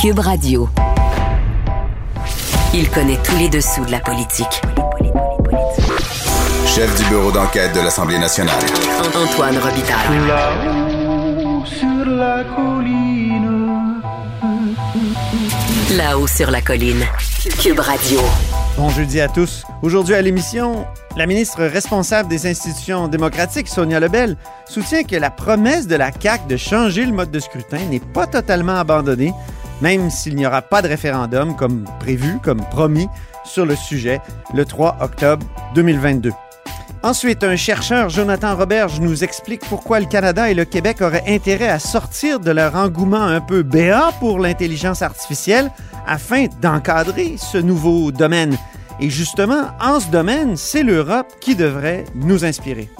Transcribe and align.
Cube 0.00 0.20
Radio. 0.20 0.68
Il 2.72 2.88
connaît 2.88 3.18
tous 3.24 3.36
les 3.36 3.48
dessous 3.48 3.84
de 3.84 3.90
la 3.90 3.98
politique. 3.98 4.62
Chef 6.66 6.96
du 6.96 7.04
bureau 7.08 7.32
d'enquête 7.32 7.74
de 7.74 7.80
l'Assemblée 7.80 8.18
nationale. 8.18 8.54
Antoine 9.08 9.58
Robitaille. 9.58 10.28
Là-haut 10.28 11.64
sur 11.66 12.06
la 12.06 12.44
colline. 12.44 13.72
Là-haut 15.96 16.26
sur 16.28 16.50
la 16.52 16.60
colline. 16.60 17.04
Cube 17.60 17.80
Radio. 17.80 18.20
Bon 18.76 18.90
jeudi 18.90 19.20
à 19.20 19.26
tous. 19.26 19.64
Aujourd'hui 19.82 20.14
à 20.14 20.22
l'émission, 20.22 20.86
la 21.16 21.26
ministre 21.26 21.64
responsable 21.64 22.28
des 22.28 22.46
institutions 22.46 23.08
démocratiques, 23.08 23.66
Sonia 23.66 23.98
Lebel, 23.98 24.36
soutient 24.68 25.02
que 25.02 25.16
la 25.16 25.30
promesse 25.30 25.88
de 25.88 25.96
la 25.96 26.12
CAQ 26.12 26.46
de 26.46 26.56
changer 26.56 27.04
le 27.04 27.12
mode 27.12 27.32
de 27.32 27.40
scrutin 27.40 27.80
n'est 27.90 27.98
pas 27.98 28.28
totalement 28.28 28.76
abandonnée, 28.76 29.34
même 29.80 30.10
s'il 30.10 30.36
n'y 30.36 30.46
aura 30.46 30.62
pas 30.62 30.82
de 30.82 30.88
référendum 30.88 31.56
comme 31.56 31.84
prévu, 32.00 32.38
comme 32.42 32.60
promis, 32.70 33.08
sur 33.44 33.64
le 33.64 33.76
sujet 33.76 34.20
le 34.54 34.64
3 34.64 34.98
octobre 35.00 35.46
2022. 35.74 36.32
Ensuite, 37.02 37.44
un 37.44 37.54
chercheur, 37.54 38.08
Jonathan 38.08 38.56
Roberge, 38.56 38.98
nous 39.00 39.22
explique 39.22 39.62
pourquoi 39.68 40.00
le 40.00 40.06
Canada 40.06 40.50
et 40.50 40.54
le 40.54 40.64
Québec 40.64 41.00
auraient 41.00 41.24
intérêt 41.28 41.68
à 41.68 41.78
sortir 41.78 42.40
de 42.40 42.50
leur 42.50 42.74
engouement 42.74 43.22
un 43.22 43.40
peu 43.40 43.62
béat 43.62 44.10
pour 44.18 44.40
l'intelligence 44.40 45.02
artificielle 45.02 45.70
afin 46.06 46.46
d'encadrer 46.60 47.36
ce 47.38 47.58
nouveau 47.58 48.10
domaine. 48.10 48.56
Et 49.00 49.10
justement, 49.10 49.68
en 49.80 50.00
ce 50.00 50.08
domaine, 50.08 50.56
c'est 50.56 50.82
l'Europe 50.82 51.28
qui 51.40 51.54
devrait 51.54 52.04
nous 52.16 52.44
inspirer. 52.44 52.90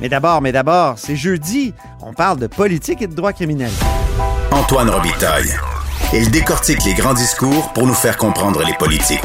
Mais 0.00 0.08
d'abord, 0.08 0.40
mais 0.40 0.52
d'abord, 0.52 0.94
c'est 0.96 1.16
jeudi, 1.16 1.74
on 2.00 2.12
parle 2.12 2.38
de 2.38 2.46
politique 2.46 3.02
et 3.02 3.08
de 3.08 3.14
droit 3.14 3.32
criminel. 3.32 3.72
Antoine 4.52 4.88
Robitaille. 4.88 5.52
Il 6.14 6.30
décortique 6.30 6.82
les 6.86 6.94
grands 6.94 7.12
discours 7.12 7.70
pour 7.74 7.86
nous 7.86 7.92
faire 7.92 8.16
comprendre 8.16 8.64
les 8.64 8.72
politiques. 8.78 9.20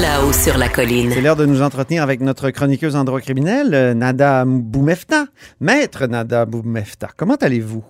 Là-haut 0.00 0.32
sur 0.32 0.56
la 0.56 0.70
colline. 0.70 1.10
C'est 1.12 1.20
l'heure 1.20 1.36
de 1.36 1.44
nous 1.44 1.60
entretenir 1.60 2.02
avec 2.02 2.22
notre 2.22 2.48
chroniqueuse 2.48 2.96
en 2.96 3.04
droit 3.04 3.20
criminel, 3.20 3.74
euh, 3.74 3.92
Nada 3.92 4.44
Boumefta. 4.46 5.26
Maître 5.60 6.06
Nada 6.06 6.46
Boumefta, 6.46 7.08
comment 7.14 7.34
allez-vous? 7.34 7.84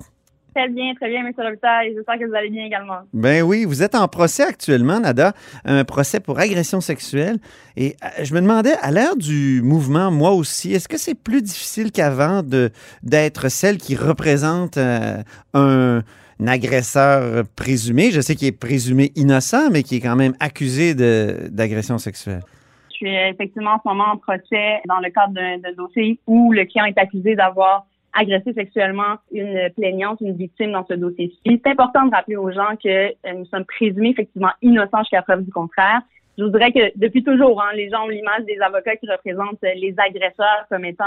Très 0.53 0.69
bien, 0.69 0.93
très 0.97 1.09
bien, 1.09 1.25
M. 1.25 1.33
Robitaille. 1.39 1.95
J'espère 1.95 2.19
que 2.19 2.25
vous 2.29 2.35
allez 2.35 2.51
bien 2.51 2.65
également. 2.65 3.03
Ben 3.15 3.43
oui, 3.43 3.65
vous 3.67 3.85
êtes 3.85 3.95
en 3.95 4.09
procès 4.09 4.43
actuellement, 4.43 4.99
Nada, 4.99 5.33
un 5.65 5.85
procès 5.85 6.19
pour 6.19 6.41
agression 6.41 6.81
sexuelle. 6.81 7.39
Et 7.77 7.95
euh, 8.03 8.25
je 8.25 8.35
me 8.35 8.41
demandais, 8.41 8.75
à 8.83 8.91
l'heure 8.91 9.15
du 9.15 9.63
mouvement, 9.63 10.11
moi 10.11 10.33
aussi, 10.33 10.75
est-ce 10.75 10.89
que 10.89 10.99
c'est 10.99 11.15
plus 11.15 11.41
difficile 11.41 11.93
qu'avant 11.93 12.43
de 12.43 12.71
d'être 13.05 13.49
celle 13.49 13.79
qui 13.79 13.95
représente 13.95 14.77
euh, 14.77 15.23
un, 15.55 15.99
un 15.99 16.03
agresseur 16.47 17.45
présumé, 17.57 18.11
je 18.11 18.21
sais 18.21 18.35
qu'il 18.35 18.49
est 18.49 18.59
présumé 18.59 19.13
innocent, 19.17 19.71
mais 19.71 19.83
qui 19.83 19.97
est 19.97 20.01
quand 20.01 20.17
même 20.17 20.35
accusé 20.41 20.95
d'agression 20.95 21.99
sexuelle? 21.99 22.41
Je 22.91 22.97
suis 22.97 23.15
effectivement 23.15 23.73
en 23.73 23.81
ce 23.83 23.89
moment 23.89 24.13
en 24.13 24.17
procès 24.17 24.81
dans 24.87 24.99
le 24.99 25.11
cadre 25.11 25.33
d'un 25.35 25.73
dossier 25.73 26.19
où 26.27 26.53
le 26.53 26.65
client 26.65 26.85
est 26.85 26.99
accusé 26.99 27.35
d'avoir 27.35 27.87
agressé 28.13 28.53
sexuellement 28.53 29.17
une 29.33 29.71
plaignante, 29.77 30.21
une 30.21 30.37
victime 30.37 30.73
dans 30.73 30.85
ce 30.87 30.95
dossier-ci. 30.95 31.39
C'est 31.45 31.67
important 31.71 32.07
de 32.07 32.11
rappeler 32.11 32.37
aux 32.37 32.51
gens 32.51 32.77
que 32.83 32.89
euh, 32.89 33.33
nous 33.37 33.45
sommes 33.47 33.65
présumés 33.65 34.11
effectivement 34.11 34.51
innocents 34.63 35.01
jusqu'à 35.01 35.23
preuve 35.23 35.45
du 35.45 35.53
contraire. 35.53 36.01
Je 36.37 36.45
vous 36.45 36.51
dirais 36.51 36.73
que 36.73 36.99
depuis 36.99 37.23
toujours, 37.23 37.63
hein, 37.63 37.73
les 37.75 37.89
gens 37.91 38.05
ont 38.05 38.09
l'image 38.09 38.45
des 38.47 38.59
avocats 38.61 38.97
qui 38.97 39.09
représentent 39.11 39.63
les 39.63 39.95
agresseurs 39.99 40.67
comme 40.69 40.85
étant 40.85 41.05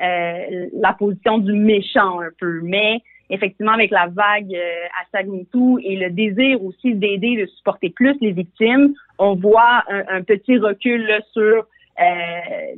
euh, 0.00 0.68
la 0.74 0.92
position 0.92 1.38
du 1.38 1.52
méchant 1.52 2.20
un 2.20 2.30
peu. 2.38 2.60
Mais 2.62 3.00
effectivement, 3.30 3.72
avec 3.72 3.90
la 3.90 4.06
vague 4.06 4.54
euh, 4.54 5.00
hashtag 5.00 5.28
MeToo 5.28 5.78
et 5.82 5.96
le 5.96 6.10
désir 6.10 6.62
aussi 6.64 6.94
d'aider, 6.94 7.36
de 7.36 7.46
supporter 7.46 7.90
plus 7.90 8.16
les 8.20 8.32
victimes, 8.32 8.94
on 9.18 9.34
voit 9.34 9.84
un, 9.88 10.04
un 10.08 10.22
petit 10.22 10.58
recul 10.58 11.06
là, 11.06 11.20
sur 11.32 11.42
euh, 11.42 12.04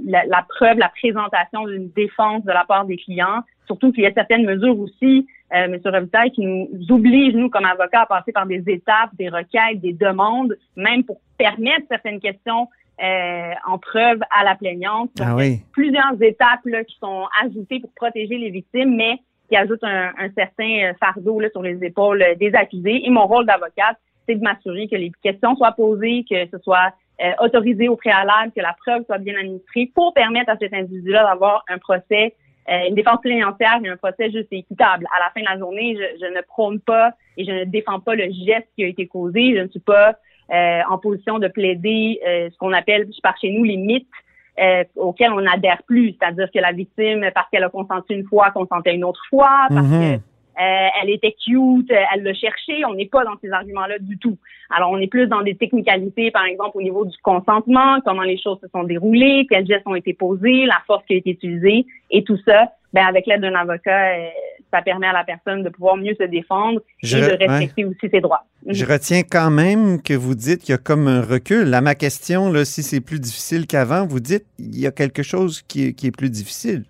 la, 0.06 0.24
la 0.24 0.46
preuve, 0.48 0.78
la 0.78 0.88
présentation 0.88 1.66
d'une 1.66 1.90
défense 1.90 2.44
de 2.44 2.52
la 2.52 2.64
part 2.64 2.84
des 2.84 2.96
clients. 2.96 3.42
Surtout 3.66 3.92
qu'il 3.92 4.02
y 4.02 4.06
a 4.06 4.12
certaines 4.12 4.44
mesures 4.44 4.78
aussi, 4.78 5.26
euh, 5.54 5.64
M. 5.64 5.78
Robitaille, 5.84 6.32
qui 6.32 6.44
nous 6.44 6.68
obligent, 6.90 7.36
nous, 7.36 7.50
comme 7.50 7.64
avocats, 7.64 8.02
à 8.02 8.06
passer 8.06 8.32
par 8.32 8.46
des 8.46 8.62
étapes, 8.66 9.10
des 9.18 9.28
requêtes, 9.28 9.80
des 9.80 9.92
demandes, 9.92 10.56
même 10.76 11.04
pour 11.04 11.20
permettre 11.38 11.86
certaines 11.88 12.20
questions 12.20 12.68
euh, 13.02 13.52
en 13.66 13.78
preuve 13.78 14.20
à 14.36 14.44
la 14.44 14.54
plaignante. 14.56 15.10
Ah 15.20 15.36
oui. 15.36 15.60
Plusieurs 15.72 16.20
étapes 16.20 16.64
là, 16.64 16.82
qui 16.84 16.96
sont 16.98 17.26
ajoutées 17.42 17.80
pour 17.80 17.92
protéger 17.94 18.38
les 18.38 18.50
victimes, 18.50 18.96
mais 18.96 19.18
qui 19.50 19.56
ajoutent 19.56 19.84
un, 19.84 20.12
un 20.16 20.30
certain 20.36 20.90
euh, 20.90 20.92
fardeau 21.00 21.40
là, 21.40 21.50
sur 21.50 21.62
les 21.62 21.82
épaules 21.84 22.22
euh, 22.22 22.34
des 22.36 22.54
accusés. 22.54 23.02
Et 23.04 23.10
mon 23.10 23.26
rôle 23.26 23.44
d'avocate, 23.44 23.96
c'est 24.26 24.36
de 24.36 24.42
m'assurer 24.42 24.88
que 24.88 24.96
les 24.96 25.10
questions 25.22 25.56
soient 25.56 25.72
posées, 25.72 26.24
que 26.30 26.46
ce 26.50 26.58
soit 26.62 26.92
euh, 27.22 27.32
autorisé 27.40 27.88
au 27.88 27.96
préalable, 27.96 28.52
que 28.56 28.62
la 28.62 28.74
preuve 28.84 29.04
soit 29.04 29.18
bien 29.18 29.34
administrée 29.38 29.90
pour 29.94 30.14
permettre 30.14 30.50
à 30.50 30.56
cet 30.56 30.72
individu-là 30.72 31.24
d'avoir 31.24 31.64
un 31.68 31.78
procès, 31.78 32.34
euh, 32.70 32.88
une 32.88 32.94
défense 32.94 33.20
plénière 33.20 33.54
et 33.60 33.88
un 33.88 33.96
procès 33.96 34.30
juste 34.30 34.48
et 34.52 34.58
équitable. 34.58 35.06
À 35.14 35.20
la 35.20 35.30
fin 35.34 35.40
de 35.40 35.52
la 35.52 35.58
journée, 35.58 35.96
je, 35.96 36.24
je 36.24 36.32
ne 36.32 36.40
prône 36.42 36.80
pas 36.80 37.12
et 37.36 37.44
je 37.44 37.50
ne 37.50 37.64
défends 37.64 38.00
pas 38.00 38.14
le 38.14 38.24
geste 38.24 38.68
qui 38.76 38.84
a 38.84 38.86
été 38.86 39.06
causé. 39.06 39.54
Je 39.56 39.62
ne 39.62 39.68
suis 39.68 39.80
pas 39.80 40.14
euh, 40.52 40.80
en 40.88 40.98
position 40.98 41.38
de 41.38 41.48
plaider 41.48 42.20
euh, 42.26 42.48
ce 42.50 42.56
qu'on 42.58 42.72
appelle 42.72 43.08
par 43.22 43.38
chez 43.38 43.50
nous 43.50 43.64
les 43.64 43.76
mythes 43.76 44.08
euh, 44.60 44.84
auxquels 44.96 45.32
on 45.32 45.40
n'adhère 45.40 45.82
plus, 45.86 46.14
c'est-à-dire 46.18 46.50
que 46.52 46.58
la 46.58 46.72
victime, 46.72 47.30
parce 47.34 47.48
qu'elle 47.50 47.64
a 47.64 47.68
consenti 47.68 48.14
une 48.14 48.24
fois, 48.24 48.50
consentait 48.50 48.94
une 48.94 49.04
autre 49.04 49.22
fois, 49.30 49.66
parce 49.68 49.88
que 49.88 50.18
euh, 50.60 50.88
elle 51.00 51.10
était 51.10 51.34
cute, 51.42 51.90
euh, 51.90 52.04
elle 52.14 52.22
l'a 52.22 52.34
cherché. 52.34 52.84
On 52.84 52.94
n'est 52.94 53.06
pas 53.06 53.24
dans 53.24 53.38
ces 53.40 53.50
arguments-là 53.50 53.98
du 53.98 54.18
tout. 54.18 54.36
Alors, 54.68 54.90
on 54.90 54.98
est 54.98 55.06
plus 55.06 55.26
dans 55.26 55.40
des 55.40 55.54
technicalités, 55.54 56.30
par 56.30 56.44
exemple, 56.44 56.72
au 56.74 56.82
niveau 56.82 57.06
du 57.06 57.16
consentement, 57.22 58.00
comment 58.04 58.22
les 58.22 58.36
choses 58.36 58.58
se 58.60 58.68
sont 58.68 58.84
déroulées, 58.84 59.46
quels 59.48 59.66
gestes 59.66 59.86
ont 59.86 59.94
été 59.94 60.12
posés, 60.12 60.66
la 60.66 60.82
force 60.86 61.04
qui 61.06 61.14
a 61.14 61.16
été 61.16 61.30
utilisée, 61.30 61.86
et 62.10 62.24
tout 62.24 62.36
ça, 62.46 62.72
ben, 62.92 63.06
avec 63.06 63.26
l'aide 63.26 63.40
d'un 63.40 63.54
avocat, 63.54 64.16
euh, 64.16 64.28
ça 64.72 64.82
permet 64.82 65.06
à 65.06 65.12
la 65.12 65.24
personne 65.24 65.62
de 65.62 65.68
pouvoir 65.68 65.96
mieux 65.96 66.14
se 66.18 66.24
défendre 66.24 66.80
Je- 67.02 67.16
et 67.16 67.20
de 67.20 67.44
respecter 67.44 67.84
aussi 67.84 68.08
ses 68.10 68.20
droits. 68.20 68.44
Je 68.66 68.84
retiens 68.84 69.22
quand 69.22 69.50
même 69.50 70.02
que 70.02 70.14
vous 70.14 70.34
dites 70.34 70.60
qu'il 70.60 70.70
y 70.72 70.74
a 70.74 70.78
comme 70.78 71.08
un 71.08 71.22
recul. 71.22 71.72
À 71.72 71.80
ma 71.80 71.94
question, 71.94 72.50
là, 72.52 72.64
si 72.64 72.82
c'est 72.82 73.00
plus 73.00 73.20
difficile 73.20 73.66
qu'avant, 73.66 74.06
vous 74.06 74.20
dites 74.20 74.44
il 74.58 74.78
y 74.78 74.86
a 74.86 74.90
quelque 74.90 75.22
chose 75.22 75.62
qui 75.62 75.88
est, 75.88 75.92
qui 75.92 76.06
est 76.06 76.16
plus 76.16 76.30
difficile. 76.30 76.84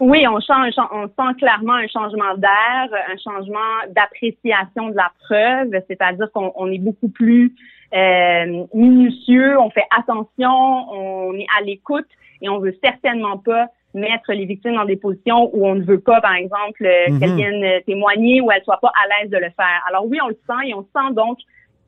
Oui, 0.00 0.26
on, 0.26 0.40
change, 0.40 0.72
on 0.92 1.08
sent 1.08 1.34
clairement 1.38 1.74
un 1.74 1.86
changement 1.86 2.34
d'air, 2.38 2.88
un 3.12 3.18
changement 3.22 3.58
d'appréciation 3.94 4.88
de 4.88 4.96
la 4.96 5.12
preuve, 5.24 5.82
c'est-à-dire 5.88 6.26
qu'on 6.32 6.52
on 6.56 6.72
est 6.72 6.78
beaucoup 6.78 7.10
plus 7.10 7.54
euh, 7.94 8.64
minutieux, 8.72 9.58
on 9.58 9.68
fait 9.70 9.84
attention, 9.98 10.48
on 10.48 11.34
est 11.34 11.46
à 11.58 11.62
l'écoute 11.62 12.06
et 12.40 12.48
on 12.48 12.60
veut 12.60 12.74
certainement 12.82 13.36
pas 13.36 13.66
mettre 13.94 14.32
les 14.32 14.44
victimes 14.44 14.74
dans 14.74 14.84
des 14.84 14.96
positions 14.96 15.50
où 15.54 15.66
on 15.66 15.74
ne 15.74 15.82
veut 15.82 16.00
pas, 16.00 16.20
par 16.20 16.34
exemple, 16.34 16.84
euh, 16.84 17.06
Mhm. 17.08 17.18
qu'elles 17.20 17.34
viennent 17.36 17.64
euh, 17.64 17.80
témoigner 17.86 18.40
ou 18.40 18.50
elles 18.50 18.62
soient 18.64 18.78
pas 18.80 18.92
à 19.02 19.08
l'aise 19.22 19.30
de 19.30 19.36
le 19.36 19.50
faire. 19.50 19.82
Alors 19.88 20.06
oui, 20.06 20.18
on 20.22 20.28
le 20.28 20.38
sent 20.46 20.68
et 20.68 20.74
on 20.74 20.82
sent 20.82 21.14
donc 21.14 21.38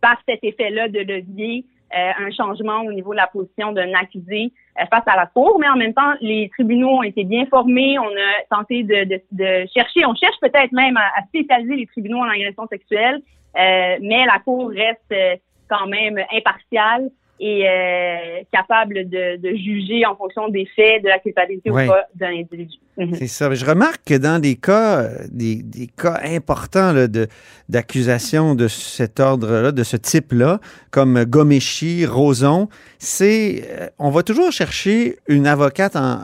par 0.00 0.16
cet 0.28 0.40
effet-là 0.42 0.88
de 0.88 0.98
levier 0.98 1.64
euh, 1.96 2.10
un 2.26 2.30
changement 2.30 2.80
au 2.80 2.92
niveau 2.92 3.12
de 3.12 3.18
la 3.18 3.26
position 3.26 3.70
d'un 3.72 3.92
accusé 3.94 4.50
euh, 4.80 4.84
face 4.90 5.04
à 5.06 5.14
la 5.14 5.26
cour, 5.26 5.58
mais 5.60 5.68
en 5.68 5.76
même 5.76 5.92
temps, 5.94 6.14
les 6.20 6.48
tribunaux 6.48 6.88
ont 6.98 7.02
été 7.02 7.22
bien 7.24 7.44
formés. 7.46 7.98
On 7.98 8.06
a 8.06 8.56
tenté 8.56 8.82
de, 8.82 9.04
de, 9.04 9.20
de 9.30 9.66
chercher, 9.72 10.04
on 10.06 10.14
cherche 10.14 10.36
peut-être 10.40 10.72
même 10.72 10.96
à, 10.96 11.06
à 11.18 11.22
spécialiser 11.28 11.76
les 11.76 11.86
tribunaux 11.86 12.18
en 12.18 12.28
agression 12.30 12.66
sexuelle, 12.66 13.20
euh, 13.58 13.96
mais 14.00 14.24
la 14.24 14.38
cour 14.44 14.70
reste 14.70 15.00
euh, 15.12 15.36
quand 15.68 15.86
même 15.86 16.18
impartiale 16.34 17.10
et 17.44 17.68
euh, 17.68 18.42
capable 18.52 19.08
de, 19.10 19.36
de 19.36 19.48
juger 19.56 20.06
en 20.06 20.14
fonction 20.14 20.48
des 20.48 20.64
faits, 20.76 21.02
de 21.02 21.08
la 21.08 21.18
culpabilité 21.18 21.70
ou 21.70 21.74
pas 21.74 22.06
d'un 22.14 22.28
individu. 22.28 22.76
Mhm. 22.96 23.16
C'est 23.16 23.26
ça. 23.26 23.52
Je 23.52 23.66
remarque 23.66 24.02
que 24.06 24.14
dans 24.14 24.40
des 24.40 24.54
cas, 24.54 25.08
des, 25.28 25.56
des 25.56 25.88
cas 25.88 26.20
importants 26.22 26.92
là, 26.92 27.08
de, 27.08 27.26
d'accusation 27.68 28.54
de 28.54 28.68
cet 28.68 29.18
ordre-là, 29.18 29.72
de 29.72 29.82
ce 29.82 29.96
type-là, 29.96 30.60
comme 30.92 31.24
Gomeshi, 31.24 32.06
Roson, 32.06 32.68
c'est, 33.00 33.64
euh, 33.70 33.88
on 33.98 34.10
va 34.10 34.22
toujours 34.22 34.52
chercher 34.52 35.16
une 35.26 35.48
avocate 35.48 35.96
en, 35.96 36.20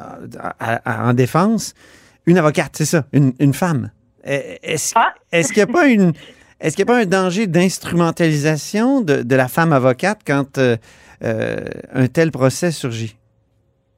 en 0.86 1.14
défense. 1.14 1.74
Une 2.26 2.38
avocate, 2.38 2.70
c'est 2.74 2.84
ça, 2.84 3.06
une, 3.12 3.32
une 3.40 3.54
femme. 3.54 3.90
est-ce 4.22 4.92
Ah. 4.94 5.12
est-ce 5.32 5.52
qu'il 5.52 5.64
n'y 5.64 5.70
a 5.70 5.72
pas 5.72 5.88
une 5.88 6.12
est-ce 6.60 6.74
qu'il 6.74 6.84
n'y 6.84 6.90
a 6.90 6.94
pas 6.94 7.00
un 7.02 7.06
danger 7.06 7.46
d'instrumentalisation 7.46 9.00
de, 9.00 9.22
de 9.22 9.36
la 9.36 9.46
femme 9.46 9.72
avocate 9.72 10.20
quand 10.26 10.58
euh, 10.58 10.76
un 11.22 12.06
tel 12.08 12.30
procès 12.30 12.70
surgit? 12.70 13.16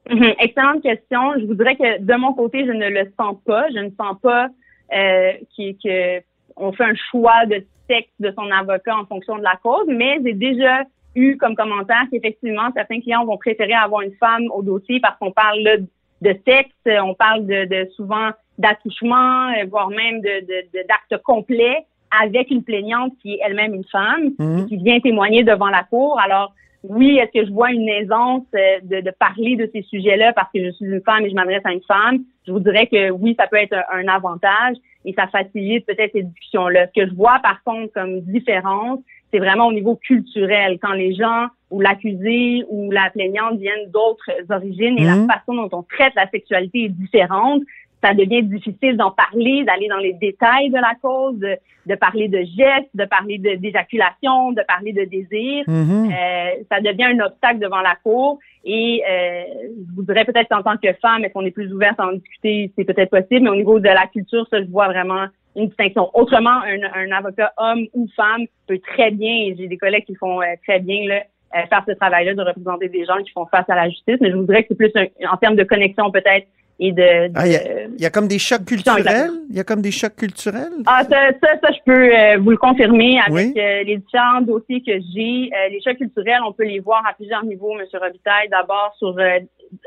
Mhm. 0.09 0.33
Excellente 0.39 0.81
question. 0.81 1.33
Je 1.39 1.45
vous 1.45 1.53
dirais 1.55 1.75
que 1.75 2.01
de 2.01 2.15
mon 2.15 2.33
côté, 2.33 2.65
je 2.65 2.71
ne 2.71 2.89
le 2.89 3.11
sens 3.19 3.37
pas. 3.45 3.67
Je 3.73 3.79
ne 3.79 3.89
sens 3.91 4.17
pas 4.21 4.49
euh, 4.93 5.31
qu'il- 5.55 5.77
que 5.77 6.21
on 6.57 6.73
fait 6.73 6.83
un 6.83 6.95
choix 7.11 7.45
de 7.45 7.63
sexe 7.89 8.09
de 8.19 8.31
son 8.37 8.49
avocat 8.51 8.95
en 8.97 9.05
fonction 9.05 9.37
de 9.37 9.43
la 9.43 9.55
cause, 9.63 9.85
mais 9.87 10.17
j'ai 10.23 10.33
déjà 10.33 10.83
eu 11.15 11.37
comme 11.37 11.55
commentaire 11.55 12.03
qu'effectivement, 12.11 12.69
certains 12.75 12.99
clients 12.99 13.25
vont 13.25 13.37
préférer 13.37 13.73
avoir 13.73 14.01
une 14.01 14.13
femme 14.19 14.47
au 14.53 14.61
dossier 14.61 14.99
parce 14.99 15.17
qu'on 15.19 15.31
parle 15.31 15.59
là, 15.59 15.77
de 16.21 16.35
sexe, 16.47 16.69
on 16.85 17.13
parle 17.13 17.45
de, 17.45 17.65
de 17.65 17.89
souvent 17.95 18.31
d'attouchement, 18.57 19.49
euh, 19.49 19.65
voire 19.69 19.89
même 19.89 20.21
de, 20.21 20.41
de, 20.41 20.61
de- 20.73 20.87
d'actes 20.87 21.21
complets 21.23 21.85
avec 22.23 22.49
une 22.51 22.63
plaignante 22.63 23.13
qui 23.21 23.35
est 23.35 23.39
elle-même 23.45 23.73
une 23.73 23.85
femme 23.85 24.31
Mhm. 24.37 24.67
qui 24.67 24.77
vient 24.77 24.99
témoigner 24.99 25.43
devant 25.43 25.69
la 25.69 25.83
cour. 25.83 26.19
Alors, 26.19 26.53
oui, 26.83 27.17
est-ce 27.17 27.39
que 27.39 27.45
je 27.45 27.51
vois 27.51 27.71
une 27.71 27.87
aisance 27.87 28.43
euh, 28.55 28.79
de, 28.83 29.01
de 29.01 29.11
parler 29.11 29.55
de 29.55 29.69
ces 29.73 29.83
sujets-là 29.83 30.33
parce 30.33 30.51
que 30.51 30.63
je 30.63 30.71
suis 30.71 30.85
une 30.85 31.01
femme 31.01 31.25
et 31.25 31.29
je 31.29 31.35
m'adresse 31.35 31.61
à 31.63 31.73
une 31.73 31.83
femme? 31.83 32.19
Je 32.47 32.51
vous 32.51 32.59
dirais 32.59 32.87
que 32.87 33.11
oui, 33.11 33.35
ça 33.39 33.47
peut 33.47 33.57
être 33.57 33.73
un, 33.73 33.99
un 33.99 34.07
avantage 34.07 34.77
et 35.05 35.13
ça 35.13 35.27
facilite 35.27 35.85
peut-être 35.85 36.11
ces 36.13 36.23
discussions-là. 36.23 36.87
Ce 36.87 37.01
que 37.01 37.07
je 37.07 37.13
vois, 37.13 37.39
par 37.43 37.63
contre, 37.63 37.93
comme 37.93 38.21
différence, 38.21 38.99
c'est 39.31 39.39
vraiment 39.39 39.67
au 39.67 39.73
niveau 39.73 39.95
culturel. 39.95 40.79
Quand 40.81 40.93
les 40.93 41.13
gens 41.13 41.47
ou 41.69 41.79
l'accusé 41.81 42.65
ou 42.69 42.91
la 42.91 43.09
plaignante 43.11 43.59
viennent 43.59 43.89
d'autres 43.91 44.29
origines 44.49 44.97
et 44.97 45.05
Mhm. 45.05 45.27
la 45.27 45.35
façon 45.35 45.53
dont 45.55 45.69
on 45.71 45.83
traite 45.83 46.13
la 46.15 46.27
sexualité 46.29 46.85
est 46.85 46.89
différente, 46.89 47.61
ça 48.03 48.13
devient 48.13 48.43
difficile 48.43 48.97
d'en 48.97 49.11
parler, 49.11 49.63
d'aller 49.63 49.87
dans 49.87 49.97
les 49.97 50.13
détails 50.13 50.69
de 50.69 50.75
la 50.75 50.93
cause, 51.01 51.37
de, 51.37 51.55
de 51.85 51.95
parler 51.95 52.27
de 52.27 52.39
gestes, 52.39 52.89
de 52.95 53.05
parler 53.05 53.37
d'éjaculation, 53.37 54.51
de 54.53 54.61
parler 54.67 54.93
de 54.93 55.03
désir. 55.05 55.63
Mhm. 55.67 56.09
Euh, 56.11 56.63
ça 56.71 56.79
devient 56.81 57.05
un 57.15 57.19
obstacle 57.25 57.59
devant 57.59 57.81
la 57.81 57.95
cour. 58.03 58.39
Et 58.63 59.03
euh, 59.09 59.43
je 59.89 59.95
vous 59.95 60.03
dirais 60.03 60.25
peut-être 60.25 60.49
qu'en 60.49 60.63
tant 60.63 60.77
que 60.77 60.93
femme, 60.93 61.23
est-ce 61.23 61.33
qu'on 61.33 61.45
est 61.45 61.51
plus 61.51 61.71
ouverte 61.73 61.99
à 61.99 62.07
en 62.07 62.13
discuter, 62.13 62.71
c'est 62.75 62.85
peut-être 62.85 63.09
possible, 63.09 63.41
mais 63.41 63.49
au 63.49 63.55
niveau 63.55 63.79
de 63.79 63.85
la 63.87 64.07
culture, 64.07 64.47
ça, 64.49 64.61
je 64.61 64.67
vois 64.69 64.87
vraiment 64.87 65.25
une 65.55 65.67
distinction. 65.67 66.09
Autrement, 66.13 66.57
un, 66.63 66.81
un 66.95 67.11
avocat 67.11 67.51
homme 67.57 67.85
ou 67.93 68.07
femme 68.15 68.45
peut 68.67 68.79
très 68.79 69.11
bien, 69.11 69.33
et 69.45 69.55
j'ai 69.57 69.67
des 69.67 69.77
collègues 69.77 70.05
qui 70.05 70.15
font 70.15 70.41
euh, 70.41 70.45
très 70.65 70.79
bien 70.79 71.07
là, 71.07 71.23
euh, 71.55 71.65
faire 71.67 71.83
ce 71.87 71.93
travail-là 71.93 72.33
de 72.35 72.41
représenter 72.41 72.87
des 72.87 73.03
gens 73.05 73.17
qui 73.17 73.31
font 73.31 73.45
face 73.47 73.69
à 73.69 73.75
la 73.75 73.89
justice, 73.89 74.17
mais 74.21 74.31
je 74.31 74.35
vous 74.37 74.45
dirais 74.45 74.61
que 74.63 74.69
c'est 74.69 74.77
plus 74.77 74.91
un- 74.95 75.31
en 75.33 75.37
termes 75.37 75.55
de 75.57 75.63
connexion 75.63 76.09
peut-être 76.11 76.47
et 76.83 76.91
de, 76.91 77.27
de- 77.27 77.33
Ah, 77.35 77.45
il 77.47 77.53
y 77.53 77.55
a- 77.55 77.83
il 77.97 78.01
y, 78.01 78.05
a 78.05 78.09
comme 78.09 78.27
des 78.27 78.39
chocs 78.39 78.65
culturels? 78.65 79.29
Il 79.49 79.55
y 79.55 79.59
a 79.59 79.63
comme 79.63 79.81
des 79.81 79.91
chocs 79.91 80.15
culturels? 80.15 80.73
ah, 80.87 81.03
ça, 81.09 81.19
ça, 81.41 81.49
ça, 81.61 81.69
je 81.71 81.79
peux 81.85 82.15
euh, 82.15 82.37
vous 82.39 82.49
le 82.49 82.57
confirmer 82.57 83.19
avec 83.19 83.31
Oui. 83.33 83.53
euh, 83.55 83.83
les 83.83 83.97
différents 83.97 84.41
dossiers 84.41 84.81
que 84.81 84.91
j'ai. 85.13 85.51
Euh, 85.53 85.69
les 85.69 85.79
chocs 85.83 85.97
culturels, 85.97 86.41
on 86.45 86.51
peut 86.53 86.65
les 86.65 86.79
voir 86.79 87.03
à 87.07 87.13
plusieurs 87.13 87.45
niveaux, 87.45 87.73
M. 87.79 87.85
Robitaille. 87.93 88.49
D'abord, 88.49 88.93
sur 88.97 89.15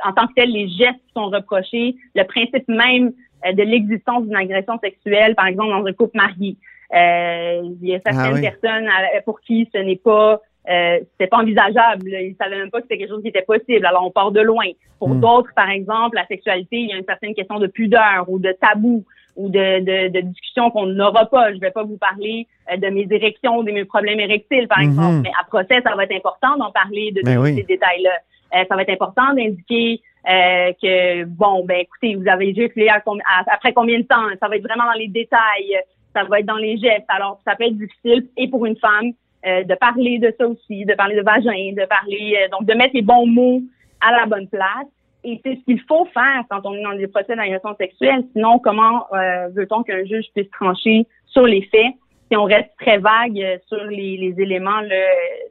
en 0.08 0.12
tant 0.12 0.26
que 0.29 0.32
tel, 0.37 0.50
les 0.50 0.69
gestes 0.69 1.00
qui 1.06 1.12
sont 1.14 1.26
reprochés, 1.26 1.96
le 2.14 2.25
principe 2.25 2.67
même 2.69 3.12
de 3.44 3.62
l'existence 3.62 4.23
d'une 4.25 4.37
agression 4.37 4.79
sexuelle, 4.82 5.35
par 5.35 5.46
exemple, 5.49 5.70
dans 5.70 5.85
un 5.85 5.93
couple 5.93 6.17
marié. 6.17 6.56
Il 6.93 7.76
y 7.82 7.94
a 7.94 8.00
certaines 8.06 8.20
Ah 8.20 8.32
oui. 8.35 8.41
personnes 8.41 8.88
pour 9.25 9.41
qui 9.41 9.69
ce 9.75 9.79
n'est 9.79 9.96
pas 9.96 10.41
euh, 10.71 10.99
c'était 11.13 11.27
pas 11.27 11.39
envisageable. 11.39 12.09
Ils 12.09 12.37
savaient 12.41 12.57
même 12.59 12.71
pas 12.71 12.79
que 12.81 12.85
c'était 12.85 12.99
quelque 12.99 13.11
chose 13.11 13.23
qui 13.23 13.29
était 13.29 13.43
possible. 13.43 13.85
Alors 13.87 14.05
on 14.07 14.11
part 14.11 14.31
de 14.33 14.41
loin. 14.41 14.67
Pour 14.99 15.11
Mm. 15.11 15.21
d'autres, 15.21 15.51
par 15.55 15.69
exemple, 15.71 16.17
la 16.17 16.27
sexualité, 16.27 16.77
il 16.79 16.89
y 16.89 16.93
a 16.93 16.97
une 16.97 17.05
certaine 17.05 17.35
question 17.35 17.59
de 17.59 17.67
pudeur 17.67 18.25
ou 18.29 18.39
de 18.39 18.53
tabou 18.53 19.05
ou 19.37 19.49
de, 19.49 19.81
de, 19.81 20.09
de 20.09 20.21
discussion 20.21 20.71
qu'on 20.71 20.87
n'aura 20.87 21.27
pas. 21.27 21.53
Je 21.53 21.59
vais 21.59 21.73
pas 21.73 21.83
vous 21.83 21.99
parler 21.99 22.47
euh, 22.73 22.77
de 22.77 22.87
mes 22.89 23.07
érections, 23.11 23.63
de 23.63 23.73
mes 23.73 23.85
problèmes 23.85 24.21
érectiles, 24.21 24.69
par 24.69 24.79
Mhm. 24.79 24.85
exemple. 24.91 25.17
Mais 25.25 25.33
à 25.41 25.45
procès, 25.45 25.83
ça 25.83 25.95
va 25.97 26.05
être 26.05 26.15
important 26.17 26.57
d'en 26.57 26.71
parler 26.71 27.11
de 27.13 27.21
Ben 27.23 27.37
tous 27.37 27.43
oui. 27.43 27.57
ces 27.57 27.65
détails-là. 27.65 28.13
Euh, 28.57 28.65
ça 28.69 28.77
va 28.77 28.83
être 28.83 28.91
important 28.91 29.35
d'indiquer 29.35 30.01
euh, 30.27 30.73
que, 30.81 31.25
bon, 31.25 31.67
ben 31.67 31.79
écoutez, 31.81 32.15
vous 32.15 32.27
avez 32.29 32.55
à 32.89 32.95
à- 32.97 33.53
après 33.55 33.75
combien 33.75 33.99
de 33.99 34.05
temps? 34.05 34.25
Ça 34.41 34.49
va 34.49 34.57
être 34.57 34.63
vraiment 34.63 34.85
dans 34.87 34.99
les 34.99 35.09
détails. 35.09 35.77
Ça 36.15 36.25
va 36.25 36.39
être 36.41 36.47
dans 36.47 36.57
les 36.57 36.79
gestes. 36.79 37.05
Alors, 37.09 37.41
ça 37.45 37.57
peut 37.57 37.65
être 37.65 37.77
difficile, 37.77 38.29
et 38.39 38.49
pour 38.49 38.65
une 38.65 38.77
femme, 38.79 39.11
euh, 39.46 39.64
de 39.64 39.75
parler 39.75 40.19
de 40.19 40.32
ça 40.38 40.46
aussi, 40.46 40.85
de 40.85 40.94
parler 40.94 41.17
de 41.17 41.23
vagin, 41.23 41.73
de 41.73 41.87
parler, 41.87 42.37
euh, 42.41 42.49
donc 42.50 42.67
de 42.67 42.75
mettre 42.75 42.94
les 42.94 43.02
bons 43.02 43.26
mots 43.26 43.61
à 44.00 44.12
la 44.12 44.26
bonne 44.26 44.49
place. 44.49 44.87
Et 45.26 45.41
c'est 45.43 45.55
ce 45.56 45.64
qu'il 45.64 45.81
faut 45.88 46.05
faire 46.12 46.44
quand 46.50 46.61
on 46.64 46.75
est 46.75 46.82
dans 46.82 46.94
des 46.94 47.06
procès 47.08 47.35
d'agression 47.35 47.75
sexuelle. 47.79 48.25
Sinon, 48.35 48.58
comment 48.58 49.06
euh, 49.14 49.49
veut-on 49.55 49.82
qu'un 49.82 50.05
juge 50.05 50.26
puisse 50.35 50.50
trancher 50.50 51.06
sur 51.26 51.46
les 51.46 51.62
faits 51.62 51.93
si 52.31 52.37
on 52.37 52.44
reste 52.44 52.70
très 52.79 52.99
vague 52.99 53.38
euh, 53.41 53.56
sur 53.67 53.82
les, 53.85 54.17
les 54.17 54.35
éléments 54.43 54.81
là, 54.81 55.05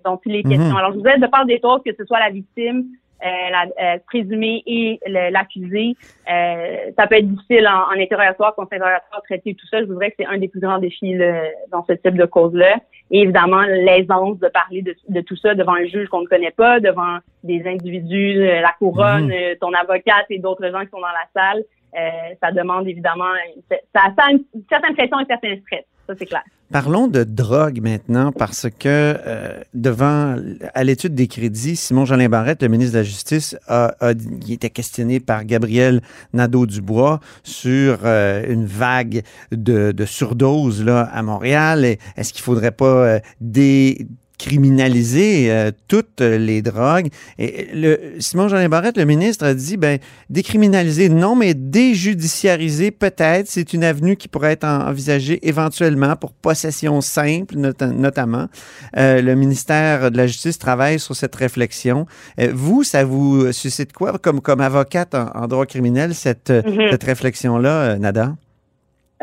dont 0.05 0.19
il 0.25 0.35
est 0.35 0.43
Mhm. 0.45 0.51
question? 0.51 0.77
Alors, 0.77 0.93
je 0.93 0.99
vous 0.99 1.05
aide 1.07 1.21
de 1.21 1.27
part 1.27 1.45
des 1.45 1.59
autres, 1.63 1.83
que 1.83 1.95
ce 1.97 2.05
soit 2.05 2.19
la 2.19 2.29
victime, 2.29 2.85
la 3.23 3.65
euh, 3.81 3.97
présumée 4.07 4.63
et 4.65 4.99
l'accusé. 5.07 5.95
Euh, 6.29 6.91
ça 6.97 7.07
peut 7.07 7.15
être 7.15 7.27
difficile 7.27 7.67
en, 7.67 7.93
en 7.93 7.99
interrogatoire, 7.99 8.55
contre-interrogatoire, 8.55 9.21
traiter 9.23 9.55
tout 9.55 9.67
ça. 9.67 9.79
Je 9.79 9.85
vous 9.85 9.93
dirais 9.93 10.11
que 10.11 10.17
c'est 10.19 10.25
un 10.25 10.37
des 10.37 10.47
plus 10.47 10.59
grands 10.59 10.79
défis 10.79 11.13
là, 11.15 11.43
dans 11.71 11.85
ce 11.85 11.93
type 11.93 12.15
de 12.15 12.25
cause-là. 12.25 12.77
Et 13.11 13.21
évidemment, 13.21 13.61
l'aisance 13.61 14.39
de 14.39 14.47
parler 14.47 14.81
de, 14.81 14.95
de 15.09 15.21
tout 15.21 15.35
ça 15.35 15.53
devant 15.55 15.73
un 15.73 15.85
juge 15.85 16.07
qu'on 16.09 16.21
ne 16.21 16.27
connaît 16.27 16.51
pas, 16.51 16.79
devant 16.79 17.17
des 17.43 17.65
individus, 17.67 18.41
euh, 18.41 18.61
la 18.61 18.73
couronne, 18.79 19.31
euh, 19.31 19.55
ton 19.59 19.73
avocate 19.73 20.25
et 20.29 20.39
d'autres 20.39 20.69
gens 20.71 20.81
qui 20.81 20.89
sont 20.89 20.99
dans 20.99 21.07
la 21.07 21.27
salle. 21.33 21.63
Euh, 21.95 22.33
ça 22.41 22.51
demande 22.51 22.87
évidemment, 22.87 23.33
ça, 23.69 23.77
ça 23.93 24.23
a 24.25 24.31
une, 24.31 24.43
une 24.55 24.63
certaine 24.67 24.95
pression 24.95 25.19
et 25.19 25.23
un 25.23 25.25
certain 25.25 25.55
stress. 25.61 25.85
C'est 26.07 26.25
clair. 26.25 26.43
Parlons 26.71 27.07
de 27.07 27.23
drogue 27.23 27.79
maintenant, 27.81 28.31
parce 28.31 28.67
que 28.77 28.87
euh, 28.87 29.61
devant, 29.73 30.35
à 30.73 30.83
l'étude 30.83 31.13
des 31.15 31.27
crédits, 31.27 31.75
Simon-Jolin 31.75 32.29
Barrette, 32.29 32.61
le 32.63 32.67
ministre 32.67 32.93
de 32.93 32.97
la 32.99 33.03
Justice, 33.03 33.55
a, 33.67 33.95
a- 33.99 34.11
il 34.11 34.51
était 34.53 34.69
questionné 34.71 35.19
par 35.19 35.45
Gabriel 35.45 36.01
Nadeau-Dubois 36.33 37.19
sur 37.43 37.99
euh, 38.03 38.43
une 38.51 38.65
vague 38.65 39.21
de, 39.51 39.91
de 39.91 40.05
surdose 40.05 40.83
là, 40.83 41.01
à 41.13 41.21
Montréal. 41.21 41.85
Est-ce 42.17 42.33
qu'il 42.33 42.41
faudrait 42.43 42.71
pas 42.71 42.85
euh, 42.85 43.19
décriminaliser 44.43 45.51
euh, 45.51 45.71
toutes 45.87 46.21
les 46.21 46.61
drogues? 46.61 47.07
Et 47.39 47.67
le, 47.73 47.99
Simon-Jolin 48.19 48.69
Barrette, 48.69 48.97
le 48.97 49.05
ministre, 49.05 49.45
a 49.45 49.53
dit, 49.53 49.77
ben, 49.77 49.99
décriminaliser, 50.29 51.09
non, 51.09 51.35
mais 51.35 51.53
déjudiciariser, 51.53 52.91
peut-être, 52.91 53.47
c'est 53.49 53.73
une 53.73 53.83
avenue 53.83 54.15
qui 54.15 54.27
pourrait 54.27 54.53
être 54.53 54.63
en- 54.65 54.87
envisagée 54.87 55.39
éventuellement 55.47 56.15
pour 56.15 56.33
possession 56.33 57.01
simple, 57.01 57.55
nota- 57.57 57.87
notamment. 57.87 58.47
Euh, 58.97 59.21
le 59.21 59.35
ministère 59.35 60.11
de 60.11 60.17
la 60.17 60.27
Justice 60.27 60.57
travaille 60.59 60.99
sur 60.99 61.15
cette 61.15 61.35
réflexion. 61.35 62.05
Euh, 62.39 62.51
vous, 62.53 62.83
ça 62.83 63.03
vous 63.03 63.51
suscite 63.51 63.93
quoi 63.93 64.17
comme, 64.21 64.41
comme 64.41 64.61
avocate 64.61 65.15
en, 65.15 65.29
en 65.33 65.47
droit 65.47 65.65
criminel, 65.65 66.13
cette, 66.13 66.49
euh, 66.49 66.61
Mhm. 66.65 66.91
cette 66.91 67.03
réflexion-là, 67.03 67.69
euh, 67.69 67.97
Nada? 67.97 68.35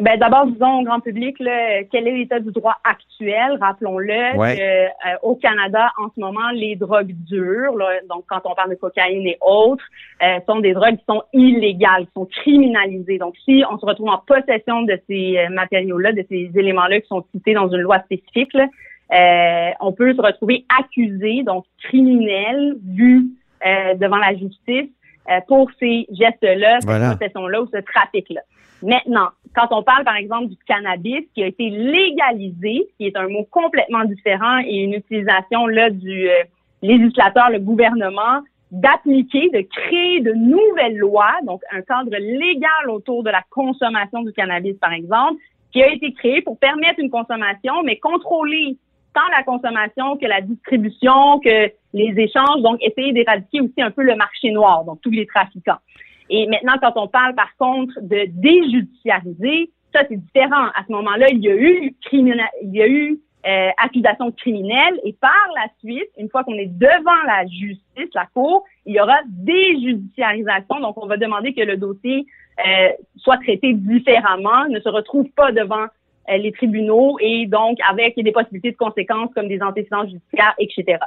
Ben, 0.00 0.18
d'abord, 0.18 0.46
disons 0.46 0.78
au 0.80 0.82
grand 0.82 1.00
public, 1.00 1.38
là, 1.40 1.82
quel 1.90 2.08
est 2.08 2.12
l'état 2.16 2.40
du 2.40 2.52
droit 2.52 2.76
actuel? 2.84 3.58
Rappelons-le 3.60 4.38
Ouais. 4.38 4.56
euh, 4.62 4.88
au 5.22 5.34
Canada, 5.34 5.90
en 6.02 6.08
ce 6.14 6.20
moment, 6.20 6.48
les 6.54 6.74
drogues 6.76 7.12
dures, 7.28 7.76
là, 7.76 8.00
donc 8.08 8.24
quand 8.26 8.40
on 8.44 8.54
parle 8.54 8.70
de 8.70 8.76
cocaïne 8.76 9.26
et 9.26 9.36
autres, 9.42 9.84
euh, 10.22 10.38
sont 10.46 10.60
des 10.60 10.72
drogues 10.72 10.96
qui 10.96 11.04
sont 11.06 11.22
illégales, 11.34 12.06
qui 12.06 12.12
sont 12.14 12.24
criminalisées. 12.24 13.18
Donc, 13.18 13.34
si 13.44 13.62
on 13.70 13.78
se 13.78 13.84
retrouve 13.84 14.08
en 14.08 14.18
possession 14.26 14.82
de 14.82 14.98
ces 15.06 15.36
euh, 15.38 15.48
matériaux-là, 15.50 16.12
de 16.12 16.24
ces 16.30 16.50
éléments-là 16.54 17.00
qui 17.00 17.08
sont 17.08 17.24
cités 17.34 17.52
dans 17.52 17.68
une 17.68 17.80
loi 17.82 17.98
spécifique, 18.00 18.54
là, 18.54 18.68
euh, 19.12 19.70
on 19.80 19.92
peut 19.92 20.14
se 20.14 20.22
retrouver 20.22 20.64
accusé, 20.78 21.42
donc 21.42 21.64
criminel, 21.82 22.76
vu 22.86 23.26
euh, 23.66 23.94
devant 23.96 24.16
la 24.18 24.34
justice 24.34 24.88
euh, 25.30 25.40
pour 25.46 25.68
ces 25.78 26.06
gestes-là, 26.10 26.78
Voilà. 26.84 27.10
cette 27.10 27.18
possession-là 27.18 27.60
ou 27.60 27.66
ce 27.66 27.78
trafic-là. 27.80 28.40
Maintenant, 28.82 29.28
quand 29.54 29.68
on 29.70 29.82
parle, 29.82 30.04
par 30.04 30.16
exemple, 30.16 30.48
du 30.48 30.56
cannabis 30.66 31.24
qui 31.34 31.42
a 31.42 31.46
été 31.46 31.70
légalisé, 31.70 32.88
qui 32.96 33.06
est 33.06 33.16
un 33.16 33.28
mot 33.28 33.46
complètement 33.50 34.04
différent 34.04 34.58
et 34.64 34.76
une 34.76 34.94
utilisation 34.94 35.66
là 35.66 35.90
du 35.90 36.28
euh, 36.28 36.42
législateur, 36.82 37.50
le 37.50 37.58
gouvernement, 37.58 38.42
d'appliquer, 38.70 39.50
de 39.50 39.62
créer 39.62 40.20
de 40.20 40.32
nouvelles 40.32 40.96
lois, 40.96 41.34
donc 41.44 41.60
un 41.72 41.82
cadre 41.82 42.16
légal 42.16 42.88
autour 42.88 43.24
de 43.24 43.30
la 43.30 43.42
consommation 43.50 44.22
du 44.22 44.32
cannabis, 44.32 44.76
par 44.80 44.92
exemple, 44.92 45.40
qui 45.72 45.82
a 45.82 45.92
été 45.92 46.12
créé 46.12 46.42
pour 46.42 46.58
permettre 46.58 47.00
une 47.00 47.10
consommation, 47.10 47.82
mais 47.84 47.96
contrôler 47.96 48.76
tant 49.12 49.28
la 49.36 49.42
consommation 49.42 50.16
que 50.16 50.26
la 50.26 50.40
distribution, 50.40 51.40
que 51.40 51.72
les 51.92 52.14
échanges, 52.16 52.62
donc 52.62 52.78
essayer 52.80 53.12
d'éradiquer 53.12 53.60
aussi 53.60 53.82
un 53.82 53.90
peu 53.90 54.02
le 54.02 54.14
marché 54.14 54.52
noir, 54.52 54.84
donc 54.84 55.00
tous 55.00 55.10
les 55.10 55.26
trafiquants. 55.26 55.78
Et 56.30 56.46
maintenant, 56.46 56.74
quand 56.80 56.92
on 56.96 57.08
parle 57.08 57.34
par 57.34 57.54
contre 57.58 57.94
de 58.00 58.26
déjudiciariser, 58.28 59.70
ça 59.92 60.02
c'est 60.08 60.16
différent. 60.16 60.66
À 60.74 60.84
ce 60.86 60.92
moment-là, 60.92 61.26
il 61.30 61.40
y 61.40 61.50
a 61.50 61.56
eu 61.56 61.94
il 62.12 62.70
y 62.72 62.82
a 62.82 62.88
eu 62.88 63.18
euh, 63.46 63.70
accusation 63.78 64.30
criminelle 64.32 65.00
et 65.04 65.12
par 65.14 65.32
la 65.54 65.66
suite, 65.78 66.10
une 66.18 66.28
fois 66.28 66.44
qu'on 66.44 66.54
est 66.54 66.66
devant 66.66 67.22
la 67.26 67.46
justice, 67.46 68.14
la 68.14 68.26
cour, 68.34 68.64
il 68.86 68.94
y 68.94 69.00
aura 69.00 69.16
déjudiciarisation. 69.26 70.78
Donc, 70.80 71.02
on 71.02 71.06
va 71.06 71.16
demander 71.16 71.54
que 71.54 71.62
le 71.62 71.76
dossier 71.76 72.26
euh, 72.66 72.88
soient 73.16 73.38
traités 73.38 73.72
différemment, 73.72 74.66
ne 74.68 74.78
se 74.78 74.88
retrouvent 74.88 75.30
pas 75.30 75.52
devant 75.52 75.86
euh, 76.28 76.36
les 76.36 76.52
tribunaux 76.52 77.16
et 77.18 77.46
donc 77.46 77.78
avec 77.88 78.14
des 78.22 78.30
possibilités 78.30 78.72
de 78.72 78.76
conséquences 78.76 79.30
comme 79.34 79.48
des 79.48 79.62
antécédents 79.62 80.04
judiciaires, 80.04 80.54
etc. 80.58 80.98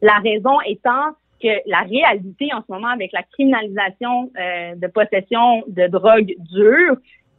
La 0.00 0.18
raison 0.18 0.60
étant 0.66 1.12
que 1.44 1.68
la 1.68 1.80
réalité 1.80 2.48
en 2.54 2.62
ce 2.66 2.72
moment 2.72 2.88
avec 2.88 3.12
la 3.12 3.22
criminalisation 3.22 4.30
euh, 4.38 4.74
de 4.76 4.86
possession 4.86 5.62
de 5.68 5.86
drogue 5.88 6.32
dure, 6.38 6.96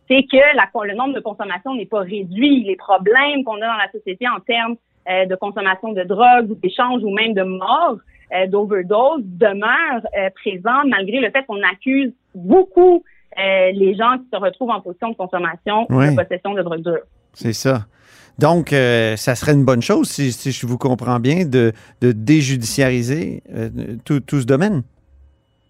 c'est 0.08 0.24
que 0.32 0.38
la, 0.56 0.70
le 0.86 0.96
nombre 0.96 1.16
de 1.16 1.20
consommations 1.20 1.74
n'est 1.74 1.88
pas 1.88 2.02
réduit. 2.02 2.64
Les 2.64 2.76
problèmes 2.76 3.44
qu'on 3.44 3.56
a 3.56 3.68
dans 3.68 3.78
la 3.78 3.92
société 3.92 4.28
en 4.28 4.40
termes 4.40 4.76
euh, 5.10 5.26
de 5.26 5.36
consommation 5.36 5.92
de 5.94 6.04
drogue 6.04 6.60
d'échange 6.62 7.04
ou 7.04 7.10
même 7.10 7.34
de 7.34 7.42
mort, 7.42 7.98
euh, 8.36 8.46
d'overdose, 8.46 9.24
demeurent 9.24 10.06
présents 10.36 10.86
malgré 10.88 11.20
le 11.20 11.32
fait 11.32 11.44
qu'on 11.48 11.64
accuse 11.64 12.14
beaucoup 12.36 13.04
les 13.38 13.96
gens 13.96 14.18
qui 14.18 14.30
se 14.32 14.40
retrouvent 14.40 14.70
en 14.70 14.80
position 14.80 15.10
de 15.10 15.16
consommation 15.16 15.88
ou 15.90 16.00
de 16.00 16.16
possession 16.16 16.54
de 16.54 16.62
drogue 16.62 16.84
dure. 16.84 17.02
C'est 17.34 17.52
ça. 17.52 17.80
Donc, 18.40 18.70
ça 18.70 19.36
serait 19.36 19.54
une 19.54 19.66
bonne 19.66 19.82
chose, 19.82 20.10
si, 20.10 20.32
si, 20.32 20.52
je 20.52 20.68
vous 20.68 20.78
comprends 20.78 21.20
bien, 21.20 21.46
de, 21.46 21.72
de 22.02 22.12
déjudiciariser 22.12 23.44
tout, 24.04 24.20
tout 24.20 24.42
ce 24.42 24.46
domaine. 24.46 24.84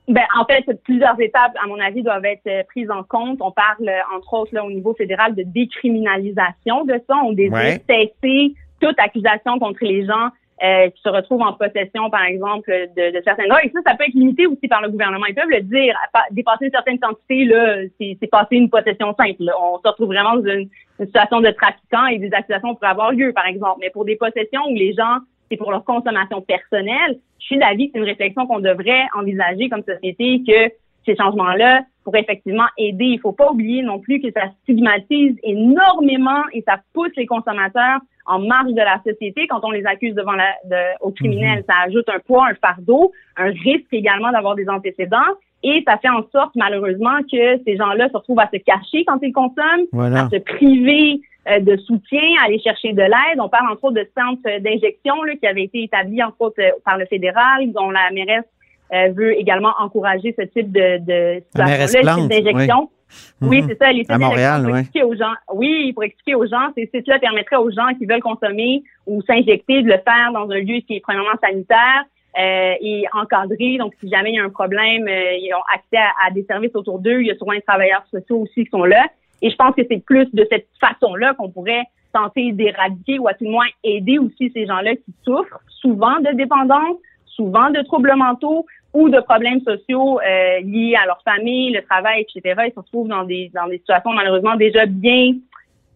Ben, 0.08 0.24
en 0.40 0.46
fait, 0.46 0.64
plusieurs 0.84 1.20
étapes, 1.20 1.54
à 1.64 1.68
mon 1.68 1.80
avis, 1.80 2.04
doivent 2.04 2.26
être 2.26 2.46
euh, 2.48 2.64
prises 2.68 2.92
en 2.92 3.04
compte. 3.04 3.40
On 3.42 3.52
parle, 3.52 3.90
euh, 3.90 4.16
entre 4.16 4.34
autres, 4.34 4.54
là, 4.54 4.64
au 4.64 4.70
niveau 4.70 4.94
fédéral, 4.94 5.34
de 5.34 5.42
décriminalisation 5.42 6.86
de 6.86 7.02
ça. 7.10 7.16
On 7.24 7.32
désire 7.32 7.80
cesser 7.90 8.54
toute 8.80 9.00
accusation 9.00 9.58
contre 9.58 9.84
les 9.84 10.06
gens 10.06 10.30
euh, 10.64 10.90
qui 10.90 11.02
se 11.02 11.10
retrouvent 11.10 11.42
en 11.42 11.54
possession, 11.54 12.10
par 12.10 12.24
exemple, 12.24 12.72
de, 12.96 13.18
de, 13.18 13.22
certaines 13.24 13.50
drogues. 13.50 13.66
Et 13.66 13.72
ça, 13.72 13.80
ça 13.86 13.96
peut 13.96 14.06
être 14.06 14.14
limité 14.14 14.48
aussi 14.48 14.68
par 14.68 14.82
le 14.82 14.90
gouvernement. 14.90 15.26
Ils 15.28 15.36
peuvent 15.36 15.50
le 15.50 15.62
dire. 15.62 15.96
Dépasser 16.32 16.66
une 16.66 16.72
certaine 16.72 17.00
quantité, 17.00 17.46
là, 17.46 17.78
c'est 18.00 18.28
passer 18.28 18.56
une 18.56 18.70
possession 18.70 19.14
simple. 19.20 19.52
On 19.62 19.80
se 19.80 19.88
retrouve 19.88 20.08
vraiment 20.08 20.36
dans 20.36 20.46
une, 20.46 20.70
une 21.00 21.06
situation 21.06 21.42
de 21.42 21.50
trafiquant 21.52 22.06
et 22.08 22.20
des 22.20 22.34
accusations 22.34 22.74
pourraient 22.76 22.92
avoir 22.92 23.12
lieu, 23.12 23.34
par 23.34 23.48
exemple. 23.48 23.80
Mais 23.82 23.90
pour 23.90 24.06
des 24.06 24.16
possessions 24.16 24.66
où 24.70 24.76
les 24.76 24.94
gens 24.94 25.20
c'est 25.50 25.58
pour 25.58 25.72
leur 25.72 25.84
consommation 25.84 26.42
personnelle. 26.42 27.20
Je 27.40 27.46
suis 27.46 27.58
d'avis 27.58 27.88
que 27.88 27.92
c'est 27.94 28.00
une 28.00 28.06
réflexion 28.06 28.48
qu'on 28.48 28.60
devrait 28.60 29.06
envisager 29.16 29.70
comme 29.70 29.84
société 29.84 30.42
que 30.48 30.74
ces 31.06 31.16
changements-là 31.16 31.84
pourraient 32.04 32.22
effectivement 32.22 32.66
aider. 32.78 33.06
Il 33.06 33.20
faut 33.20 33.32
pas 33.32 33.52
oublier 33.52 33.84
non 33.84 34.00
plus 34.00 34.20
que 34.20 34.32
ça 34.32 34.50
stigmatise 34.64 35.36
énormément 35.44 36.42
et 36.54 36.64
ça 36.68 36.80
pousse 36.94 37.12
les 37.16 37.28
consommateurs 37.28 38.00
en 38.26 38.40
marge 38.40 38.72
de 38.72 38.82
la 38.82 39.00
société 39.06 39.48
quand 39.48 39.60
on 39.64 39.72
les 39.72 39.86
accuse 39.86 40.16
devant 40.16 40.34
la, 40.34 40.54
de, 40.66 40.76
aux 41.02 41.12
criminels. 41.12 41.60
Mm-hmm. 41.60 41.66
Ça 41.66 41.88
ajoute 41.88 42.10
un 42.10 42.20
poids, 42.20 42.48
un 42.50 42.56
fardeau, 42.56 43.12
un 43.38 43.52
risque 43.52 43.92
également 43.92 44.32
d'avoir 44.32 44.56
des 44.56 44.68
antécédents 44.70 45.18
et 45.64 45.84
ça 45.88 45.98
fait 45.98 46.10
en 46.10 46.22
sorte 46.32 46.52
malheureusement 46.56 47.18
que 47.24 47.58
ces 47.66 47.76
gens-là 47.76 48.08
se 48.10 48.18
retrouvent 48.18 48.40
à 48.40 48.50
se 48.54 48.58
cacher 48.58 49.04
quand 49.06 49.18
ils 49.24 49.34
consomment, 49.34 49.88
à 50.16 50.30
se 50.30 50.38
priver 50.38 51.22
euh, 51.50 51.60
de 51.60 51.76
soutien, 51.78 52.22
aller 52.46 52.60
chercher 52.60 52.94
de 52.94 53.02
l'aide. 53.02 53.40
On 53.40 53.50
parle 53.50 53.72
entre 53.72 53.86
autres 53.86 53.96
de 53.96 54.08
centres 54.16 54.60
d'injection 54.62 55.16
qui 55.40 55.48
avaient 55.48 55.64
été 55.64 55.84
établis 55.84 56.22
entre 56.22 56.36
autres 56.40 56.62
euh, 56.62 56.70
par 56.86 57.00
le 57.00 57.06
fédéral, 57.08 57.72
dont 57.72 57.90
la 57.90 58.12
mairesse 58.12 58.46
euh, 58.94 59.10
veut 59.16 59.34
également 59.40 59.74
encourager 59.80 60.36
ce 60.38 60.44
type 60.46 60.72
de, 60.72 61.00
de 61.00 61.42
situation 61.88 62.28
d'injection. 62.28 62.82
Oui, 62.82 62.95
mhm. 63.42 63.68
c'est 63.68 63.78
ça, 63.78 63.92
les 63.92 64.06
à 64.10 64.18
Montréal, 64.18 64.64
pour 64.64 64.78
expliquer 64.78 65.04
aux 65.04 65.16
gens. 65.16 65.34
Oui, 65.54 65.94
pour 65.94 66.04
expliquer 66.04 66.36
aux 66.36 66.48
gens, 66.48 66.70
ces 66.76 66.90
sites-là 66.94 67.20
permettraient 67.20 67.58
aux 67.58 67.72
gens 67.72 67.94
qui 67.98 68.06
veulent 68.06 68.22
consommer 68.22 68.84
ou 69.06 69.22
s'injecter 69.24 69.82
de 69.84 69.88
le 69.88 69.98
faire 69.98 70.32
dans 70.34 70.50
un 70.50 70.60
lieu 70.60 70.80
qui 70.80 70.96
est 70.96 71.02
premièrement 71.02 71.38
sanitaire, 71.42 72.06
euh, 72.38 72.74
et 72.82 73.06
encadré. 73.14 73.78
Donc, 73.78 73.94
si 74.02 74.10
jamais 74.10 74.32
il 74.32 74.36
y 74.36 74.40
a 74.40 74.44
un 74.44 74.50
problème, 74.50 75.08
ils 75.08 75.54
ont 75.54 75.64
accès 75.74 75.98
à, 75.98 76.28
à 76.28 76.32
des 76.32 76.44
services 76.44 76.76
autour 76.76 77.00
d'eux. 77.00 77.22
Il 77.22 77.28
y 77.28 77.32
a 77.32 77.38
souvent 77.38 77.54
des 77.54 77.62
travailleurs 77.62 78.06
sociaux 78.12 78.40
aussi 78.40 78.66
qui 78.66 78.70
sont 78.70 78.84
là. 78.84 79.08
Et 79.42 79.50
je 79.50 79.56
pense 79.56 79.74
que 79.76 79.84
c'est 79.90 80.04
plus 80.04 80.28
de 80.34 80.46
cette 80.52 80.68
façon-là 80.82 81.34
qu'on 81.36 81.50
pourrait 81.50 81.84
tenter 82.14 82.52
d'éradiquer 82.54 83.20
ou 83.20 83.28
à 83.28 83.34
tout 83.34 83.44
le 83.44 83.52
moins 83.52 83.68
aider 83.84 84.18
aussi 84.18 84.52
ces 84.54 84.66
gens-là 84.66 84.96
qui 84.96 85.14
souffrent 85.24 85.60
souvent 85.68 86.20
de 86.20 86.36
dépendance, 86.36 86.98
souvent 87.26 87.70
de 87.70 87.82
troubles 87.84 88.16
mentaux 88.16 88.66
ou 88.96 89.10
de 89.10 89.20
problèmes 89.20 89.60
sociaux 89.60 90.20
euh, 90.22 90.62
liés 90.62 90.96
à 90.96 91.06
leur 91.06 91.22
famille, 91.24 91.72
le 91.72 91.82
travail, 91.84 92.22
etc. 92.22 92.62
Ils 92.66 92.72
se 92.72 92.80
retrouvent 92.80 93.10
dans 93.10 93.26
des 93.26 93.52
dans 93.54 93.68
des 93.68 93.78
situations 93.78 94.12
malheureusement 94.14 94.56
déjà 94.56 94.86
bien 94.86 95.34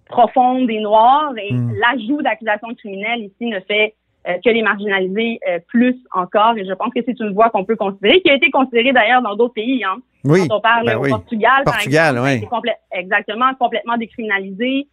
profondes 0.06 0.70
et 0.70 0.82
noires. 0.82 1.32
Et 1.42 1.54
hmm. 1.54 1.72
l'ajout 1.80 2.22
d'accusations 2.22 2.76
criminelles 2.76 3.22
ici 3.22 3.46
ne 3.46 3.62
fait 3.62 3.96
euh, 4.28 4.34
que 4.44 4.50
les 4.50 4.62
marginaliser 4.62 5.40
euh, 5.48 5.60
plus 5.70 5.96
encore. 6.12 6.58
Et 6.58 6.66
je 6.66 6.74
pense 6.74 6.94
que 6.94 7.00
c'est 7.06 7.18
une 7.22 7.34
voie 7.34 7.50
qu'on 7.50 7.64
peut 7.64 7.78
considérer, 7.78 8.20
qui 8.22 8.30
a 8.30 8.36
été 8.36 8.52
considérée 8.52 8.92
d'ailleurs 8.92 9.22
dans 9.22 9.36
d'autres 9.36 9.54
pays. 9.54 9.82
Hein. 9.86 10.00
Oui. 10.26 10.46
Quand 10.50 10.58
on 10.58 10.62
parle 10.62 10.86
ben 10.86 10.98
au 10.98 11.08
Portugal, 11.08 11.64
Portugal 11.64 12.16
par 12.16 12.28
exemple, 12.28 12.62
oui. 12.66 12.72
exactement 12.92 13.54
complètement 13.58 13.98
décriminalisé. 13.98 14.88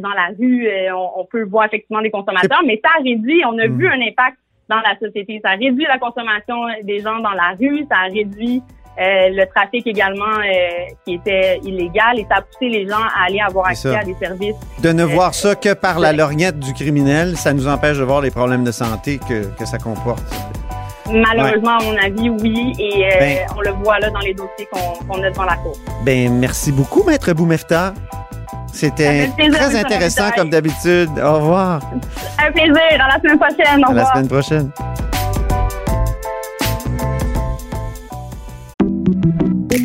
Dans 0.00 0.10
la 0.10 0.30
rue, 0.36 0.68
on, 1.16 1.24
peut 1.26 1.44
voir 1.44 1.66
effectivement 1.66 2.02
des 2.02 2.10
consommateurs, 2.10 2.60
mais 2.66 2.80
ça 2.84 2.90
réduit, 3.04 3.44
on 3.46 3.56
a 3.56 3.68
hmm. 3.68 3.78
vu 3.78 3.86
un 3.86 4.00
impact 4.00 4.36
dans 4.70 4.80
la 4.80 4.96
société. 5.04 5.40
Ça 5.44 5.50
réduit 5.50 5.84
la 5.86 5.98
consommation 5.98 6.56
des 6.84 7.00
gens 7.00 7.18
dans 7.18 7.32
la 7.32 7.54
rue, 7.58 7.84
ça 7.90 7.98
a 7.98 8.04
réduit 8.04 8.62
euh, 8.98 9.28
le 9.30 9.46
trafic 9.46 9.86
également 9.86 10.38
euh, 10.38 10.94
qui 11.04 11.14
était 11.14 11.58
illégal 11.62 12.18
et 12.18 12.26
ça 12.28 12.36
a 12.38 12.42
poussé 12.42 12.68
les 12.68 12.86
gens 12.88 12.96
à 12.98 13.26
aller 13.26 13.40
avoir 13.40 13.68
accès 13.68 13.94
à 13.94 14.04
des 14.04 14.14
services. 14.14 14.56
De 14.82 14.92
ne 14.92 15.04
voir 15.04 15.34
ça 15.34 15.54
que 15.54 15.74
par 15.74 15.98
la 15.98 16.12
lorgnette 16.12 16.58
du 16.58 16.72
criminel, 16.74 17.36
ça 17.36 17.52
nous 17.52 17.66
empêche 17.66 17.98
de 17.98 18.04
voir 18.04 18.20
les 18.20 18.30
problèmes 18.30 18.64
de 18.64 18.72
santé 18.72 19.18
que, 19.18 19.44
que 19.56 19.64
ça 19.64 19.78
comporte. 19.78 20.24
Malheureusement, 21.12 21.78
à 21.78 21.84
mon 21.84 21.96
avis, 21.96 22.30
oui, 22.30 22.72
et 22.78 23.04
euh, 23.06 23.18
ben- 23.18 23.38
on 23.56 23.60
le 23.62 23.70
voit 23.82 23.98
là 23.98 24.10
dans 24.10 24.20
les 24.20 24.34
dossiers 24.34 24.68
qu'on 24.70 25.22
a 25.22 25.30
devant 25.30 25.44
la 25.44 25.56
cour. 25.56 25.76
Ben, 26.04 26.32
merci 26.38 26.70
beaucoup, 26.70 27.02
Maître 27.04 27.32
Boumefta. 27.32 27.94
C'était 28.72 29.30
très 29.52 29.76
intéressant 29.78 30.30
comme 30.36 30.50
d'habitude. 30.50 31.10
Au 31.22 31.34
revoir. 31.34 31.80
Un 32.38 32.52
plaisir. 32.52 32.74
À 32.98 33.08
la 33.08 33.20
semaine 33.20 33.38
prochaine. 33.38 33.84
Au 33.84 33.88
revoir. 33.88 33.90
À 33.90 33.94
la 33.94 34.12
semaine 34.12 34.28
prochaine. 34.28 34.70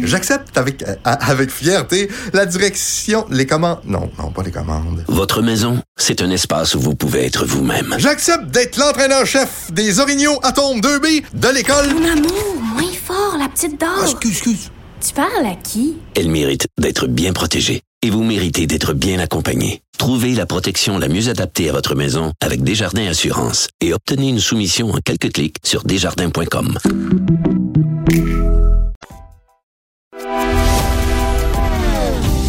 J'accepte 0.04 0.58
avec, 0.58 0.84
euh, 0.84 0.96
avec 1.04 1.50
fierté 1.50 2.10
la 2.34 2.46
direction, 2.46 3.26
les 3.30 3.46
commandes. 3.46 3.80
Non, 3.86 4.10
non, 4.20 4.32
pas 4.32 4.44
les 4.44 4.52
commandes. 4.52 5.04
Votre 5.08 5.42
maison, 5.42 5.80
c'est 5.98 6.22
un 6.22 6.30
espace 6.30 6.76
où 6.76 6.80
vous 6.80 6.96
pouvez 6.96 7.26
être 7.26 7.46
vous-même. 7.46 7.96
J'accepte 7.98 8.46
d'être 8.46 8.78
l'entraîneur-chef 8.78 9.72
des 9.72 10.00
Orignaux 10.00 10.40
Atomes 10.44 10.80
2B 10.80 11.24
de 11.34 11.48
l'école. 11.50 11.88
Mon 11.94 12.08
amour, 12.12 12.56
moins 12.76 12.94
fort, 13.04 13.36
la 13.40 13.50
petite 13.50 13.80
dame. 13.80 13.90
Ah, 13.98 14.04
excuse, 14.04 14.32
excuse. 14.32 14.72
Tu 15.06 15.14
parles 15.14 15.46
à 15.46 15.56
qui? 15.56 15.98
Elle 16.16 16.30
mérite 16.30 16.68
d'être 16.80 17.08
bien 17.08 17.34
protégée. 17.34 17.82
Et 18.02 18.10
vous 18.10 18.24
méritez 18.24 18.68
d'être 18.68 18.94
bien 18.94 19.20
accompagné. 19.20 19.82
Trouvez 19.98 20.34
la 20.36 20.46
protection 20.46 21.00
la 21.00 21.08
mieux 21.08 21.30
adaptée 21.30 21.70
à 21.70 21.74
votre 21.74 21.96
maison 21.96 22.32
avec 22.42 22.64
Desjardins 22.64 23.08
Assurance 23.08 23.70
et 23.82 23.94
obtenez 23.94 24.30
une 24.30 24.40
soumission 24.40 24.92
en 24.92 25.00
quelques 25.04 25.34
clics 25.34 25.58
sur 25.64 25.84
desjardins.com. 25.84 26.78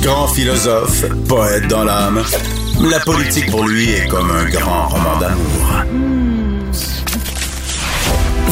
Grand 0.02 0.28
philosophe, 0.28 1.04
poète 1.26 1.66
dans 1.68 1.84
l'âme, 1.84 2.22
la 2.88 3.00
politique 3.00 3.50
pour 3.50 3.66
lui 3.66 3.90
est 3.90 4.06
comme 4.06 4.30
un 4.30 4.44
grand 4.44 4.88
roman 4.88 5.18
d'amour. 5.18 6.25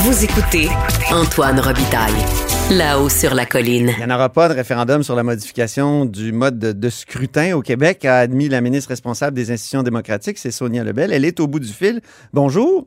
Vous 0.05 0.23
écoutez 0.25 0.69
Antoine 1.13 1.59
Robitaille, 1.61 2.21
là-haut 2.77 3.09
sur 3.09 3.35
la 3.35 3.47
colline. 3.47 3.89
Il 3.99 4.05
n'y 4.07 4.13
en 4.13 4.15
aura 4.15 4.29
pas 4.29 4.49
de 4.49 4.55
référendum 4.55 5.03
sur 5.03 5.15
la 5.15 5.23
modification 5.23 6.05
du 6.05 6.33
mode 6.33 6.59
de, 6.59 6.89
scrutin 6.91 7.57
au 7.57 7.63
Québec, 7.63 8.05
a 8.05 8.19
admis 8.19 8.49
la 8.49 8.61
ministre 8.61 8.91
responsable 8.91 9.35
des 9.37 9.51
institutions 9.51 9.83
démocratiques, 9.83 10.39
c'est 10.39 10.51
Sonia 10.51 10.85
Lebel. 10.85 11.13
Elle 11.13 11.25
est 11.25 11.41
au 11.41 11.47
bout 11.47 11.59
du 11.61 11.73
fil. 11.73 12.01
Bonjour. 12.33 12.87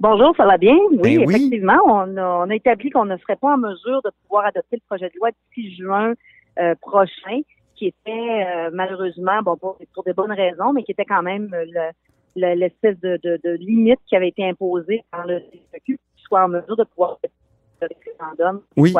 Bonjour, 0.00 0.34
ça 0.36 0.44
va 0.44 0.58
bien? 0.58 0.76
Oui, 0.90 0.98
Ben 0.98 1.24
oui. 1.26 1.34
effectivement. 1.34 1.78
On 1.86 2.16
a, 2.16 2.44
on 2.46 2.50
a 2.50 2.54
établi 2.54 2.90
qu'on 2.90 3.04
ne 3.06 3.16
serait 3.18 3.36
pas 3.36 3.54
en 3.54 3.58
mesure 3.58 4.02
de 4.04 4.10
pouvoir 4.24 4.46
adopter 4.46 4.76
le 4.76 4.82
projet 4.88 5.06
de 5.08 5.18
loi 5.18 5.30
d'ici 5.30 5.74
juin 5.76 6.12
euh, 6.58 6.74
prochain, 6.82 7.40
qui 7.76 7.86
était 7.86 8.10
euh, 8.10 8.70
malheureusement, 8.72 9.40
bon, 9.42 9.56
pour, 9.56 9.78
pour 9.94 10.04
des 10.04 10.12
bonnes 10.12 10.32
raisons, 10.32 10.72
mais 10.74 10.82
qui 10.82 10.92
était 10.92 11.06
quand 11.06 11.22
même 11.22 11.48
euh, 11.54 11.64
le- 11.66 11.92
l'espèce 12.36 12.98
de, 13.00 13.18
de, 13.22 13.40
de 13.44 13.50
limite 13.56 14.00
qui 14.06 14.16
avait 14.16 14.28
été 14.28 14.48
imposée 14.48 15.02
par 15.10 15.26
le 15.26 15.40
CQ, 15.72 15.98
qui 16.16 16.22
soit 16.24 16.44
en 16.44 16.48
mesure 16.48 16.76
de 16.76 16.84
pouvoir 16.84 17.18
faire 17.20 17.30
le 17.82 17.88
référendum 18.06 18.62
Oui. 18.76 18.94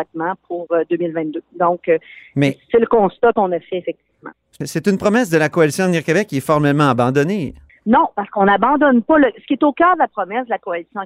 pour 0.48 0.66
euh, 0.72 0.84
2022. 0.90 1.42
Donc, 1.58 1.88
euh, 1.88 1.98
Mais 2.34 2.58
c'est 2.70 2.78
le 2.80 2.86
constat 2.86 3.32
qu'on 3.32 3.52
a 3.52 3.60
fait, 3.60 3.76
effectivement. 3.78 4.30
c'est 4.64 4.86
une 4.86 4.98
promesse 4.98 5.30
de 5.30 5.38
la 5.38 5.48
coalition 5.48 5.84
Avenir 5.84 6.02
Québec 6.04 6.26
qui 6.28 6.38
est 6.38 6.46
formellement 6.46 6.88
abandonnée. 6.90 7.54
Non, 7.86 8.08
parce 8.14 8.30
qu'on 8.30 8.44
n'abandonne 8.44 9.02
pas 9.02 9.18
le. 9.18 9.32
Ce 9.40 9.44
qui 9.46 9.54
est 9.54 9.62
au 9.64 9.72
cœur 9.72 9.94
de 9.94 9.98
la 10.00 10.08
promesse 10.08 10.44
de 10.44 10.50
la 10.50 10.58
coalition 10.58 11.00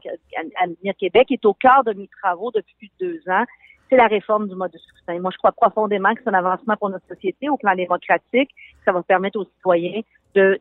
Avenir 0.62 0.95
Québec 0.99 1.26
est 1.30 1.45
au 1.47 1.54
cœur 1.54 1.83
de 1.85 1.92
mes 1.95 2.09
travaux 2.23 2.50
depuis 2.54 2.75
plus 2.78 2.90
de 3.00 3.12
deux 3.12 3.21
ans. 3.30 3.45
C'est 3.88 3.97
la 3.97 4.09
réforme 4.09 4.49
du 4.49 4.54
mode 4.54 4.73
de 4.73 4.78
scrutin. 4.78 5.18
Moi, 5.21 5.30
je 5.33 5.38
crois 5.38 5.52
profondément 5.52 6.12
que 6.14 6.21
c'est 6.23 6.28
un 6.28 6.35
avancement 6.35 6.76
pour 6.76 6.90
notre 6.90 7.06
société 7.06 7.49
au 7.49 7.56
plan 7.56 7.75
démocratique. 7.75 8.50
Ça 8.85 8.92
va 8.92 9.02
permettre 9.02 9.38
aux 9.38 9.45
citoyens 9.45 10.00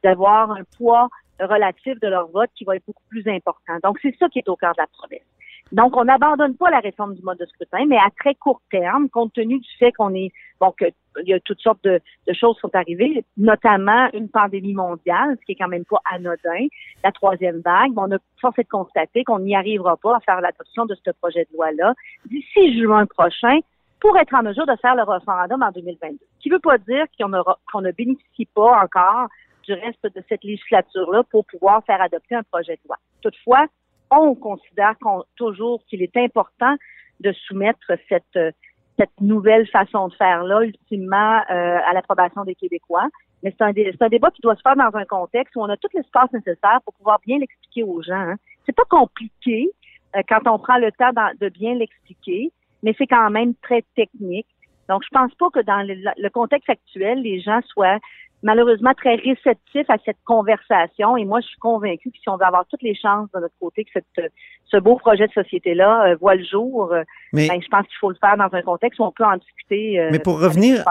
d'avoir 0.04 0.52
un 0.52 0.64
poids 0.78 1.10
relatif 1.40 2.00
de 2.00 2.08
leur 2.08 2.28
vote 2.28 2.50
qui 2.56 2.64
va 2.64 2.76
être 2.76 2.86
beaucoup 2.86 3.04
plus 3.10 3.28
important. 3.28 3.78
Donc, 3.84 3.98
c'est 4.02 4.16
ça 4.18 4.30
qui 4.30 4.40
est 4.40 4.50
au 4.50 4.56
cœur 4.56 4.74
de 4.74 4.82
la 4.82 4.88
promesse. 4.88 5.26
Donc, 5.72 5.98
on 5.98 6.06
n'abandonne 6.06 6.56
pas 6.56 6.70
la 6.70 6.80
réforme 6.80 7.16
du 7.16 7.24
mode 7.24 7.40
de 7.40 7.46
scrutin, 7.46 7.86
mais 7.88 7.98
à 7.98 8.10
très 8.20 8.36
court 8.36 8.62
terme, 8.70 9.10
compte 9.10 9.34
tenu 9.34 9.60
du 9.60 9.70
fait 9.80 9.92
qu'on 9.92 10.14
est, 10.14 10.32
bon, 10.60 10.72
qu'il 10.72 10.94
y 11.28 11.34
a 11.34 11.40
toutes 11.40 11.60
sortes 11.60 11.84
de, 11.84 12.00
choses 12.34 12.56
qui 12.56 12.62
sont 12.62 12.76
arrivées, 12.76 13.26
notamment 13.36 14.08
une 14.14 14.30
pandémie 14.30 14.76
mondiale, 14.76 15.38
ce 15.40 15.46
qui 15.46 15.54
est 15.54 15.56
quand 15.56 15.68
même 15.68 15.86
pas 15.86 16.02
anodin, 16.12 16.68
la 17.04 17.12
troisième 17.12 17.62
vague. 17.62 17.94
on 17.98 18.12
a 18.12 18.18
forcé 18.40 18.62
de 18.62 18.68
constater 18.68 19.24
qu'on 19.24 19.40
n'y 19.40 19.56
arrivera 19.56 19.98
pas 19.98 20.18
à 20.18 20.20
faire 20.20 20.40
l'adoption 20.40 20.86
de 20.86 20.96
ce 21.04 21.12
projet 21.20 21.48
de 21.52 21.58
loi-là 21.58 21.96
d'ici 22.30 22.80
juin 22.80 23.08
prochain 23.08 23.60
pour 24.00 24.18
être 24.20 24.36
en 24.36 24.44
mesure 24.44 24.68
de 24.68 24.76
faire 24.82 24.96
le 24.96 25.02
référendum 25.02 25.64
en 25.64 25.72
2022. 25.72 26.18
Ce 26.38 26.44
qui 26.44 26.50
ne 26.50 26.56
veut 26.56 26.60
pas 26.60 26.78
dire 26.78 27.06
qu'on 27.20 27.82
ne 27.82 27.92
bénéficie 27.92 28.46
pas 28.54 28.84
encore 28.84 29.30
du 29.66 29.74
reste 29.74 30.04
de 30.04 30.24
cette 30.30 30.44
législature-là 30.44 31.24
pour 31.32 31.46
pouvoir 31.46 31.84
faire 31.86 32.02
adopter 32.02 32.36
un 32.36 32.44
projet 32.44 32.74
de 32.74 32.88
loi. 32.88 32.98
Toutefois, 33.22 33.68
on 34.12 34.36
considère 34.36 34.96
toujours 35.36 35.84
qu'il 35.88 36.02
est 36.02 36.16
important 36.18 36.76
de 37.20 37.32
soumettre 37.32 37.92
cette, 38.10 38.56
cette 38.98 39.22
nouvelle 39.22 39.68
façon 39.68 40.08
de 40.08 40.14
faire-là, 40.14 40.62
ultimement, 40.62 41.42
euh, 41.50 41.78
à 41.86 41.94
l'approbation 41.94 42.44
des 42.44 42.56
Québécois. 42.56 43.08
Mais 43.44 43.54
c'est 43.58 43.64
un, 43.64 43.70
un, 43.70 44.10
débat 44.10 44.32
qui 44.32 44.42
doit 44.42 44.56
se 44.56 44.62
faire 44.62 44.76
dans 44.76 44.96
un 44.98 45.06
contexte 45.06 45.56
où 45.56 45.62
on 45.62 45.70
a 45.70 45.78
tout 45.78 45.88
l'espace 45.94 46.32
nécessaire 46.34 46.80
pour 46.84 46.94
pouvoir 46.94 47.20
bien 47.26 47.38
l'expliquer 47.40 47.84
aux 47.84 48.02
gens. 48.02 48.14
Hein. 48.16 48.36
C'est 48.66 48.76
pas 48.76 48.86
compliqué 48.90 49.70
euh, 50.16 50.22
quand 50.28 50.48
on 50.48 50.60
prend 50.60 50.78
le 50.78 50.92
temps 50.92 51.12
de 51.40 51.50
bien 51.50 51.76
l'expliquer, 51.76 52.52
mais 52.84 52.96
c'est 52.98 53.08
quand 53.08 53.30
même 53.30 53.54
très 53.56 53.84
technique. 53.96 54.48
Donc, 54.90 55.04
je 55.04 55.10
pense 55.12 55.34
pas 55.36 55.50
que 55.50 55.62
dans 55.62 55.86
le 55.86 56.30
contexte 56.30 56.70
actuel, 56.70 57.22
les 57.22 57.42
gens 57.42 57.62
soient 57.68 58.00
malheureusement 58.46 58.94
très 58.94 59.16
réceptif 59.16 59.90
à 59.90 59.98
cette 60.06 60.20
conversation. 60.24 61.18
Et 61.18 61.26
moi, 61.26 61.42
je 61.42 61.48
suis 61.48 61.58
convaincue 61.58 62.12
que 62.12 62.18
si 62.22 62.30
on 62.30 62.38
veut 62.38 62.46
avoir 62.46 62.66
toutes 62.68 62.84
les 62.84 62.96
chances 62.96 63.28
de 63.34 63.40
notre 63.40 63.56
côté 63.60 63.84
que 63.84 63.90
cette, 63.92 64.32
ce 64.66 64.78
beau 64.78 64.98
projet 64.98 65.28
de 65.28 65.32
société-là 65.34 66.12
euh, 66.12 66.16
voit 66.22 66.36
le 66.36 66.44
jour, 66.44 66.94
euh, 66.94 67.04
ben, 67.34 67.60
je 67.62 67.68
pense 67.70 67.88
qu'il 67.88 67.98
faut 68.00 68.10
le 68.10 68.18
faire 68.22 68.38
dans 68.38 68.56
un 68.56 68.62
contexte 68.62 69.00
où 69.00 69.04
on 69.04 69.12
peut 69.12 69.24
en 69.24 69.38
discuter. 69.38 70.00
Euh, 70.00 70.10
mais 70.12 70.20
pour 70.20 70.40
revenir, 70.40 70.84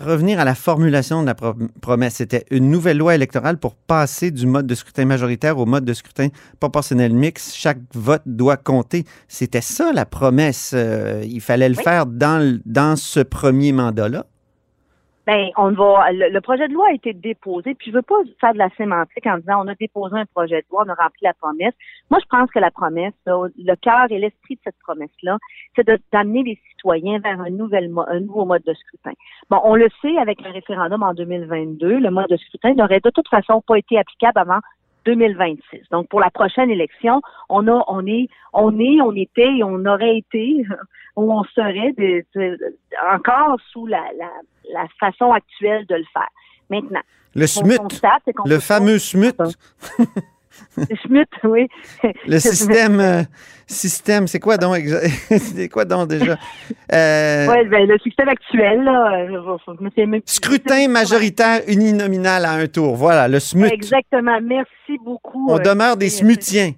revenir 0.00 0.38
à 0.38 0.44
la 0.44 0.54
formulation 0.54 1.22
de 1.22 1.26
la 1.26 1.34
promesse, 1.34 2.14
c'était 2.14 2.44
une 2.52 2.70
nouvelle 2.70 2.98
loi 2.98 3.16
électorale 3.16 3.58
pour 3.58 3.74
passer 3.74 4.30
du 4.30 4.46
mode 4.46 4.68
de 4.68 4.74
scrutin 4.76 5.04
majoritaire 5.06 5.58
au 5.58 5.66
mode 5.66 5.84
de 5.84 5.92
scrutin 5.92 6.28
proportionnel 6.60 7.12
mix. 7.12 7.54
Chaque 7.54 7.78
vote 7.94 8.22
doit 8.26 8.56
compter. 8.56 9.04
C'était 9.26 9.60
ça 9.60 9.92
la 9.92 10.06
promesse. 10.06 10.72
il 11.24 11.40
fallait 11.40 11.68
le 11.68 11.74
faire 11.74 12.06
dans, 12.06 12.60
dans 12.64 12.96
ce 13.00 13.20
premier 13.20 13.72
mandat-là? 13.72 14.24
Ben, 15.26 15.50
on 15.56 15.70
va. 15.72 16.10
Le, 16.10 16.40
projet 16.40 16.66
de 16.66 16.72
loi 16.72 16.88
a 16.88 16.92
été 16.92 17.12
déposé, 17.12 17.74
puis 17.74 17.90
je 17.90 17.96
veux 17.96 18.02
pas 18.02 18.16
faire 18.40 18.52
de 18.52 18.58
la 18.58 18.70
sémantique 18.70 19.26
en 19.26 19.38
disant 19.38 19.62
on 19.64 19.68
a 19.68 19.74
déposé 19.74 20.16
un 20.16 20.24
projet 20.26 20.56
de 20.62 20.66
loi, 20.70 20.82
on 20.86 20.88
a 20.88 20.94
rempli 20.94 21.20
la 21.22 21.34
promesse. 21.34 21.74
Moi, 22.10 22.18
je 22.20 22.26
pense 22.28 22.50
que 22.50 22.58
la 22.58 22.70
promesse, 22.70 23.12
le 23.26 23.74
cœur 23.76 24.06
et 24.10 24.18
l'esprit 24.18 24.56
de 24.56 24.60
cette 24.64 24.78
promesse-là, 24.82 25.38
c'est 25.76 25.86
d'amener 26.12 26.42
les 26.42 26.58
citoyens 26.70 27.20
vers 27.20 27.38
un, 27.40 27.50
nouvel, 27.50 27.92
un 28.08 28.20
nouveau 28.20 28.44
mode 28.44 28.64
de 28.64 28.74
scrutin. 28.74 29.12
Bon, 29.50 29.60
on 29.62 29.76
le 29.76 29.88
sait 30.02 30.16
avec 30.16 30.40
le 30.42 30.50
référendum 30.50 31.02
en 31.02 31.14
2022, 31.14 31.98
le 31.98 32.10
mode 32.10 32.28
de 32.28 32.36
scrutin 32.36 32.74
n'aurait 32.74 33.00
de 33.00 33.10
toute 33.10 33.28
façon 33.28 33.60
pas 33.60 33.76
été 33.76 33.98
applicable 33.98 34.38
avant 34.38 34.60
2026. 35.04 35.82
Donc 35.90 36.08
pour 36.08 36.20
la 36.20 36.30
prochaine 36.30 36.70
élection, 36.70 37.20
on 37.48 37.68
a, 37.68 37.84
on 37.88 38.06
est, 38.06 38.28
on 38.52 38.78
est, 38.80 39.00
on 39.00 39.14
était 39.14 39.58
et 39.58 39.64
on 39.64 39.84
aurait 39.84 40.16
été 40.16 40.64
où 41.16 41.32
on 41.32 41.44
serait 41.44 41.94
encore 43.12 43.56
sous 43.72 43.86
la, 43.86 44.04
la, 44.18 44.30
la, 44.72 44.86
façon 44.98 45.32
actuelle 45.32 45.86
de 45.86 45.96
le 45.96 46.04
faire. 46.12 46.28
Maintenant, 46.68 47.02
le 47.34 47.46
SMUT, 47.46 47.78
le 48.44 48.58
fameux 48.58 48.98
SMUT. 48.98 49.32
Le 50.76 50.96
SMUT, 50.96 51.26
oui. 51.44 51.68
Le 52.26 52.38
système, 52.40 53.00
euh, 53.00 53.22
système, 53.66 54.26
c'est 54.26 54.40
quoi 54.40 54.56
donc 54.56 54.78
C'est 55.28 55.68
quoi 55.68 55.84
donc 55.84 56.08
déjà? 56.08 56.36
Euh, 56.92 57.46
Oui, 57.48 57.68
ben, 57.68 57.86
le 57.86 57.98
système 57.98 58.28
actuel, 58.28 58.82
là, 58.82 59.26
euh, 59.26 60.20
Scrutin 60.26 60.88
majoritaire 60.88 61.62
uninominal 61.68 62.44
à 62.44 62.52
un 62.52 62.66
tour. 62.66 62.96
Voilà, 62.96 63.28
le 63.28 63.38
SMUT. 63.38 63.68
Exactement. 63.68 64.40
Merci 64.42 64.98
beaucoup. 65.04 65.50
On 65.50 65.58
demeure 65.58 65.96
des 65.96 66.10
smutiens 66.10 66.72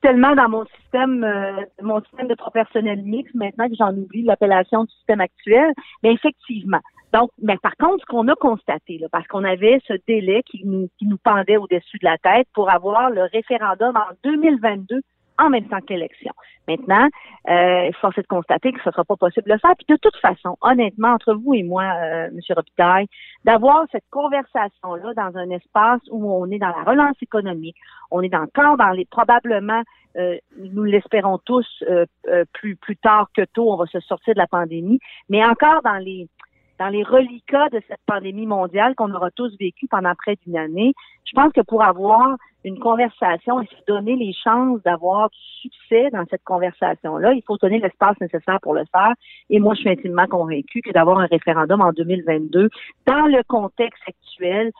tellement 0.00 0.34
dans 0.34 0.48
mon 0.48 0.64
système, 0.80 1.24
euh, 1.24 1.64
mon 1.82 2.00
système 2.02 2.28
de 2.28 2.34
proportionnel 2.34 3.02
mix 3.02 3.32
maintenant 3.34 3.68
que 3.68 3.74
j'en 3.78 3.94
oublie 3.96 4.22
l'appellation 4.22 4.84
du 4.84 4.94
système 4.94 5.20
actuel. 5.20 5.72
Mais 6.02 6.12
effectivement. 6.12 6.80
Donc, 7.12 7.30
mais 7.40 7.56
par 7.56 7.74
contre, 7.76 8.02
ce 8.02 8.06
qu'on 8.06 8.28
a 8.28 8.34
constaté, 8.34 8.98
là, 8.98 9.08
parce 9.10 9.26
qu'on 9.28 9.44
avait 9.44 9.80
ce 9.86 9.94
délai 10.06 10.42
qui 10.42 10.62
nous, 10.64 10.88
qui 10.98 11.06
nous 11.06 11.16
pendait 11.16 11.56
au-dessus 11.56 11.98
de 11.98 12.04
la 12.04 12.18
tête 12.18 12.46
pour 12.52 12.70
avoir 12.70 13.10
le 13.10 13.22
référendum 13.32 13.96
en 13.96 14.12
2022 14.24 15.00
en 15.38 15.50
même 15.50 15.68
temps 15.68 15.80
que 15.80 15.94
l'élection. 15.94 16.32
Maintenant, 16.66 17.08
euh, 17.48 17.86
il 17.86 17.94
faut 18.00 18.08
de 18.08 18.26
constater 18.28 18.72
que 18.72 18.80
ce 18.82 18.90
ne 18.90 18.92
sera 18.92 19.04
pas 19.04 19.16
possible 19.16 19.48
de 19.48 19.54
le 19.54 19.58
faire. 19.58 19.74
Puis 19.76 19.86
de 19.88 19.96
toute 19.96 20.16
façon, 20.16 20.56
honnêtement, 20.60 21.08
entre 21.08 21.34
vous 21.34 21.54
et 21.54 21.62
moi, 21.62 21.84
euh, 21.84 22.26
M. 22.26 22.38
Robitaille, 22.50 23.06
d'avoir 23.44 23.84
cette 23.90 24.04
conversation-là 24.10 25.14
dans 25.14 25.38
un 25.38 25.50
espace 25.50 26.00
où 26.10 26.30
on 26.30 26.50
est 26.50 26.58
dans 26.58 26.68
la 26.68 26.82
relance 26.82 27.16
économique, 27.22 27.76
on 28.10 28.22
est 28.22 28.34
encore 28.34 28.76
dans 28.76 28.90
les 28.90 29.06
probablement, 29.06 29.82
euh, 30.16 30.36
nous 30.58 30.84
l'espérons 30.84 31.38
tous, 31.38 31.66
euh, 31.88 32.04
euh, 32.28 32.44
plus 32.52 32.76
plus 32.76 32.96
tard 32.96 33.28
que 33.34 33.44
tôt, 33.44 33.72
on 33.72 33.76
va 33.76 33.86
se 33.86 34.00
sortir 34.00 34.34
de 34.34 34.38
la 34.38 34.46
pandémie, 34.46 34.98
mais 35.28 35.44
encore 35.44 35.82
dans 35.82 35.98
les 35.98 36.28
dans 36.78 36.88
les 36.88 37.02
reliquats 37.02 37.68
de 37.70 37.80
cette 37.88 38.00
pandémie 38.06 38.46
mondiale 38.46 38.94
qu'on 38.94 39.12
aura 39.12 39.30
tous 39.30 39.56
vécu 39.58 39.86
pendant 39.88 40.14
près 40.14 40.36
d'une 40.46 40.56
année, 40.56 40.94
je 41.24 41.32
pense 41.34 41.52
que 41.52 41.60
pour 41.60 41.82
avoir 41.82 42.36
une 42.64 42.78
conversation 42.78 43.60
et 43.60 43.66
se 43.66 43.84
donner 43.86 44.16
les 44.16 44.32
chances 44.32 44.82
d'avoir 44.82 45.30
du 45.30 45.38
succès 45.62 46.10
dans 46.10 46.24
cette 46.30 46.44
conversation-là, 46.44 47.32
il 47.32 47.42
faut 47.42 47.56
donner 47.56 47.78
l'espace 47.78 48.18
nécessaire 48.20 48.58
pour 48.62 48.74
le 48.74 48.84
faire. 48.92 49.12
Et 49.50 49.60
moi, 49.60 49.74
je 49.74 49.80
suis 49.80 49.90
intimement 49.90 50.26
convaincue 50.26 50.82
que 50.82 50.90
d'avoir 50.90 51.18
un 51.18 51.26
référendum 51.26 51.80
en 51.80 51.92
2022, 51.92 52.68
dans 53.06 53.26
le 53.26 53.42
contexte 53.46 54.02
actuel, 54.06 54.72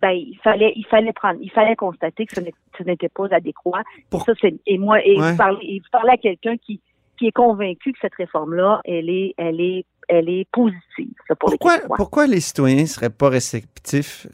ben, 0.00 0.10
il 0.10 0.38
fallait, 0.42 0.72
il 0.76 0.84
fallait 0.86 1.12
prendre, 1.12 1.38
il 1.40 1.50
fallait 1.50 1.76
constater 1.76 2.26
que 2.26 2.34
ce 2.34 2.82
n'était 2.82 3.08
pas 3.08 3.26
adéquat. 3.30 3.82
Pour... 4.10 4.22
Ça, 4.24 4.32
et 4.66 4.78
moi, 4.78 5.04
et 5.04 5.16
vous 5.16 5.36
parlez, 5.36 6.10
à 6.10 6.16
quelqu'un 6.16 6.56
qui, 6.58 6.80
qui 7.18 7.28
est 7.28 7.32
convaincu 7.32 7.92
que 7.92 7.98
cette 8.02 8.14
réforme-là, 8.14 8.80
elle 8.84 9.08
est, 9.08 9.34
elle 9.38 9.60
est 9.60 9.86
elle 10.08 10.28
est 10.28 10.46
positive 10.50 11.14
pour 11.38 11.50
pourquoi, 11.50 11.76
les 11.76 11.82
Pourquoi 11.96 12.26
les 12.26 12.40
citoyens 12.40 12.82
ne 12.82 12.86
seraient 12.86 13.10
pas 13.10 13.28
réceptifs 13.28 14.26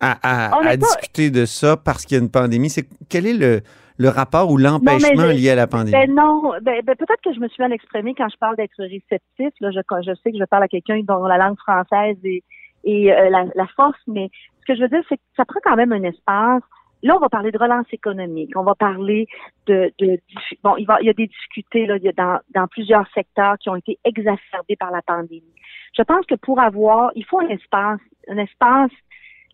à, 0.00 0.76
discuter 0.76 1.30
de 1.30 1.46
ça 1.46 1.76
parce 1.76 2.04
qu'il 2.04 2.16
y 2.16 2.20
a 2.20 2.22
une 2.22 2.30
pandémie? 2.30 2.70
C'est, 2.70 2.86
quel 3.08 3.26
est 3.26 3.34
le, 3.34 3.62
le 3.96 4.08
rapport 4.08 4.50
ou 4.50 4.56
l'empêchement 4.56 5.26
lié 5.26 5.50
à 5.50 5.54
la 5.54 5.66
pandémie? 5.66 5.92
Ben 5.92 6.14
non, 6.14 6.52
ben, 6.62 6.82
ben, 6.84 6.94
peut-être 6.96 7.22
que 7.24 7.32
je 7.32 7.40
me 7.40 7.48
suis 7.48 7.62
mal 7.62 7.72
exprimée 7.72 8.14
quand 8.16 8.28
je 8.28 8.36
parle 8.36 8.56
d'être 8.56 8.76
réceptif. 8.78 9.52
Là, 9.60 9.70
je, 9.70 9.80
je 9.80 10.14
sais 10.22 10.32
que 10.32 10.38
je 10.38 10.44
parle 10.44 10.64
à 10.64 10.68
quelqu'un 10.68 11.00
dont 11.06 11.24
la 11.24 11.38
langue 11.38 11.58
française 11.58 12.16
est, 12.24 12.42
euh, 12.86 13.30
la, 13.30 13.44
la, 13.54 13.66
force, 13.68 13.98
mais 14.06 14.30
ce 14.60 14.66
que 14.66 14.76
je 14.76 14.82
veux 14.82 14.88
dire, 14.88 15.02
c'est 15.08 15.16
que 15.16 15.22
ça 15.36 15.44
prend 15.44 15.60
quand 15.64 15.76
même 15.76 15.92
un 15.92 16.02
espace 16.02 16.62
Là, 17.04 17.14
on 17.16 17.20
va 17.20 17.28
parler 17.28 17.52
de 17.52 17.58
relance 17.58 17.86
économique. 17.92 18.50
On 18.56 18.64
va 18.64 18.74
parler 18.74 19.28
de, 19.66 19.92
de 19.98 20.18
bon, 20.64 20.76
il, 20.76 20.86
va, 20.86 20.96
il 21.00 21.06
y 21.06 21.10
a 21.10 21.12
des 21.12 21.26
difficultés 21.26 21.86
là, 21.86 21.98
dans, 22.16 22.40
dans 22.54 22.66
plusieurs 22.66 23.06
secteurs 23.12 23.56
qui 23.58 23.68
ont 23.68 23.76
été 23.76 23.98
exacerbés 24.04 24.76
par 24.76 24.90
la 24.90 25.02
pandémie. 25.02 25.54
Je 25.96 26.02
pense 26.02 26.24
que 26.26 26.34
pour 26.34 26.60
avoir, 26.60 27.12
il 27.14 27.24
faut 27.26 27.40
un 27.40 27.48
espace, 27.48 28.00
un 28.28 28.38
espace 28.38 28.90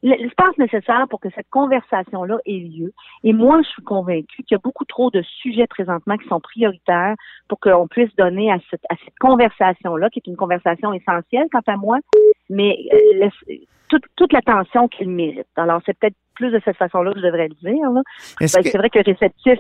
l'espace 0.03 0.57
nécessaire 0.59 1.07
pour 1.09 1.21
que 1.21 1.29
cette 1.35 1.49
conversation-là 1.51 2.39
ait 2.47 2.59
lieu. 2.59 2.93
Et 3.25 3.33
moi, 3.33 3.61
je 3.63 3.69
suis 3.69 3.83
convaincue 3.83 4.43
qu'il 4.45 4.53
y 4.53 4.55
a 4.55 4.61
beaucoup 4.63 4.85
trop 4.85 5.11
de 5.11 5.23
sujets 5.23 5.67
présentement 5.67 6.17
qui 6.17 6.27
sont 6.29 6.41
prioritaires 6.41 7.17
pour 7.49 7.61
qu'on 7.61 7.87
puisse 7.87 8.15
donner 8.17 8.51
à 8.51 8.59
cette, 8.71 8.85
à 8.89 8.95
cette 9.05 9.19
conversation-là, 9.19 10.09
qui 10.11 10.21
est 10.21 10.27
une 10.27 10.37
conversation 10.37 10.93
essentielle 10.93 11.49
quant 11.53 11.61
à 11.67 11.77
moi, 11.77 11.99
mais 12.49 12.79
euh, 13.21 13.29
toute, 13.89 14.05
toute 14.17 14.33
l'attention 14.33 14.89
qu'il 14.89 15.11
mérite. 15.11 15.47
Alors, 15.57 15.83
c'est 15.85 15.99
peut-être 15.99 16.17
plus 16.41 16.51
de 16.51 16.61
cette 16.65 16.77
façon-là 16.77 17.13
que 17.13 17.21
je 17.21 17.27
devrais 17.27 17.49
le 17.49 17.71
dire. 17.71 17.91
Ben, 18.41 18.49
c'est 18.49 18.79
vrai 18.79 18.89
que 18.89 18.99
le 18.99 19.05
réceptif 19.13 19.59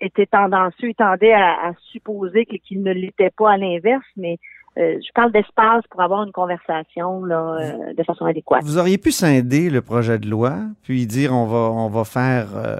était 0.00 0.26
tendancieux, 0.26 0.88
il 0.88 0.94
tendait 0.94 1.32
à, 1.32 1.68
à 1.68 1.72
supposer 1.92 2.44
qu'il 2.44 2.82
ne 2.82 2.92
l'était 2.92 3.30
pas 3.30 3.52
à 3.52 3.56
l'inverse, 3.56 4.04
mais 4.16 4.38
euh, 4.78 4.98
je 5.00 5.12
parle 5.14 5.32
d'espace 5.32 5.84
pour 5.90 6.00
avoir 6.00 6.24
une 6.24 6.32
conversation 6.32 7.24
là, 7.24 7.58
euh, 7.60 7.94
de 7.94 8.02
façon 8.04 8.24
adéquate. 8.24 8.64
Vous 8.64 8.78
auriez 8.78 8.98
pu 8.98 9.12
scinder 9.12 9.70
le 9.70 9.82
projet 9.82 10.18
de 10.18 10.28
loi, 10.28 10.56
puis 10.82 11.06
dire 11.06 11.32
on 11.32 11.46
va 11.46 11.70
on 11.70 11.88
va 11.88 12.04
faire 12.04 12.48
euh, 12.56 12.78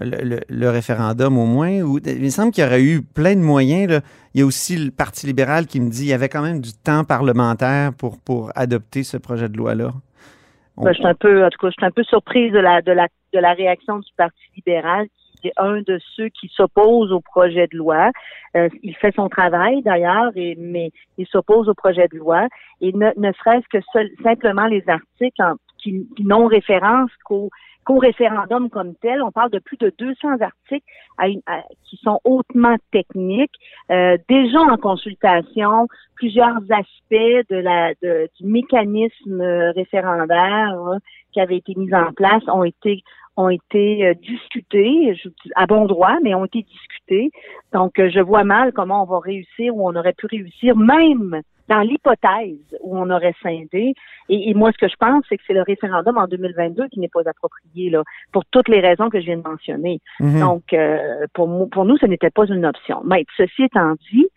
le, 0.00 0.68
référendum 0.68 1.36
au 1.36 1.44
moins. 1.44 1.80
Ou, 1.80 1.98
il 1.98 2.22
me 2.22 2.30
semble 2.30 2.52
qu'il 2.52 2.62
y 2.62 2.66
aurait 2.66 2.82
eu 2.82 3.02
plein 3.02 3.34
de 3.34 3.40
moyens. 3.40 3.90
Là. 3.90 4.00
Il 4.34 4.40
y 4.40 4.42
a 4.44 4.46
aussi 4.46 4.76
le 4.76 4.92
Parti 4.92 5.26
libéral 5.26 5.66
qui 5.66 5.80
me 5.80 5.90
dit 5.90 6.02
qu'il 6.02 6.08
y 6.08 6.12
avait 6.12 6.28
quand 6.28 6.42
même 6.42 6.60
du 6.60 6.72
temps 6.72 7.02
parlementaire 7.02 7.92
pour, 7.94 8.18
pour 8.18 8.52
adopter 8.54 9.02
ce 9.02 9.16
projet 9.16 9.48
de 9.48 9.56
loi-là. 9.56 9.92
Ben, 10.82 10.92
je 10.92 10.98
suis 10.98 11.06
un 11.06 11.14
peu, 11.14 11.44
en 11.44 11.50
tout 11.50 11.58
cas, 11.58 11.68
je 11.68 11.74
suis 11.78 11.86
un 11.86 11.90
peu 11.90 12.04
surprise 12.04 12.52
de 12.52 12.58
la, 12.58 12.82
de 12.82 12.92
la, 12.92 13.08
de 13.32 13.38
la 13.38 13.52
réaction 13.52 13.98
du 13.98 14.10
Parti 14.16 14.38
libéral 14.56 15.06
qui 15.40 15.48
est 15.48 15.52
un 15.56 15.80
de 15.82 15.98
ceux 16.16 16.28
qui 16.28 16.48
s'oppose 16.48 17.12
au 17.12 17.20
projet 17.20 17.66
de 17.68 17.76
loi. 17.76 18.10
Euh, 18.56 18.68
il 18.82 18.96
fait 18.96 19.14
son 19.14 19.28
travail 19.28 19.82
d'ailleurs, 19.82 20.32
mais 20.34 20.90
il 21.16 21.26
s'oppose 21.26 21.68
au 21.68 21.74
projet 21.74 22.08
de 22.08 22.18
loi. 22.18 22.48
Et 22.80 22.92
ne, 22.92 23.10
ne 23.16 23.32
serait-ce 23.32 23.68
que 23.70 23.84
seul, 23.92 24.10
simplement 24.22 24.66
les 24.66 24.82
articles, 24.88 25.42
qui, 25.78 26.08
qui 26.16 26.24
n'ont 26.24 26.46
référence 26.46 27.10
qu'au 27.24 27.50
qu'au 27.88 27.98
référendum 27.98 28.68
comme 28.68 28.94
tel. 28.96 29.22
On 29.22 29.32
parle 29.32 29.50
de 29.50 29.58
plus 29.60 29.78
de 29.78 29.90
200 29.98 30.40
articles 30.40 30.86
à 31.16 31.28
une- 31.28 31.40
à- 31.46 31.62
qui 31.84 31.96
sont 31.96 32.20
hautement 32.22 32.76
techniques, 32.92 33.54
euh, 33.90 34.18
déjà 34.28 34.60
en 34.60 34.76
consultation, 34.76 35.88
plusieurs 36.14 36.58
aspects 36.70 37.48
de 37.52 37.56
la 37.56 37.94
de- 38.02 38.28
du 38.38 38.44
mécanisme 38.46 39.40
référendaire 39.74 40.74
hein, 40.86 40.98
qui 41.32 41.40
avait 41.40 41.56
été 41.56 41.72
mis 41.76 41.92
en 41.94 42.12
place 42.12 42.42
ont 42.48 42.64
été 42.64 43.02
ont 43.38 43.48
été 43.48 44.04
euh, 44.06 44.14
discutés, 44.14 45.14
à 45.54 45.64
bon 45.66 45.86
droit, 45.86 46.16
mais 46.24 46.34
ont 46.34 46.44
été 46.44 46.62
discutés. 46.62 47.30
Donc, 47.72 47.98
euh, 48.00 48.10
je 48.10 48.20
vois 48.20 48.42
mal 48.44 48.72
comment 48.72 49.02
on 49.04 49.06
va 49.06 49.20
réussir 49.20 49.74
ou 49.76 49.88
on 49.88 49.94
aurait 49.94 50.12
pu 50.12 50.26
réussir, 50.26 50.76
même 50.76 51.40
dans 51.68 51.80
l'hypothèse 51.80 52.76
où 52.82 52.98
on 52.98 53.10
aurait 53.10 53.34
scindé. 53.42 53.94
Et, 54.28 54.50
et 54.50 54.54
moi, 54.54 54.72
ce 54.72 54.78
que 54.78 54.88
je 54.88 54.96
pense, 54.96 55.24
c'est 55.28 55.36
que 55.36 55.42
c'est 55.46 55.54
le 55.54 55.62
référendum 55.62 56.16
en 56.18 56.26
2022 56.26 56.88
qui 56.88 57.00
n'est 57.00 57.08
pas 57.08 57.22
approprié, 57.26 57.90
là, 57.90 58.02
pour 58.32 58.44
toutes 58.46 58.68
les 58.68 58.80
raisons 58.80 59.10
que 59.10 59.20
je 59.20 59.26
viens 59.26 59.36
de 59.36 59.48
mentionner. 59.48 60.00
Mhm. 60.20 60.40
Donc, 60.40 60.72
euh, 60.72 61.26
pour, 61.34 61.68
pour 61.70 61.84
nous, 61.84 61.96
ce 61.98 62.06
n'était 62.06 62.30
pas 62.30 62.46
une 62.46 62.66
option. 62.66 63.02
Mais 63.04 63.24
ceci 63.36 63.64
étant 63.64 63.94
dit, 64.12 64.28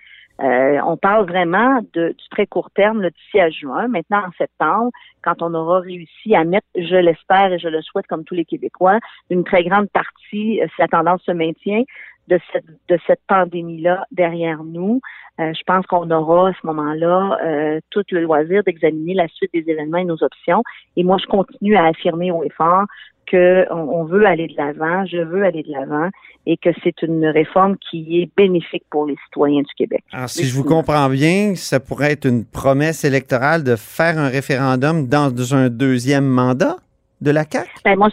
euh, 0.41 0.79
on 0.85 0.97
parle 0.97 1.27
vraiment 1.27 1.81
de, 1.93 2.09
du 2.09 2.29
très 2.31 2.47
court 2.47 2.71
terme, 2.71 3.07
d'ici 3.07 3.39
à 3.39 3.49
juin. 3.49 3.87
Maintenant, 3.87 4.23
en 4.25 4.31
septembre, 4.37 4.91
quand 5.21 5.41
on 5.41 5.53
aura 5.53 5.81
réussi 5.81 6.35
à 6.35 6.43
mettre, 6.43 6.65
je 6.75 6.95
l'espère 6.95 7.53
et 7.53 7.59
je 7.59 7.67
le 7.67 7.81
souhaite 7.81 8.07
comme 8.07 8.23
tous 8.23 8.33
les 8.33 8.45
Québécois, 8.45 8.99
une 9.29 9.43
très 9.43 9.63
grande 9.63 9.89
partie, 9.89 10.61
euh, 10.61 10.67
si 10.67 10.81
la 10.81 10.87
tendance 10.87 11.21
se 11.23 11.31
maintient, 11.31 11.83
de 12.31 12.39
cette, 12.51 12.65
de 12.87 12.97
cette 13.05 13.19
pandémie-là 13.27 14.05
derrière 14.11 14.63
nous, 14.63 15.01
euh, 15.39 15.51
je 15.53 15.63
pense 15.65 15.85
qu'on 15.85 16.09
aura 16.09 16.49
à 16.49 16.53
ce 16.53 16.65
moment-là 16.65 17.37
euh, 17.43 17.79
tout 17.89 18.03
le 18.11 18.21
loisir 18.21 18.63
d'examiner 18.63 19.13
la 19.13 19.27
suite 19.27 19.51
des 19.53 19.65
événements 19.67 19.97
et 19.97 20.05
nos 20.05 20.23
options. 20.23 20.63
Et 20.95 21.03
moi, 21.03 21.17
je 21.21 21.27
continue 21.27 21.75
à 21.75 21.85
affirmer 21.85 22.31
haut 22.31 22.43
et 22.43 22.49
fort 22.49 22.85
qu'on 23.29 23.65
on 23.69 24.03
veut 24.05 24.25
aller 24.25 24.47
de 24.47 24.57
l'avant, 24.57 25.05
je 25.05 25.17
veux 25.17 25.43
aller 25.43 25.63
de 25.63 25.71
l'avant 25.71 26.09
et 26.45 26.57
que 26.57 26.69
c'est 26.83 27.01
une 27.01 27.25
réforme 27.27 27.77
qui 27.77 28.21
est 28.21 28.29
bénéfique 28.35 28.83
pour 28.89 29.05
les 29.05 29.15
citoyens 29.25 29.61
du 29.61 29.73
Québec. 29.77 30.03
Alors, 30.11 30.29
si 30.29 30.45
je 30.45 30.55
vous 30.55 30.63
comprends 30.63 31.09
bien, 31.09 31.55
ça 31.55 31.79
pourrait 31.79 32.13
être 32.13 32.25
une 32.25 32.45
promesse 32.45 33.03
électorale 33.03 33.63
de 33.63 33.75
faire 33.75 34.17
un 34.17 34.27
référendum 34.27 35.07
dans 35.07 35.53
un 35.53 35.69
deuxième 35.69 36.25
mandat 36.25 36.77
de 37.21 37.31
la 37.31 37.43
CAQ? 37.49 37.69
Ben, 37.85 37.95
moi, 37.97 38.09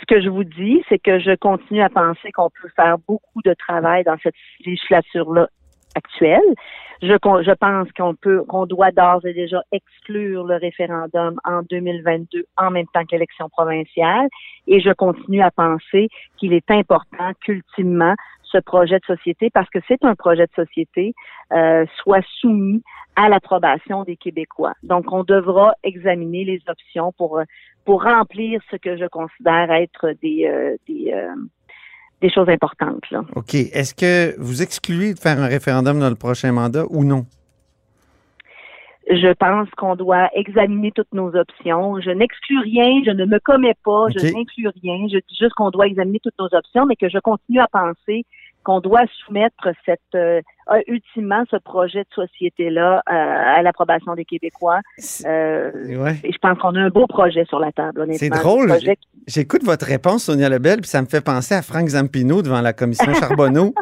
ce 0.00 0.06
que 0.06 0.20
je 0.20 0.28
vous 0.28 0.44
dis, 0.44 0.82
c'est 0.88 0.98
que 0.98 1.18
je 1.18 1.34
continue 1.36 1.82
à 1.82 1.88
penser 1.88 2.30
qu'on 2.32 2.50
peut 2.50 2.68
faire 2.76 2.98
beaucoup 3.06 3.42
de 3.44 3.54
travail 3.54 4.04
dans 4.04 4.16
cette 4.22 4.34
législature-là 4.64 5.48
actuelle. 5.94 6.54
Je, 7.00 7.54
pense 7.54 7.88
qu'on 7.92 8.14
peut, 8.14 8.42
qu'on 8.44 8.66
doit 8.66 8.90
d'ores 8.90 9.24
et 9.24 9.32
déjà 9.32 9.60
exclure 9.70 10.44
le 10.44 10.56
référendum 10.56 11.38
en 11.44 11.62
2022 11.62 12.44
en 12.56 12.70
même 12.70 12.86
temps 12.92 13.04
qu'élection 13.04 13.48
provinciale. 13.48 14.28
Et 14.66 14.80
je 14.80 14.90
continue 14.92 15.42
à 15.42 15.50
penser 15.50 16.08
qu'il 16.36 16.52
est 16.52 16.70
important 16.70 17.32
qu'ultimement 17.40 18.14
ce 18.50 18.58
projet 18.58 18.98
de 18.98 19.04
société, 19.04 19.50
parce 19.50 19.68
que 19.70 19.78
c'est 19.86 20.04
un 20.04 20.14
projet 20.14 20.46
de 20.46 20.64
société, 20.64 21.14
euh, 21.52 21.84
soit 22.02 22.24
soumis 22.40 22.82
à 23.16 23.28
l'approbation 23.28 24.04
des 24.04 24.16
Québécois. 24.16 24.74
Donc, 24.82 25.12
on 25.12 25.24
devra 25.24 25.74
examiner 25.82 26.44
les 26.44 26.60
options 26.68 27.12
pour 27.12 27.38
euh, 27.38 27.44
pour 27.84 28.02
remplir 28.02 28.60
ce 28.70 28.76
que 28.76 28.96
je 28.96 29.06
considère 29.06 29.70
être 29.72 30.14
des 30.22 30.46
euh, 30.46 30.76
des, 30.88 31.12
euh, 31.12 31.34
des 32.20 32.30
choses 32.30 32.48
importantes. 32.48 33.10
Là. 33.10 33.22
OK. 33.34 33.54
Est-ce 33.54 33.94
que 33.94 34.38
vous 34.38 34.62
excluez 34.62 35.14
de 35.14 35.18
faire 35.18 35.38
un 35.40 35.46
référendum 35.46 35.98
dans 35.98 36.10
le 36.10 36.16
prochain 36.16 36.52
mandat 36.52 36.84
ou 36.90 37.04
non? 37.04 37.26
Je 39.10 39.32
pense 39.32 39.68
qu'on 39.76 39.96
doit 39.96 40.28
examiner 40.34 40.92
toutes 40.92 41.12
nos 41.12 41.34
options. 41.34 42.00
Je 42.00 42.10
n'exclus 42.10 42.58
rien, 42.60 43.02
je 43.06 43.10
ne 43.10 43.24
me 43.24 43.38
commets 43.38 43.76
pas, 43.84 44.06
je 44.10 44.18
n'inclus 44.20 44.68
rien. 44.82 45.06
Je 45.10 45.18
dis 45.18 45.36
juste 45.38 45.54
qu'on 45.54 45.70
doit 45.70 45.86
examiner 45.86 46.20
toutes 46.22 46.38
nos 46.38 46.48
options, 46.52 46.84
mais 46.84 46.96
que 46.96 47.08
je 47.08 47.18
continue 47.18 47.60
à 47.60 47.68
penser 47.68 48.26
qu'on 48.64 48.80
doit 48.80 49.04
soumettre 49.24 49.68
cette 49.86 50.00
euh, 50.14 50.42
ultimement 50.88 51.44
ce 51.50 51.56
projet 51.56 52.00
de 52.00 52.14
société-là 52.14 52.96
euh, 52.98 53.12
à 53.12 53.62
l'approbation 53.62 54.14
des 54.14 54.26
Québécois. 54.26 54.80
Euh, 55.24 55.70
Ouais. 55.98 56.16
Et 56.22 56.32
je 56.32 56.38
pense 56.38 56.58
qu'on 56.58 56.74
a 56.74 56.80
un 56.80 56.90
beau 56.90 57.06
projet 57.06 57.44
sur 57.46 57.60
la 57.60 57.72
table. 57.72 58.04
C'est 58.14 58.28
drôle. 58.28 58.72
J'écoute 59.26 59.64
votre 59.64 59.86
réponse, 59.86 60.24
Sonia 60.24 60.48
Lebel, 60.48 60.80
puis 60.80 60.90
ça 60.90 61.00
me 61.00 61.06
fait 61.06 61.22
penser 61.24 61.54
à 61.54 61.62
Frank 61.62 61.88
Zampino 61.88 62.42
devant 62.42 62.60
la 62.60 62.72
commission 62.72 63.12
Charbonneau. 63.14 63.74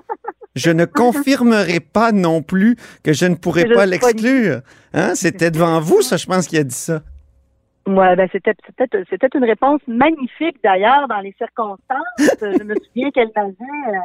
Je 0.57 0.71
ne 0.71 0.87
confirmerai 0.87 1.81
pas 1.81 2.11
non 2.11 2.43
plus 2.43 2.77
que 3.05 3.13
je 3.13 3.27
ne 3.27 3.37
pourrai 3.37 3.67
je 3.69 3.75
pas 3.75 3.87
l'exclure. 3.87 4.63
Hein? 4.95 5.15
C'était 5.15 5.51
devant 5.51 5.81
vous, 5.81 6.03
ça, 6.03 6.17
je 6.17 6.27
pense, 6.27 6.49
qu'il 6.49 6.59
a 6.59 6.65
dit 6.65 6.75
ça. 6.75 7.03
Ouais, 7.87 8.17
ben 8.17 8.29
c'était 8.33 9.29
une 9.35 9.45
réponse 9.45 9.81
magnifique 9.87 10.57
d'ailleurs 10.65 11.07
dans 11.07 11.21
les 11.21 11.33
circonstances. 11.39 11.79
je 12.19 12.65
me 12.65 12.75
souviens 12.75 13.13
qu'elle 13.13 13.31
m'avait, 13.37 13.53
euh, 13.53 14.01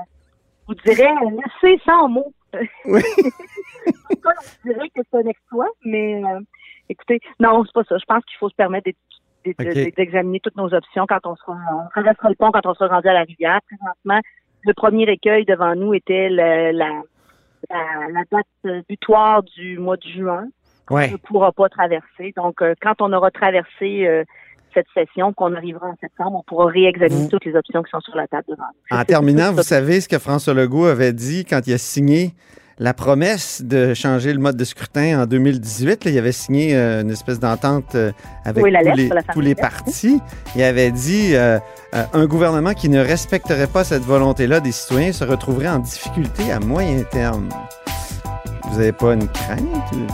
vous 0.68 0.76
direz, 0.76 1.10
laissé 1.32 1.82
sans 1.84 2.08
mots. 2.08 2.32
Oui. 2.86 3.02
Pas, 4.22 4.34
on 4.66 4.70
dirait 4.70 4.90
que 4.90 5.02
c'est 5.10 5.18
un 5.18 5.28
exploit, 5.28 5.70
mais 5.84 6.24
euh, 6.24 6.42
écoutez, 6.90 7.20
non, 7.40 7.64
c'est 7.66 7.74
pas 7.74 7.84
ça. 7.86 7.98
Je 7.98 8.06
pense 8.06 8.24
qu'il 8.26 8.38
faut 8.38 8.50
se 8.50 8.56
permettre 8.56 8.92
d'examiner 9.44 10.40
toutes 10.42 10.58
nos 10.58 10.72
options 10.72 11.08
quand 11.08 11.26
on 11.26 11.36
sera, 11.38 11.58
on 11.74 11.90
traversera 11.90 12.30
le 12.30 12.36
pont 12.36 12.52
quand 12.52 12.66
on 12.68 12.76
sera 12.76 12.88
rendu 12.88 13.08
à 13.08 13.14
la 13.14 13.24
rivière. 13.24 13.62
Présentement, 13.66 14.22
le 14.64 14.74
premier 14.74 15.04
écueil 15.10 15.46
devant 15.46 15.76
nous 15.76 15.94
était 15.94 16.30
le- 16.30 16.72
la, 16.72 17.02
la, 17.70 18.08
la 18.14 18.22
date 18.32 18.84
butoir 18.90 19.44
du 19.44 19.78
mois 19.80 19.98
de 19.98 20.08
juin 20.08 20.48
Ouais. 20.90 21.10
ne 21.10 21.16
pourra 21.18 21.52
pas 21.54 21.70
traverser. 21.70 22.34
Donc, 22.36 22.62
euh, 22.62 22.74
quand 22.82 22.96
on 23.02 23.14
aura 23.14 23.32
traversé 23.32 24.06
euh, 24.06 24.26
cette 24.74 24.88
session, 24.94 25.32
qu'on 25.32 25.54
arrivera 25.56 25.88
en 25.88 25.96
septembre, 26.02 26.40
on 26.40 26.44
pourra 26.44 26.66
réexaminer 26.66 27.30
toutes 27.30 27.46
les 27.46 27.56
options 27.56 27.82
qui 27.82 27.90
sont 27.92 28.02
sur 28.02 28.16
la 28.16 28.28
table 28.28 28.44
devant 28.50 28.64
nous. 28.92 28.98
En 28.98 29.04
terminant, 29.06 29.54
vous 29.54 29.62
savez 29.64 30.02
ce 30.02 30.10
que 30.10 30.20
François 30.20 30.54
Legault 30.54 30.86
avait 30.86 31.14
dit 31.14 31.46
quand 31.46 31.62
il 31.66 31.74
a 31.74 31.78
signé 31.78 32.32
la 32.80 32.94
promesse 32.94 33.62
de 33.64 33.94
changer 33.94 34.34
le 34.34 34.40
mode 34.40 34.58
de 34.58 34.64
scrutin 34.64 35.22
en 35.22 35.26
2018. 35.26 36.06
là, 36.06 36.12
il 36.12 36.18
avait 36.18 36.32
signé 36.32 36.76
euh, 36.76 37.02
une 37.02 37.12
espèce 37.12 37.40
d'entente 37.40 37.94
euh, 37.96 38.12
avec 38.46 38.64
Oui, 38.64 38.72
tous, 38.72 38.96
les, 39.42 39.54
tous 39.56 39.62
partis. 39.62 40.20
Il 40.56 40.64
avait 40.64 40.92
dit 40.92 41.36
euh, 41.36 41.60
un 42.14 42.26
gouvernement 42.26 42.74
qui 42.74 42.90
ne 42.90 43.00
respecterait 43.00 43.68
pas 43.68 43.84
cette 43.84 44.04
volonté-là 44.04 44.60
des 44.60 44.72
citoyens 44.72 45.12
se 45.12 45.24
retrouverait 45.24 45.68
en 45.70 45.80
difficulté 45.80 46.52
à 46.52 46.60
moyen 46.60 47.04
terme. 47.04 47.50
Vous 48.72 48.78
n'avez 48.78 48.94
pas 48.94 49.14
une 49.14 49.28
crainte 49.28 49.60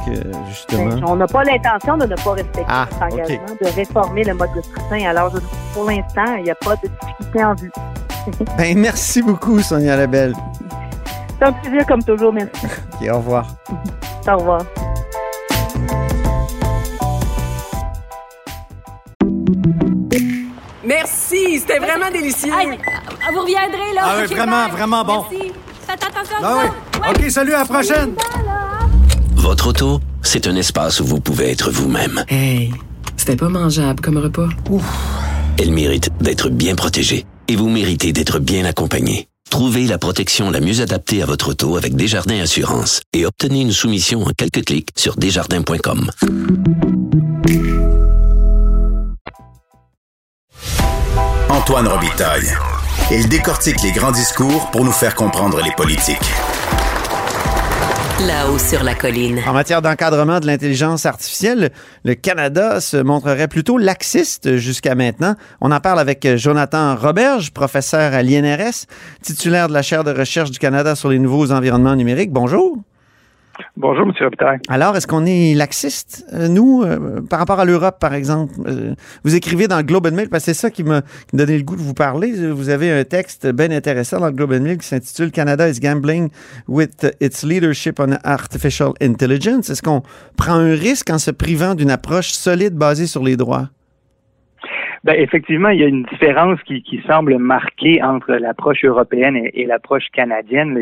que, 0.06 0.14
justement? 0.50 0.96
Mais 0.96 1.02
on 1.06 1.16
n'a 1.16 1.28
pas 1.28 1.44
l'intention 1.44 1.96
de 1.96 2.06
ne 2.08 2.16
pas 2.16 2.32
respecter 2.32 2.64
Ah, 2.68 2.88
cet 2.92 3.14
engagement, 3.14 3.46
de 3.62 3.68
réformer 3.76 4.24
le 4.24 4.34
mode 4.34 4.50
de 4.56 4.62
scrutin. 4.62 5.08
Alors, 5.10 5.32
je- 5.34 5.42
pour 5.74 5.86
l'instant, 5.90 6.36
il 6.38 6.44
n'y 6.46 6.50
a 6.50 6.56
pas 6.56 6.76
de 6.78 6.88
difficulté 6.90 7.44
en 7.46 7.54
vue. 7.54 7.72
Ben, 8.58 8.78
merci 8.78 9.22
beaucoup, 9.22 9.62
Sonia 9.62 9.96
Labelle. 9.96 10.34
C'est 11.40 11.46
un 11.46 11.54
plaisir 11.54 11.86
comme 11.86 12.04
toujours. 12.04 12.34
Merci. 12.34 12.52
Ok, 13.00 13.08
au 13.14 13.18
revoir. 13.18 13.48
Au 14.28 14.38
revoir. 14.38 14.62
Merci, 20.86 21.60
c'était 21.60 21.80
vraiment 21.80 22.10
délicieux. 22.12 22.52
Hey, 22.58 22.78
vous 23.34 23.42
reviendrez, 23.42 23.94
là. 23.94 24.02
Ah 24.04 24.16
oui, 24.22 24.34
vraiment, 24.34 24.64
bye. 24.68 24.72
vraiment 24.72 25.04
bon. 25.04 25.26
Merci. 25.32 25.52
Faites 25.88 26.04
attention 26.04 26.36
à 26.38 26.48
Ah 26.48 26.54
vous 26.94 27.02
ouais. 27.02 27.26
OK, 27.26 27.32
salut, 27.32 27.54
à 27.54 27.60
la 27.60 27.66
prochaine. 27.66 28.16
Votre 29.36 29.68
auto, 29.68 30.00
c'est 30.22 30.48
un 30.48 30.56
espace 30.56 31.00
où 31.00 31.06
vous 31.06 31.20
pouvez 31.20 31.52
être 31.52 31.72
vous-même. 31.72 32.24
Hey, 32.30 32.74
c'était 33.16 33.36
pas 33.36 33.50
mangeable 33.50 34.00
comme 34.02 34.18
repas. 34.18 34.48
Elle 35.60 35.72
mérite 35.72 36.10
d'être 36.22 36.50
bien 36.50 36.76
protégée 36.76 37.26
et 37.48 37.56
vous 37.56 37.70
méritez 37.70 38.14
d'être 38.14 38.40
bien 38.40 38.66
accompagné. 38.66 39.28
Trouvez 39.50 39.88
la 39.88 39.98
protection 39.98 40.52
la 40.52 40.60
mieux 40.60 40.82
adaptée 40.82 41.22
à 41.22 41.26
votre 41.26 41.50
auto 41.50 41.78
avec 41.78 41.96
Desjardins 41.96 42.42
Assurance 42.42 43.02
et 43.14 43.26
obtenez 43.26 43.62
une 43.62 43.72
soumission 43.72 44.24
en 44.24 44.32
quelques 44.38 44.66
clics 44.66 44.90
sur 44.96 45.16
desjardins.com. 45.16 46.12
Antoine 51.50 51.88
Robitaille. 51.88 52.54
Il 53.12 53.30
décortique 53.30 53.82
les 53.84 53.92
grands 53.92 54.12
discours 54.12 54.70
pour 54.72 54.84
nous 54.84 54.92
faire 54.92 55.16
comprendre 55.16 55.62
les 55.62 55.72
politiques. 55.72 56.18
Là-haut 58.26 58.58
sur 58.58 58.84
la 58.84 58.96
colline. 58.96 59.42
En 59.46 59.54
matière 59.54 59.84
d'encadrement 59.84 60.40
de 60.40 60.48
l'intelligence 60.48 61.06
artificielle, 61.06 61.70
le 62.04 62.16
Canada 62.16 62.82
se 62.82 62.98
montrerait 62.98 63.48
plutôt 63.48 63.78
laxiste 63.78 64.58
jusqu'à 64.58 64.96
maintenant. 64.96 65.36
On 65.62 65.72
en 65.72 65.80
parle 65.80 66.00
avec 66.00 66.28
Jonathan 66.36 66.96
Roberge, 66.96 67.52
professeur 67.52 68.16
à 68.16 68.24
l'INRS, 68.24 68.88
titulaire 69.22 69.68
de 69.68 69.74
la 69.74 69.84
chaire 69.84 70.04
de 70.04 70.12
recherche 70.12 70.50
du 70.50 70.58
Canada 70.58 70.96
sur 70.96 71.10
les 71.10 71.20
nouveaux 71.20 71.52
environnements 71.52 71.96
numériques. 71.96 72.32
Bonjour. 72.32 72.80
Bonjour, 73.80 74.08
M. 74.08 74.12
Robitaille. 74.20 74.58
Alors, 74.70 74.98
est-ce 74.98 75.06
qu'on 75.06 75.28
est 75.28 75.54
laxiste, 75.54 76.26
euh, 76.34 76.48
nous, 76.48 76.82
euh, 76.82 77.22
par 77.22 77.38
rapport 77.38 77.60
à 77.60 77.66
l'Europe, 77.66 78.00
par 78.00 78.16
exemple? 78.16 78.56
Euh, 78.66 78.96
vous 79.24 79.36
écrivez 79.36 79.68
dans 79.68 79.78
le 79.78 79.84
Globe 79.84 80.08
and 80.08 80.16
Mail, 80.16 80.30
parce 80.30 80.46
que 80.46 80.52
c'est 80.52 80.60
ça 80.60 80.72
qui 80.72 80.84
m'a 80.84 81.04
donné 81.32 81.60
le 81.60 81.64
goût 81.64 81.76
de 81.76 81.82
vous 81.82 81.94
parler. 81.94 82.32
Vous 82.52 82.70
avez 82.70 82.92
un 82.92 83.04
texte 83.04 83.46
bien 83.46 83.70
intéressant 83.70 84.20
dans 84.20 84.26
le 84.26 84.32
Globe 84.32 84.54
and 84.54 84.62
Mail 84.62 84.80
qui 84.80 84.88
s'intitule 84.88 85.30
Canada 85.30 85.70
is 85.70 85.80
gambling 85.80 86.30
with 86.68 87.06
its 87.22 87.46
leadership 87.46 88.00
on 88.00 88.14
artificial 88.24 88.94
intelligence. 89.00 89.70
Est-ce 89.70 89.84
qu'on 89.84 90.02
prend 90.38 90.56
un 90.56 90.74
risque 90.74 91.12
en 91.12 91.20
se 91.20 91.30
privant 91.30 91.76
d'une 91.76 91.92
approche 91.92 92.32
solide 92.32 92.74
basée 92.74 93.06
sur 93.06 93.24
les 93.24 93.38
droits? 93.38 93.70
Ben, 95.08 95.16
effectivement, 95.18 95.70
il 95.70 95.80
y 95.80 95.86
a 95.86 95.88
une 95.88 96.04
différence 96.04 96.62
qui, 96.64 96.84
qui 96.84 97.02
semble 97.08 97.38
marquée 97.38 98.04
entre 98.04 98.34
l'approche 98.34 98.84
européenne 98.84 99.38
et, 99.38 99.62
et 99.62 99.66
l'approche 99.66 100.08
canadienne. 100.12 100.78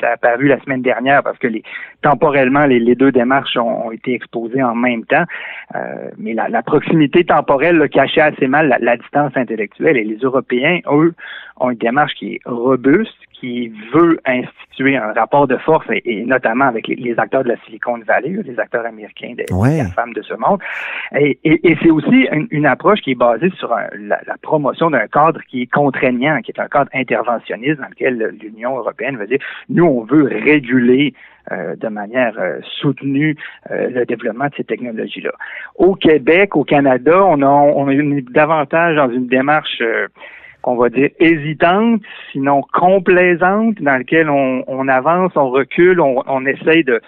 Ça 0.00 0.08
a 0.08 0.12
apparu 0.14 0.48
la 0.48 0.58
semaine 0.60 0.80
dernière 0.80 1.22
parce 1.22 1.36
que 1.36 1.46
les, 1.46 1.62
temporellement, 2.00 2.64
les, 2.64 2.80
les 2.80 2.94
deux 2.94 3.12
démarches 3.12 3.54
ont, 3.58 3.88
ont 3.88 3.92
été 3.92 4.14
exposées 4.14 4.62
en 4.62 4.74
même 4.74 5.04
temps. 5.04 5.24
Euh, 5.74 6.08
mais 6.16 6.32
la, 6.32 6.48
la 6.48 6.62
proximité 6.62 7.24
temporelle 7.24 7.76
là, 7.76 7.86
cachait 7.86 8.22
assez 8.22 8.46
mal 8.46 8.68
la, 8.68 8.78
la 8.78 8.96
distance 8.96 9.36
intellectuelle. 9.36 9.98
Et 9.98 10.04
les 10.04 10.20
Européens, 10.22 10.78
eux, 10.90 11.12
ont 11.58 11.70
une 11.70 11.78
démarche 11.78 12.14
qui 12.14 12.34
est 12.34 12.40
robuste, 12.44 13.14
qui 13.32 13.70
veut 13.92 14.18
instituer 14.26 14.96
un 14.96 15.12
rapport 15.12 15.46
de 15.46 15.56
force, 15.58 15.84
et, 15.90 16.02
et 16.20 16.24
notamment 16.24 16.64
avec 16.66 16.88
les, 16.88 16.94
les 16.96 17.18
acteurs 17.18 17.44
de 17.44 17.48
la 17.50 17.56
Silicon 17.64 17.98
Valley, 18.06 18.36
les 18.44 18.58
acteurs 18.58 18.86
américains, 18.86 19.34
des, 19.36 19.44
Ouais. 19.52 19.82
des 19.84 19.90
femmes 19.90 20.12
de 20.14 20.22
ce 20.22 20.34
monde. 20.34 20.60
Et, 21.18 21.38
et- 21.44 21.70
et 21.70 21.76
c'est 21.82 21.90
aussi 21.90 22.26
une, 22.32 22.46
une 22.50 22.66
approche 22.66 23.00
qui 23.00 23.10
est 23.12 23.14
basée 23.14 23.50
sur 23.58 23.72
un- 23.74 23.88
la, 23.98 24.20
la 24.26 24.36
promotion 24.40 24.90
d'un 24.90 25.06
cadre 25.06 25.40
qui 25.48 25.62
est 25.62 25.70
contraignant, 25.70 26.40
qui 26.40 26.50
est 26.52 26.60
un 26.60 26.68
cadre 26.68 26.90
interventionniste 26.94 27.78
dans 27.80 27.88
lequel 27.88 28.34
l'Union 28.42 28.78
européenne 28.78 29.16
veut 29.16 29.26
dire, 29.26 29.38
nous, 29.68 29.84
on 29.84 30.04
veut 30.04 30.24
réguler 30.24 31.12
euh, 31.52 31.76
de 31.76 31.88
manière 31.88 32.34
euh, 32.38 32.58
soutenue 32.80 33.36
euh, 33.70 33.88
le 33.90 34.04
développement 34.06 34.46
de 34.46 34.54
ces 34.56 34.64
technologies-là. 34.64 35.30
Au 35.76 35.94
Québec, 35.94 36.56
au 36.56 36.64
Canada, 36.64 37.22
on, 37.24 37.40
a, 37.42 37.46
on 37.46 37.88
est 37.90 38.30
davantage 38.32 38.96
dans 38.96 39.10
une 39.10 39.26
démarche 39.28 39.80
qu'on 40.66 40.74
va 40.76 40.88
dire 40.88 41.10
hésitante, 41.20 42.02
sinon 42.32 42.60
complaisante, 42.72 43.80
dans 43.80 43.92
laquelle 43.98 44.28
on, 44.28 44.64
on 44.66 44.88
avance, 44.88 45.30
on 45.36 45.48
recule, 45.50 46.00
on, 46.00 46.24
on 46.26 46.44
essaye 46.44 46.82
de, 46.82 47.00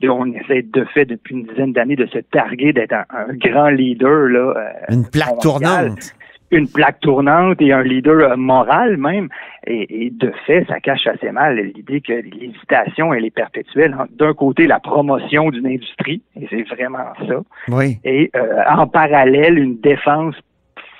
de- 0.00 0.08
on 0.08 0.24
essaie 0.32 0.62
de 0.62 0.84
fait 0.86 1.04
depuis 1.04 1.34
une 1.34 1.44
dizaine 1.44 1.74
d'années 1.74 1.96
de 1.96 2.06
se 2.06 2.18
targuer 2.18 2.72
d'être 2.72 2.94
un, 2.94 3.04
un 3.10 3.34
grand 3.34 3.68
leader 3.68 4.28
là. 4.30 4.54
euh, 4.56 4.64
Une 4.94 5.04
plaque 5.06 5.28
mondial. 5.28 5.42
tournante. 5.42 6.14
Une 6.50 6.68
plaque 6.68 7.00
tournante 7.00 7.60
et 7.60 7.72
un 7.72 7.82
leader 7.82 8.30
euh, 8.32 8.36
moral 8.36 8.96
même. 8.96 9.28
Et, 9.66 10.06
et 10.06 10.10
de 10.10 10.32
fait, 10.46 10.64
ça 10.68 10.80
cache 10.80 11.06
assez 11.06 11.30
mal 11.30 11.56
l'idée 11.58 12.00
que 12.00 12.12
l'hésitation, 12.12 13.12
elle 13.12 13.26
est 13.26 13.34
perpétuelle. 13.34 13.94
D'un 14.18 14.32
côté, 14.32 14.66
la 14.66 14.80
promotion 14.80 15.50
d'une 15.50 15.66
industrie, 15.66 16.22
et 16.40 16.46
c'est 16.48 16.62
vraiment 16.74 17.12
ça 17.28 17.36
Oui. 17.68 17.98
et 18.04 18.30
euh, 18.34 18.62
en 18.70 18.86
parallèle 18.86 19.58
une 19.58 19.78
défense 19.80 20.36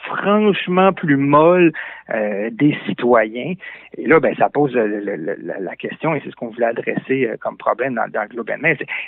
franchement 0.05 0.93
plus 0.93 1.17
molle 1.17 1.73
euh, 2.13 2.51
des 2.53 2.77
citoyens. 2.87 3.55
Et 3.97 4.07
là, 4.07 4.21
ben, 4.21 4.35
ça 4.37 4.49
pose 4.49 4.75
la, 4.75 5.77
question, 5.77 6.15
et 6.15 6.21
c'est 6.25 6.31
ce 6.31 6.37
qu'on 6.37 6.49
voulait 6.49 6.67
adresser 6.67 7.27
euh, 7.27 7.37
comme 7.41 7.57
problème 7.57 7.95
dans, 7.95 8.09
dans 8.13 8.23
le 8.31 8.45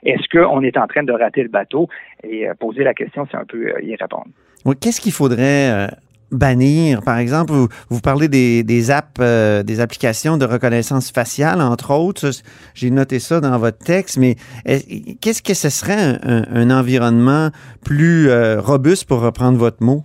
est-ce 0.03 0.29
qu'on 0.31 0.63
est 0.63 0.77
en 0.77 0.87
train 0.87 1.03
de 1.03 1.13
rater 1.13 1.43
le 1.43 1.49
bateau? 1.49 1.89
Et 2.25 2.49
euh, 2.49 2.55
poser 2.59 2.85
la 2.85 2.95
question, 2.95 3.27
c'est 3.31 3.37
un 3.37 3.45
peu 3.45 3.73
y 3.83 3.95
répondre. 3.97 4.29
Oui, 4.65 4.75
Qu'est-ce 4.81 5.01
qu'il 5.01 5.13
faudrait 5.13 5.89
bannir? 6.33 7.03
Par 7.03 7.19
exemple, 7.19 7.53
vous, 7.53 8.01
parlez 8.01 8.29
des, 8.29 8.91
apps, 8.91 9.21
des 9.65 9.81
applications 9.81 10.39
de 10.39 10.45
reconnaissance 10.45 11.13
faciale, 11.13 11.61
entre 11.61 11.93
autres. 11.93 12.31
J'ai 12.75 12.91
noté 12.91 13.19
ça 13.19 13.41
dans 13.41 13.59
votre 13.59 13.79
texte, 13.79 14.17
mais 14.19 14.37
est- 14.65 15.21
qu'est-ce 15.21 15.43
que 15.43 15.55
ce 15.55 15.69
serait 15.69 16.19
un, 16.23 16.71
environnement 16.71 17.51
plus 17.85 18.29
robuste, 18.59 19.07
pour 19.07 19.21
reprendre 19.21 19.59
votre 19.59 19.83
mot? 19.83 20.03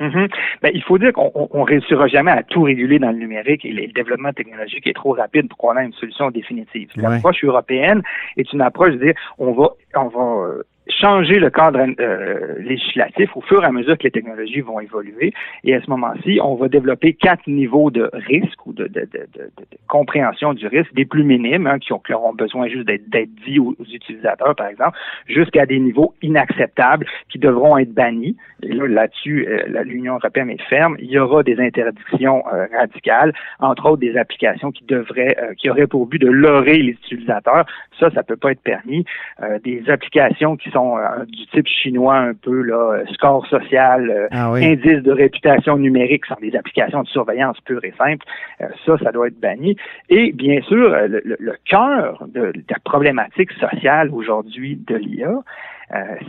Mhm. 0.00 0.28
Ben, 0.62 0.70
il 0.74 0.82
faut 0.82 0.98
dire 0.98 1.12
qu'on 1.12 1.30
on, 1.34 1.48
on 1.52 1.62
réussira 1.62 2.08
jamais 2.08 2.32
à 2.32 2.42
tout 2.42 2.62
réguler 2.62 2.98
dans 2.98 3.10
le 3.10 3.18
numérique 3.18 3.64
et 3.64 3.70
le 3.70 3.86
développement 3.92 4.32
technologique 4.32 4.86
est 4.86 4.92
trop 4.94 5.12
rapide 5.12 5.48
pour 5.48 5.58
qu'on 5.58 5.76
ait 5.76 5.84
une 5.84 5.92
solution 5.92 6.30
définitive. 6.30 6.90
Ouais. 6.96 7.02
L'approche 7.02 7.44
européenne 7.44 8.02
est 8.36 8.52
une 8.52 8.60
approche 8.60 8.94
de 8.94 9.04
dire 9.04 9.14
on 9.38 9.52
va 9.52 9.70
on 9.96 10.08
va 10.08 10.46
euh, 10.48 10.62
changer 10.88 11.38
le 11.38 11.50
cadre 11.50 11.80
euh, 11.98 12.58
législatif 12.58 13.34
au 13.36 13.40
fur 13.40 13.62
et 13.62 13.66
à 13.66 13.72
mesure 13.72 13.96
que 13.96 14.04
les 14.04 14.10
technologies 14.10 14.60
vont 14.60 14.80
évoluer 14.80 15.32
et 15.64 15.74
à 15.74 15.80
ce 15.80 15.88
moment-ci, 15.90 16.40
on 16.42 16.56
va 16.56 16.68
développer 16.68 17.14
quatre 17.14 17.46
niveaux 17.46 17.90
de 17.90 18.10
risque 18.12 18.66
ou 18.66 18.72
de, 18.72 18.84
de, 18.86 19.00
de, 19.00 19.26
de- 19.34 19.50
compréhension 19.88 20.54
du 20.54 20.66
risque, 20.66 20.92
des 20.94 21.04
plus 21.04 21.22
minimes, 21.24 21.66
hein, 21.68 21.78
qui, 21.78 21.92
ont, 21.92 22.00
qui 22.00 22.12
auront 22.12 22.34
besoin 22.34 22.66
juste 22.68 22.86
d'être 22.86 23.34
dit 23.46 23.58
aux, 23.60 23.74
aux 23.78 23.84
utilisateurs, 23.84 24.54
par 24.56 24.66
exemple, 24.66 24.98
jusqu'à 25.28 25.66
des 25.66 25.78
niveaux 25.78 26.14
inacceptables 26.20 27.06
qui 27.30 27.38
devront 27.38 27.78
être 27.78 27.92
bannis. 27.94 28.36
Et 28.62 28.72
là, 28.72 28.86
là-dessus, 28.88 29.46
euh, 29.48 29.62
la- 29.68 29.84
l'Union 29.84 30.14
européenne 30.16 30.50
est 30.50 30.62
ferme. 30.62 30.96
Il 30.98 31.10
y 31.10 31.18
aura 31.18 31.42
des 31.44 31.60
interdictions 31.60 32.42
euh, 32.52 32.66
radicales, 32.76 33.32
entre 33.60 33.86
autres 33.86 34.00
des 34.00 34.16
applications 34.16 34.72
qui 34.72 34.84
devraient, 34.84 35.36
euh, 35.40 35.54
qui 35.54 35.70
auraient 35.70 35.86
pour 35.86 36.06
but 36.06 36.18
de 36.18 36.28
leurrer 36.28 36.78
les 36.78 36.92
utilisateurs. 36.92 37.66
Ça, 38.00 38.10
ça 38.10 38.22
peut 38.24 38.36
pas 38.36 38.50
être 38.52 38.62
permis. 38.62 39.04
Euh, 39.42 39.58
des 39.84 39.90
applications 39.90 40.56
qui 40.56 40.70
sont 40.70 40.96
euh, 40.98 41.24
du 41.26 41.46
type 41.46 41.66
chinois 41.66 42.16
un 42.16 42.34
peu, 42.34 42.62
là, 42.62 42.94
euh, 42.94 43.04
score 43.12 43.46
social, 43.46 44.10
euh, 44.10 44.28
Ah 44.30 44.52
oui. 44.52 44.64
indice 44.64 45.02
de 45.02 45.12
réputation 45.12 45.76
numérique, 45.76 46.26
sont 46.26 46.36
des 46.40 46.54
applications 46.56 47.02
de 47.02 47.08
surveillance 47.08 47.60
pure 47.60 47.84
et 47.84 47.94
simple. 47.98 48.24
Euh, 48.60 48.66
ça, 48.84 48.98
ça 48.98 49.12
doit 49.12 49.28
être 49.28 49.40
banni. 49.40 49.76
Et 50.08 50.32
bien 50.32 50.60
sûr, 50.62 50.94
le, 51.08 51.54
cœur 51.64 52.24
de, 52.26 52.52
de 52.52 52.64
la 52.68 52.78
problématique 52.84 53.52
sociale 53.52 54.10
aujourd'hui 54.10 54.76
de 54.86 54.96
l'IA, 54.96 55.32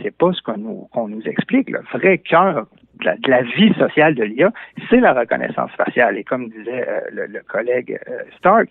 c'est 0.02 0.16
pas 0.16 0.32
ce 0.32 0.42
qu'on 0.42 0.58
nous, 0.58 0.88
qu'on 0.92 1.08
nous 1.08 1.22
explique. 1.22 1.70
Le 1.70 1.80
vrai 1.92 2.18
cœur 2.18 2.66
de 3.00 3.04
la, 3.04 3.16
de 3.16 3.30
la 3.30 3.42
vie 3.42 3.72
sociale 3.78 4.14
de 4.14 4.24
l'IA, 4.24 4.52
c'est 4.90 5.00
la 5.00 5.12
reconnaissance 5.12 5.70
faciale. 5.72 6.16
Et 6.18 6.24
comme 6.24 6.48
disait 6.48 6.84
euh, 6.88 7.00
le, 7.12 7.26
le 7.26 7.40
collègue 7.46 7.98
euh, 8.08 8.18
Stark, 8.38 8.70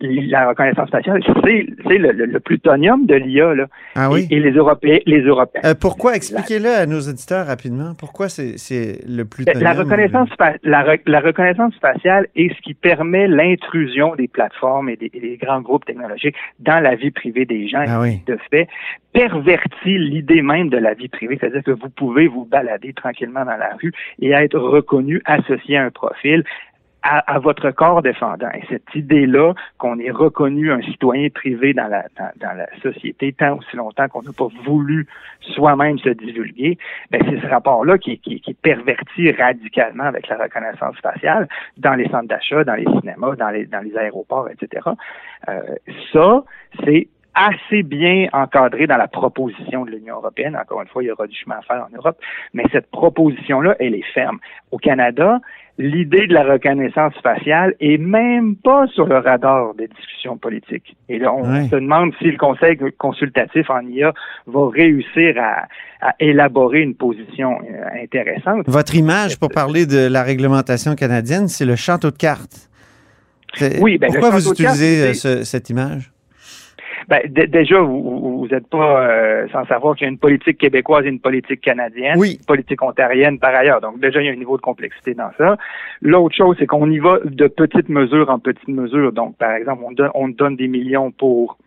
la 0.00 0.48
reconnaissance 0.48 0.90
faciale, 0.90 1.22
c'est, 1.44 1.66
c'est 1.86 1.98
le, 1.98 2.12
le- 2.12 2.26
le 2.26 2.40
plutonium 2.40 3.06
de 3.06 3.14
l'IA. 3.14 3.54
Là. 3.54 3.66
Ah 3.94 4.10
oui? 4.10 4.26
Et, 4.30 4.36
et 4.36 4.40
les 4.40 4.52
Européens, 4.52 4.98
les 5.06 5.20
Européens. 5.22 5.62
Euh, 5.64 5.74
pourquoi? 5.78 6.16
Expliquez-le 6.16 6.68
à 6.68 6.86
nos 6.86 7.00
auditeurs 7.00 7.46
rapidement. 7.46 7.94
Pourquoi 7.98 8.28
c'est 8.28 8.58
c'est 8.58 9.00
le 9.08 9.24
Ben, 9.24 9.58
La 9.60 9.72
reconnaissance, 9.72 10.28
fa- 10.38 10.54
la, 10.62 10.82
re- 10.84 11.00
la 11.06 11.20
reconnaissance 11.20 11.74
faciale 11.80 12.26
est 12.36 12.54
ce 12.54 12.60
qui 12.62 12.74
permet 12.74 13.26
l'intrusion 13.28 14.14
des 14.16 14.28
plateformes 14.28 14.88
et 14.88 14.96
des, 14.96 15.10
et 15.14 15.20
des 15.20 15.36
grands 15.36 15.60
groupes 15.60 15.84
technologiques 15.84 16.36
dans 16.60 16.80
la 16.80 16.94
vie 16.94 17.10
privée 17.10 17.44
des 17.44 17.68
gens. 17.68 17.84
Ah 17.86 18.00
oui. 18.00 18.20
De 18.26 18.38
fait, 18.50 18.68
pervertit 19.12 19.96
l'idée 19.98 20.42
même 20.42 20.68
de 20.70 20.76
la 20.76 20.94
vie 20.94 21.08
privée, 21.08 21.38
c'est-à-dire 21.40 21.62
que 21.62 21.70
vous 21.70 21.88
pouvez 21.88 22.26
vous 22.26 22.44
balader 22.44 22.92
tranquillement 22.92 23.43
dans 23.44 23.56
la 23.56 23.74
rue 23.80 23.92
et 24.20 24.30
être 24.30 24.58
reconnu, 24.58 25.22
associé 25.24 25.76
à 25.76 25.84
un 25.84 25.90
profil 25.90 26.44
à, 27.04 27.38
votre 27.38 27.70
corps 27.70 28.00
défendant. 28.00 28.48
Et 28.54 28.62
cette 28.68 28.94
idée-là 28.94 29.52
qu'on 29.76 29.98
est 29.98 30.10
reconnu 30.10 30.72
un 30.72 30.80
citoyen 30.80 31.28
privé 31.28 31.74
dans 31.74 31.86
la, 31.86 32.06
dans, 32.16 32.56
la 32.56 32.66
société 32.80 33.34
tant 33.34 33.58
aussi 33.58 33.76
longtemps 33.76 34.08
qu'on 34.08 34.22
n'a 34.22 34.32
pas 34.32 34.48
voulu 34.64 35.06
soi-même 35.40 35.98
se 35.98 36.08
divulguer, 36.08 36.78
ben 37.10 37.22
c'est 37.28 37.40
ce 37.40 37.46
rapport-là 37.46 37.98
qui, 37.98 38.18
qui, 38.18 38.40
qui 38.40 38.52
est 38.52 38.60
perverti 38.60 39.30
radicalement 39.32 40.04
avec 40.04 40.28
la 40.28 40.38
reconnaissance 40.38 40.96
faciale 41.00 41.46
dans 41.76 41.94
les 41.94 42.08
centres 42.08 42.28
d'achat, 42.28 42.64
dans 42.64 42.74
les 42.74 42.86
cinémas, 42.86 43.36
dans 43.36 43.50
les, 43.50 43.66
dans 43.66 43.80
les 43.80 43.94
aéroports, 43.96 44.48
etc. 44.48 44.88
Euh, 45.48 45.60
ça, 46.10 46.42
c'est 46.84 47.08
assez 47.34 47.82
bien 47.82 48.28
encadré 48.32 48.86
dans 48.86 48.96
la 48.96 49.08
proposition 49.08 49.84
de 49.84 49.90
l'Union 49.90 50.16
européenne. 50.16 50.56
Encore 50.60 50.80
une 50.82 50.88
fois, 50.88 51.02
il 51.02 51.06
y 51.06 51.10
aura 51.10 51.26
du 51.26 51.36
chemin 51.36 51.56
à 51.58 51.62
faire 51.62 51.86
en 51.90 51.96
Europe, 51.96 52.18
mais 52.52 52.64
cette 52.72 52.90
proposition-là, 52.90 53.76
elle 53.80 53.94
est 53.94 54.04
ferme. 54.14 54.38
Au 54.70 54.78
Canada, 54.78 55.40
l'idée 55.78 56.26
de 56.28 56.34
la 56.34 56.44
reconnaissance 56.44 57.14
faciale 57.22 57.74
est 57.80 57.98
même 57.98 58.54
pas 58.54 58.86
sur 58.88 59.06
le 59.06 59.18
radar 59.18 59.74
des 59.74 59.88
discussions 59.88 60.36
politiques. 60.36 60.96
Et 61.08 61.18
là, 61.18 61.32
on 61.34 61.42
se 61.68 61.74
demande 61.74 62.12
si 62.20 62.30
le 62.30 62.36
Conseil 62.38 62.78
consultatif 62.98 63.68
en 63.70 63.80
IA 63.80 64.12
va 64.46 64.68
réussir 64.68 65.34
à, 65.38 65.66
à 66.00 66.14
élaborer 66.20 66.80
une 66.82 66.94
position 66.94 67.58
euh, 67.68 68.02
intéressante. 68.02 68.64
Votre 68.68 68.94
image 68.94 69.38
pour 69.40 69.48
parler 69.50 69.86
de 69.86 70.06
la 70.06 70.22
réglementation 70.22 70.94
canadienne, 70.94 71.48
c'est 71.48 71.64
le 71.66 71.74
château 71.76 72.10
de 72.12 72.16
cartes. 72.16 72.70
Oui, 73.80 73.98
ben, 73.98 74.08
Pourquoi 74.10 74.30
vous 74.30 74.36
cartes, 74.52 74.60
utilisez 74.60 75.08
euh, 75.10 75.14
ce- 75.14 75.44
cette 75.44 75.70
image? 75.70 76.10
Ben, 77.08 77.20
déjà, 77.26 77.80
vous 77.80 78.46
n'êtes 78.50 78.66
pas 78.68 79.08
euh, 79.08 79.46
sans 79.52 79.64
savoir 79.66 79.94
qu'il 79.96 80.04
y 80.06 80.08
a 80.08 80.10
une 80.10 80.18
politique 80.18 80.58
québécoise 80.58 81.04
et 81.04 81.08
une 81.08 81.20
politique 81.20 81.60
canadienne, 81.60 82.16
Oui. 82.18 82.36
une 82.40 82.46
politique 82.46 82.82
ontarienne 82.82 83.38
par 83.38 83.54
ailleurs. 83.54 83.80
Donc 83.80 84.00
déjà, 84.00 84.20
il 84.20 84.26
y 84.26 84.28
a 84.28 84.32
un 84.32 84.36
niveau 84.36 84.56
de 84.56 84.62
complexité 84.62 85.14
dans 85.14 85.30
ça. 85.38 85.56
L'autre 86.02 86.34
chose, 86.34 86.56
c'est 86.58 86.66
qu'on 86.66 86.90
y 86.90 86.98
va 86.98 87.18
de 87.24 87.46
petites 87.46 87.88
mesures 87.88 88.30
en 88.30 88.38
petites 88.38 88.68
mesures. 88.68 89.12
Donc, 89.12 89.36
par 89.36 89.52
exemple, 89.52 89.82
on 89.86 89.92
donne, 89.92 90.10
on 90.14 90.28
donne 90.28 90.56
des 90.56 90.68
millions 90.68 91.10
pour 91.10 91.58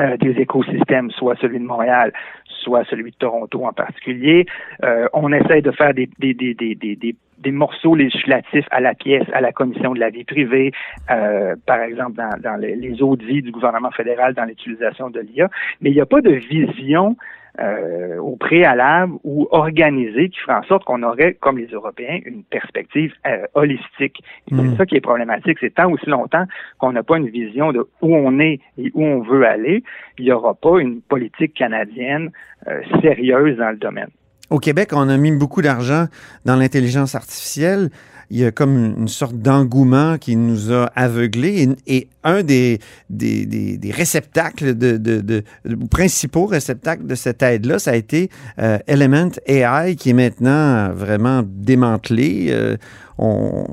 euh, 0.00 0.16
des 0.16 0.30
écosystèmes, 0.40 1.10
soit 1.10 1.36
celui 1.40 1.58
de 1.58 1.64
Montréal, 1.64 2.12
soit 2.46 2.84
celui 2.84 3.10
de 3.10 3.16
Toronto 3.16 3.66
en 3.66 3.72
particulier. 3.72 4.46
Euh, 4.84 5.06
on 5.12 5.32
essaie 5.32 5.60
de 5.60 5.70
faire 5.70 5.92
des, 5.92 6.08
des, 6.18 6.32
des, 6.32 6.54
des, 6.54 6.74
des, 6.74 7.14
des 7.42 7.52
morceaux 7.52 7.94
législatifs 7.94 8.66
à 8.70 8.80
la 8.80 8.94
pièce, 8.94 9.26
à 9.32 9.40
la 9.40 9.52
commission 9.52 9.94
de 9.94 10.00
la 10.00 10.10
vie 10.10 10.24
privée, 10.24 10.72
euh, 11.10 11.54
par 11.66 11.80
exemple 11.80 12.16
dans, 12.16 12.30
dans 12.42 12.56
les, 12.56 12.76
les 12.76 13.02
audits 13.02 13.42
du 13.42 13.50
gouvernement 13.50 13.90
fédéral 13.90 14.34
dans 14.34 14.44
l'utilisation 14.44 15.10
de 15.10 15.20
l'IA, 15.20 15.48
mais 15.80 15.90
il 15.90 15.94
n'y 15.94 16.00
a 16.00 16.06
pas 16.06 16.20
de 16.20 16.32
vision 16.32 17.16
euh, 17.60 18.16
au 18.18 18.36
préalable 18.36 19.12
ou 19.24 19.46
organisée 19.50 20.30
qui 20.30 20.38
ferait 20.40 20.54
en 20.54 20.62
sorte 20.62 20.84
qu'on 20.84 21.02
aurait, 21.02 21.34
comme 21.34 21.58
les 21.58 21.66
Européens, 21.66 22.18
une 22.24 22.44
perspective 22.44 23.12
euh, 23.26 23.44
holistique. 23.52 24.22
Et 24.50 24.54
Mm. 24.54 24.70
C'est 24.70 24.76
ça 24.78 24.86
qui 24.86 24.96
est 24.96 25.02
problématique. 25.02 25.58
C'est 25.60 25.74
tant 25.74 25.90
aussi 25.90 26.06
longtemps 26.06 26.46
qu'on 26.78 26.92
n'a 26.92 27.02
pas 27.02 27.18
une 27.18 27.28
vision 27.28 27.72
de 27.72 27.80
où 28.00 28.16
on 28.16 28.38
est 28.38 28.60
et 28.78 28.90
où 28.94 29.04
on 29.04 29.20
veut 29.20 29.46
aller, 29.46 29.82
il 30.18 30.24
n'y 30.24 30.32
aura 30.32 30.54
pas 30.54 30.78
une 30.78 31.02
politique 31.02 31.54
canadienne 31.54 32.30
euh, 32.68 32.80
sérieuse 33.02 33.58
dans 33.58 33.70
le 33.70 33.76
domaine. 33.76 34.10
Au 34.52 34.58
Québec, 34.58 34.90
on 34.92 35.08
a 35.08 35.16
mis 35.16 35.32
beaucoup 35.32 35.62
d'argent 35.62 36.08
dans 36.44 36.56
l'intelligence 36.56 37.14
artificielle. 37.14 37.90
Il 38.28 38.38
y 38.38 38.44
a 38.44 38.50
comme 38.50 38.96
une 38.98 39.08
sorte 39.08 39.34
d'engouement 39.34 40.18
qui 40.18 40.36
nous 40.36 40.70
a 40.70 40.90
aveuglés. 40.94 41.70
Et, 41.86 42.08
un 42.22 42.42
des, 42.42 42.78
des, 43.08 43.46
des, 43.46 43.78
des 43.78 43.90
réceptacles, 43.90 44.76
de, 44.76 44.98
de, 44.98 45.20
de, 45.20 45.42
principaux 45.90 46.44
réceptacles 46.44 47.06
de 47.06 47.14
cette 47.14 47.42
aide-là, 47.42 47.78
ça 47.78 47.92
a 47.92 47.94
été 47.94 48.28
euh, 48.58 48.78
Element 48.86 49.30
AI, 49.46 49.96
qui 49.96 50.10
est 50.10 50.12
maintenant 50.12 50.92
vraiment 50.92 51.42
démantelé. 51.46 52.48
Euh, 52.50 52.76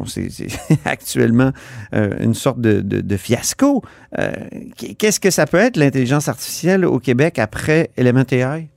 c'est 0.07 0.29
actuellement 0.85 1.51
euh, 1.93 2.15
une 2.21 2.35
sorte 2.35 2.61
de, 2.61 2.79
de, 2.79 3.01
de 3.01 3.17
fiasco. 3.17 3.83
Euh, 4.17 4.31
qu'est-ce 4.97 5.19
que 5.19 5.29
ça 5.29 5.45
peut 5.45 5.57
être, 5.57 5.75
l'intelligence 5.75 6.29
artificielle 6.29 6.85
au 6.85 6.99
Québec 6.99 7.37
après 7.37 7.91
Element 7.97 8.23
AI? 8.31 8.69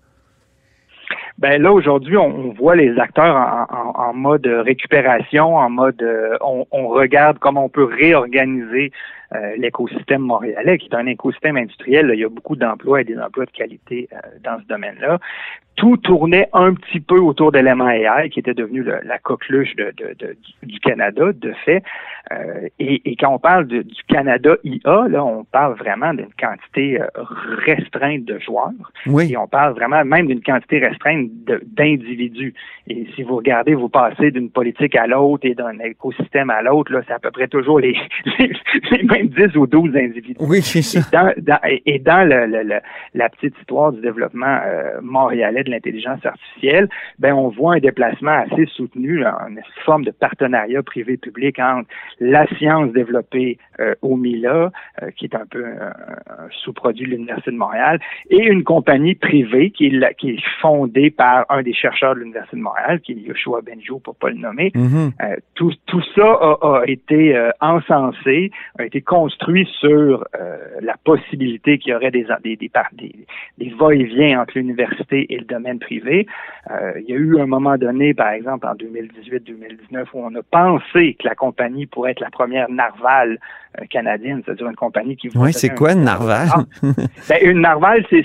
Ben 1.38 1.60
là 1.60 1.72
aujourd'hui, 1.72 2.16
on, 2.16 2.26
on 2.26 2.52
voit 2.52 2.76
les 2.76 2.98
acteurs 2.98 3.34
en, 3.36 3.66
en- 3.74 4.08
en 4.10 4.12
mode 4.14 4.46
récupération, 4.46 5.56
en 5.56 5.70
mode 5.70 6.00
euh, 6.02 6.36
on, 6.40 6.66
on 6.70 6.88
regarde 6.88 7.38
comment 7.38 7.64
on 7.64 7.68
peut 7.68 7.84
réorganiser 7.84 8.92
euh, 9.34 9.54
l'écosystème 9.56 10.22
montréalais, 10.22 10.78
qui 10.78 10.88
est 10.88 10.94
un 10.94 11.06
écosystème 11.06 11.56
industriel. 11.56 12.06
là. 12.06 12.14
il 12.14 12.20
y 12.20 12.24
a 12.24 12.28
beaucoup 12.28 12.56
d'emplois 12.56 13.00
et 13.00 13.04
des 13.04 13.18
emplois 13.18 13.46
de 13.46 13.50
qualité 13.50 14.08
euh, 14.12 14.16
dans 14.44 14.58
ce 14.60 14.66
domaine-là. 14.66 15.18
Tout 15.76 15.96
tournait 15.96 16.48
un 16.52 16.74
petit 16.74 17.00
peu 17.00 17.18
autour 17.18 17.50
de 17.50 17.58
l'MAI, 17.58 18.28
qui 18.28 18.40
était 18.40 18.52
devenu 18.52 18.82
le- 18.82 19.00
la 19.04 19.18
coqueluche 19.18 19.74
de, 19.76 19.90
de- 19.96 20.14
de- 20.18 20.36
du, 20.62 20.78
Canada, 20.80 21.32
de 21.32 21.52
fait. 21.64 21.82
Euh, 22.30 22.68
et, 22.78 23.00
et 23.10 23.16
quand 23.16 23.30
on 23.34 23.38
parle 23.38 23.66
du 23.66 23.82
Canada 24.06 24.54
IA, 24.64 25.08
là, 25.08 25.24
on 25.24 25.44
parle 25.44 25.74
vraiment 25.78 26.12
d'une 26.12 26.28
quantité 26.38 27.00
euh, 27.00 27.06
restreinte 27.66 28.24
de 28.26 28.38
joueurs. 28.38 28.70
Oui. 29.06 29.32
Et 29.32 29.36
on 29.38 29.48
parle 29.48 29.72
vraiment 29.74 30.04
même 30.04 30.26
d'une 30.26 30.42
quantité 30.42 30.78
restreinte 30.78 31.30
d'individus. 31.66 32.54
Et 32.88 33.06
si 33.14 33.22
vous 33.22 33.36
regardez, 33.36 33.74
vous 33.74 33.88
passez 33.88 34.30
d'une 34.30 34.50
politique 34.50 34.94
à 34.96 35.06
l'autre 35.06 35.46
et 35.46 35.54
d'un 35.54 35.78
écosystème 35.78 36.50
à 36.50 36.62
l'autre, 36.62 36.92
là, 36.92 37.00
c'est 37.06 37.14
à 37.14 37.18
peu 37.18 37.30
près 37.30 37.48
toujours 37.48 37.80
les, 37.80 37.96
les, 38.38 38.52
les 38.90 39.02
mêmes 39.04 39.21
10 39.28 39.56
ou 39.56 39.66
12 39.66 39.96
individus. 39.96 40.36
Oui, 40.40 40.62
c'est 40.62 40.82
ça. 40.82 41.00
Et 41.00 41.10
dans, 41.12 41.32
dans- 41.54 41.60
et- 41.68 41.82
et 41.86 41.98
dans 41.98 42.28
le- 42.28 42.46
le- 42.46 42.62
le- 42.62 42.80
la 43.14 43.28
petite 43.28 43.54
histoire 43.60 43.92
du 43.92 44.00
développement 44.00 44.58
euh, 44.64 45.00
montréalais 45.02 45.64
de 45.64 45.70
l'intelligence 45.70 46.24
artificielle, 46.24 46.88
ben 47.18 47.34
on 47.34 47.48
voit 47.48 47.74
un 47.74 47.78
déplacement 47.78 48.44
assez 48.50 48.66
soutenu, 48.66 49.18
là, 49.18 49.38
une 49.48 49.60
forme 49.84 50.04
de 50.04 50.10
partenariat 50.10 50.82
privé-public 50.82 51.58
entre 51.58 51.88
la 52.20 52.46
science 52.56 52.92
développée 52.92 53.58
euh, 53.80 53.94
au 54.02 54.16
MILA, 54.16 54.70
euh, 55.02 55.10
qui 55.16 55.26
est 55.26 55.34
un 55.34 55.46
peu 55.50 55.64
un, 55.64 55.88
un 56.28 56.48
sous-produit 56.50 57.06
de 57.06 57.10
l'Université 57.10 57.50
de 57.50 57.56
Montréal, 57.56 57.98
et 58.30 58.42
une 58.42 58.64
compagnie 58.64 59.14
privée 59.14 59.70
qui 59.70 59.86
est, 59.86 60.14
qui 60.16 60.30
est 60.30 60.42
fondée 60.60 61.10
par 61.10 61.46
un 61.48 61.62
des 61.62 61.72
chercheurs 61.74 62.14
de 62.14 62.20
l'Université 62.20 62.56
de 62.56 62.62
Montréal, 62.62 63.00
qui 63.00 63.12
est 63.12 63.16
Yoshua 63.16 63.60
Benjo, 63.62 63.98
pour 63.98 64.14
pas 64.16 64.30
le 64.30 64.36
nommer. 64.36 64.70
Mhm. 64.74 65.12
Euh, 65.22 65.36
tout, 65.54 65.72
tout 65.86 66.02
ça 66.14 66.24
a, 66.26 66.80
a 66.80 66.84
été 66.86 67.36
euh, 67.36 67.50
encensé, 67.60 68.50
a 68.78 68.84
été 68.84 69.00
construit 69.12 69.68
sur 69.78 70.24
euh, 70.40 70.56
la 70.80 70.96
possibilité 71.04 71.76
qu'il 71.76 71.92
y 71.92 71.94
aurait 71.94 72.10
des, 72.10 72.26
des, 72.42 72.56
des, 72.56 72.70
des, 73.58 73.74
va-et-vient 73.78 74.40
entre 74.40 74.54
l'université 74.54 75.26
et 75.30 75.38
le 75.38 75.44
domaine 75.44 75.78
privé. 75.78 76.26
Euh, 76.70 76.92
il 76.96 77.10
y 77.10 77.12
a 77.12 77.16
eu 77.16 77.38
un 77.38 77.44
moment 77.44 77.76
donné, 77.76 78.14
par 78.14 78.30
exemple 78.30 78.66
en 78.66 78.74
2018-2019, 78.74 80.06
où 80.14 80.24
on 80.24 80.34
a 80.34 80.42
pensé 80.42 81.12
que 81.12 81.28
la 81.28 81.34
compagnie 81.34 81.84
pourrait 81.84 82.12
être 82.12 82.20
la 82.20 82.30
première 82.30 82.70
narval 82.70 83.38
canadienne, 83.90 84.42
c'est-à-dire 84.44 84.68
une 84.68 84.76
compagnie 84.76 85.16
qui... 85.16 85.28
va 85.28 85.40
Oui, 85.40 85.52
c'est 85.52 85.70
un- 85.70 85.74
quoi 85.74 85.92
une 85.92 86.04
narval? 86.04 86.48
Ah, 86.54 86.64
ben, 87.28 87.38
une 87.42 87.60
narval, 87.60 88.04
c'est 88.10 88.22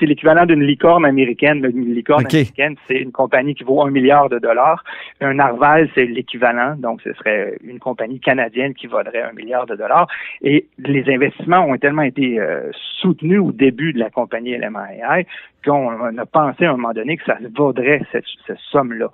l'équivalent 0.00 0.46
d'une 0.46 0.62
licorne 0.62 1.04
américaine. 1.04 1.64
Une 1.64 1.94
licorne 1.94 2.24
OK. 2.24 2.34
américaine, 2.34 2.76
c'est 2.88 2.96
une 2.98 3.12
compagnie 3.12 3.54
qui 3.54 3.64
vaut 3.64 3.82
un 3.82 3.90
milliard 3.90 4.28
de 4.28 4.38
dollars. 4.38 4.84
Un 5.20 5.34
narval, 5.34 5.88
c'est 5.94 6.06
l'équivalent. 6.06 6.74
Donc, 6.76 7.00
ce 7.02 7.12
serait 7.14 7.56
une 7.64 7.78
compagnie 7.78 8.20
canadienne 8.20 8.74
qui 8.74 8.86
vaudrait 8.86 9.22
un 9.22 9.32
milliard 9.32 9.66
de 9.66 9.76
dollars. 9.76 10.06
Et 10.42 10.66
les 10.78 11.04
investissements 11.12 11.64
ont 11.66 11.76
tellement 11.76 12.02
été 12.02 12.38
euh, 12.40 12.70
soutenus 13.00 13.40
au 13.40 13.52
début 13.52 13.92
de 13.92 13.98
la 13.98 14.10
compagnie 14.10 14.56
LMAI 14.56 15.26
qu'on 15.64 15.88
on 15.92 16.18
a 16.18 16.26
pensé 16.26 16.64
à 16.64 16.70
un 16.70 16.76
moment 16.76 16.92
donné 16.92 17.16
que 17.16 17.24
ça 17.24 17.36
vaudrait 17.56 18.02
cette, 18.10 18.24
cette 18.46 18.58
somme-là. 18.70 19.10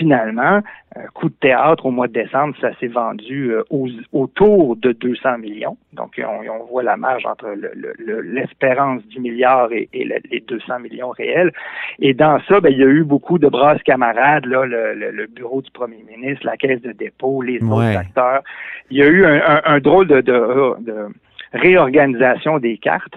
Finalement, 0.00 0.60
euh, 0.96 1.00
coup 1.12 1.28
de 1.28 1.34
théâtre 1.34 1.84
au 1.84 1.90
mois 1.90 2.08
de 2.08 2.14
décembre, 2.14 2.54
ça 2.58 2.70
s'est 2.80 2.86
vendu 2.86 3.50
euh, 3.52 3.62
aux- 3.68 3.86
autour 4.12 4.76
de 4.76 4.92
200 4.92 5.36
millions. 5.36 5.76
Donc, 5.92 6.18
on, 6.18 6.40
on 6.50 6.64
voit 6.64 6.82
la 6.82 6.96
marge 6.96 7.26
entre 7.26 7.48
le- 7.48 7.72
le- 7.74 7.92
le- 7.98 8.22
l'espérance 8.22 9.04
du 9.08 9.20
milliard 9.20 9.70
et, 9.72 9.90
et 9.92 10.04
le- 10.06 10.16
les 10.30 10.40
200 10.40 10.78
millions 10.80 11.10
réels. 11.10 11.52
Et 11.98 12.14
dans 12.14 12.40
ça, 12.48 12.60
ben, 12.62 12.72
il 12.72 12.78
y 12.78 12.82
a 12.82 12.86
eu 12.86 13.04
beaucoup 13.04 13.38
de 13.38 13.46
brasses 13.48 13.82
camarades, 13.82 14.46
là, 14.46 14.64
le, 14.64 15.26
bureau 15.26 15.60
du 15.60 15.70
premier 15.70 16.02
ministre, 16.08 16.46
la 16.46 16.56
caisse 16.56 16.80
de 16.80 16.92
dépôt, 16.92 17.42
les 17.42 17.58
Ouais. 17.62 17.70
autres 17.90 17.98
acteurs. 17.98 18.42
Il 18.90 18.96
y 18.96 19.02
a 19.02 19.06
eu 19.06 19.26
un, 19.26 19.34
un- 19.54 19.62
un 19.66 19.80
drôle 19.80 20.06
de, 20.06 20.22
de- 20.22 20.80
de 20.80 21.08
réorganisation 21.52 22.58
des 22.58 22.78
cartes 22.78 23.14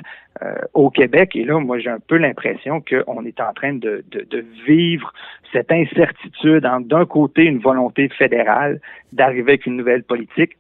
au 0.74 0.90
Québec. 0.90 1.36
Et 1.36 1.44
là, 1.44 1.60
moi, 1.60 1.80
j'ai 1.80 1.90
un 1.90 2.00
peu 2.00 2.18
l'impression 2.18 2.82
qu'on 2.82 3.26
est 3.26 3.40
en 3.40 3.54
train 3.54 3.74
de, 3.74 4.04
vivre 4.66 5.14
cette 5.52 5.72
incertitude 5.72 6.66
entre 6.66 6.88
d'un 6.88 7.06
côté 7.06 7.44
une 7.44 7.60
volonté 7.60 8.10
fédérale 8.10 8.80
d'arriver 9.12 9.54
avec 9.54 9.66
une 9.66 9.78
nouvelle 9.78 10.04
politique 10.04 10.58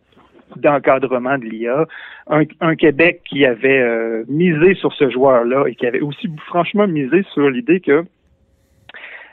d'encadrement 0.55 1.37
de 1.37 1.45
l'IA, 1.45 1.87
un, 2.29 2.43
un 2.61 2.75
Québec 2.75 3.21
qui 3.27 3.45
avait 3.45 3.79
euh, 3.79 4.23
misé 4.27 4.75
sur 4.75 4.93
ce 4.93 5.09
joueur-là 5.09 5.65
et 5.67 5.75
qui 5.75 5.87
avait 5.87 6.01
aussi 6.01 6.29
franchement 6.45 6.87
misé 6.87 7.23
sur 7.33 7.49
l'idée 7.49 7.79
que 7.79 8.03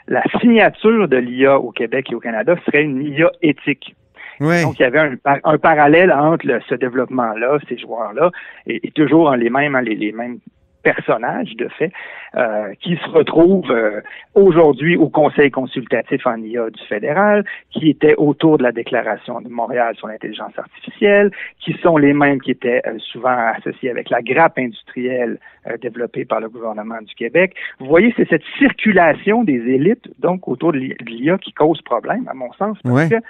la 0.09 0.23
signature 0.41 1.09
de 1.09 1.17
l'IA 1.17 1.59
au 1.59 1.71
Québec 1.71 2.09
et 2.11 2.15
au 2.15 2.21
Canada 2.21 2.57
serait 2.67 2.83
une 2.83 3.03
IA 3.03 3.31
éthique. 3.43 3.95
Oui. 4.41 4.63
Donc, 4.63 4.79
il 4.79 4.83
y 4.83 4.87
avait 4.87 4.99
un, 5.01 5.17
par- 5.17 5.39
un 5.45 5.59
parallèle 5.59 6.13
entre 6.13 6.47
le- 6.47 6.61
ce 6.69 6.75
développement-là, 6.75 7.59
ces 7.69 7.77
joueurs-là, 7.79 8.31
et, 8.67 8.81
et 8.87 8.91
toujours 8.91 9.29
en 9.29 9.35
les 9.35 9.51
mêmes, 9.51 9.75
hein, 9.75 9.83
les, 9.83 9.95
les 9.95 10.13
mêmes 10.13 10.39
personnages, 10.83 11.55
de 11.57 11.69
fait, 11.69 11.93
euh, 12.37 12.73
qui 12.81 12.97
se 12.97 13.09
retrouvent 13.11 13.71
euh, 13.71 14.01
aujourd'hui 14.35 14.97
au 14.97 15.11
Conseil 15.11 15.51
consultatif 15.51 16.27
en 16.27 16.37
IA 16.39 16.71
du 16.71 16.83
fédéral, 16.89 17.45
qui 17.71 17.91
était 17.91 18.15
autour 18.17 18.57
de 18.57 18.63
la 18.63 18.73
déclaration 18.73 19.43
de 19.43 19.51
Montréal 19.51 19.95
sur 19.97 20.07
l'intelligence 20.09 20.59
artificielle, 20.59 21.31
qui 21.59 21.75
sont 21.83 21.99
les 21.99 22.15
mêmes 22.15 22.41
qui 22.41 22.53
étaient 22.53 22.81
euh, 22.87 22.99
souvent 22.99 23.37
associés 23.55 23.91
avec 23.91 24.09
la 24.09 24.23
grappe 24.23 24.57
industrielle 24.59 25.39
euh, 25.67 25.77
développée 25.77 26.25
par 26.25 26.41
le 26.41 26.49
gouvernement 26.49 27.03
du 27.03 27.15
Québec. 27.15 27.55
Vous 27.79 27.87
voyez, 27.87 28.15
c'est 28.17 28.27
cette 28.31 28.45
circulation 28.59 29.45
des 29.45 29.59
élites, 29.59 30.09
donc 30.19 30.49
autour 30.49 30.73
de 30.73 30.79
l'I- 30.79 30.97
de 30.99 31.11
l'IA, 31.11 31.37
qui 31.37 31.53
cause 31.53 31.83
problème, 31.83 32.27
à 32.27 32.33
mon 32.33 32.51
sens, 32.55 32.79
parce 32.83 32.95
Ouais. 32.95 33.09
que 33.11 33.23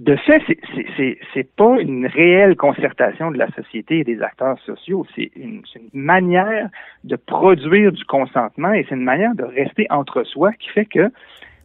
de 0.00 0.16
fait, 0.16 0.42
c'est- 0.46 0.58
c'est- 0.74 0.86
c'est 0.96 1.18
c'est 1.34 1.54
pas 1.56 1.76
une 1.80 2.06
réelle 2.06 2.56
concertation 2.56 3.30
de 3.30 3.38
la 3.38 3.48
société 3.52 4.00
et 4.00 4.04
des 4.04 4.20
acteurs 4.22 4.58
sociaux. 4.66 5.06
C'est 5.14 5.30
une, 5.36 5.62
une 5.76 6.00
manière 6.00 6.68
de 7.04 7.16
produire 7.16 7.92
du 7.92 8.04
consentement 8.04 8.72
et 8.72 8.84
c'est 8.88 8.94
une 8.96 9.04
manière 9.04 9.34
de 9.34 9.44
rester 9.44 9.86
entre 9.90 10.24
soi 10.24 10.52
qui 10.54 10.68
fait 10.70 10.86
que 10.86 11.10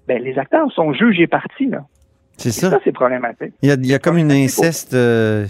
ben, 0.08 0.22
les 0.24 0.38
acteurs 0.38 0.72
sont 0.72 0.94
juges 0.94 1.20
et 1.20 1.28
partis. 1.28 1.68
Là. 1.68 1.86
C'est 2.38 2.52
ça. 2.52 2.70
ça, 2.70 2.80
c'est 2.84 2.92
problématique. 2.92 3.54
Il 3.64 3.70
y 3.70 3.72
a, 3.72 3.76
il 3.76 3.88
y 3.88 3.94
a 3.94 4.00
comme 4.00 4.18
une 4.18 4.32
inceste. 4.32 4.94
euh, 4.94 5.46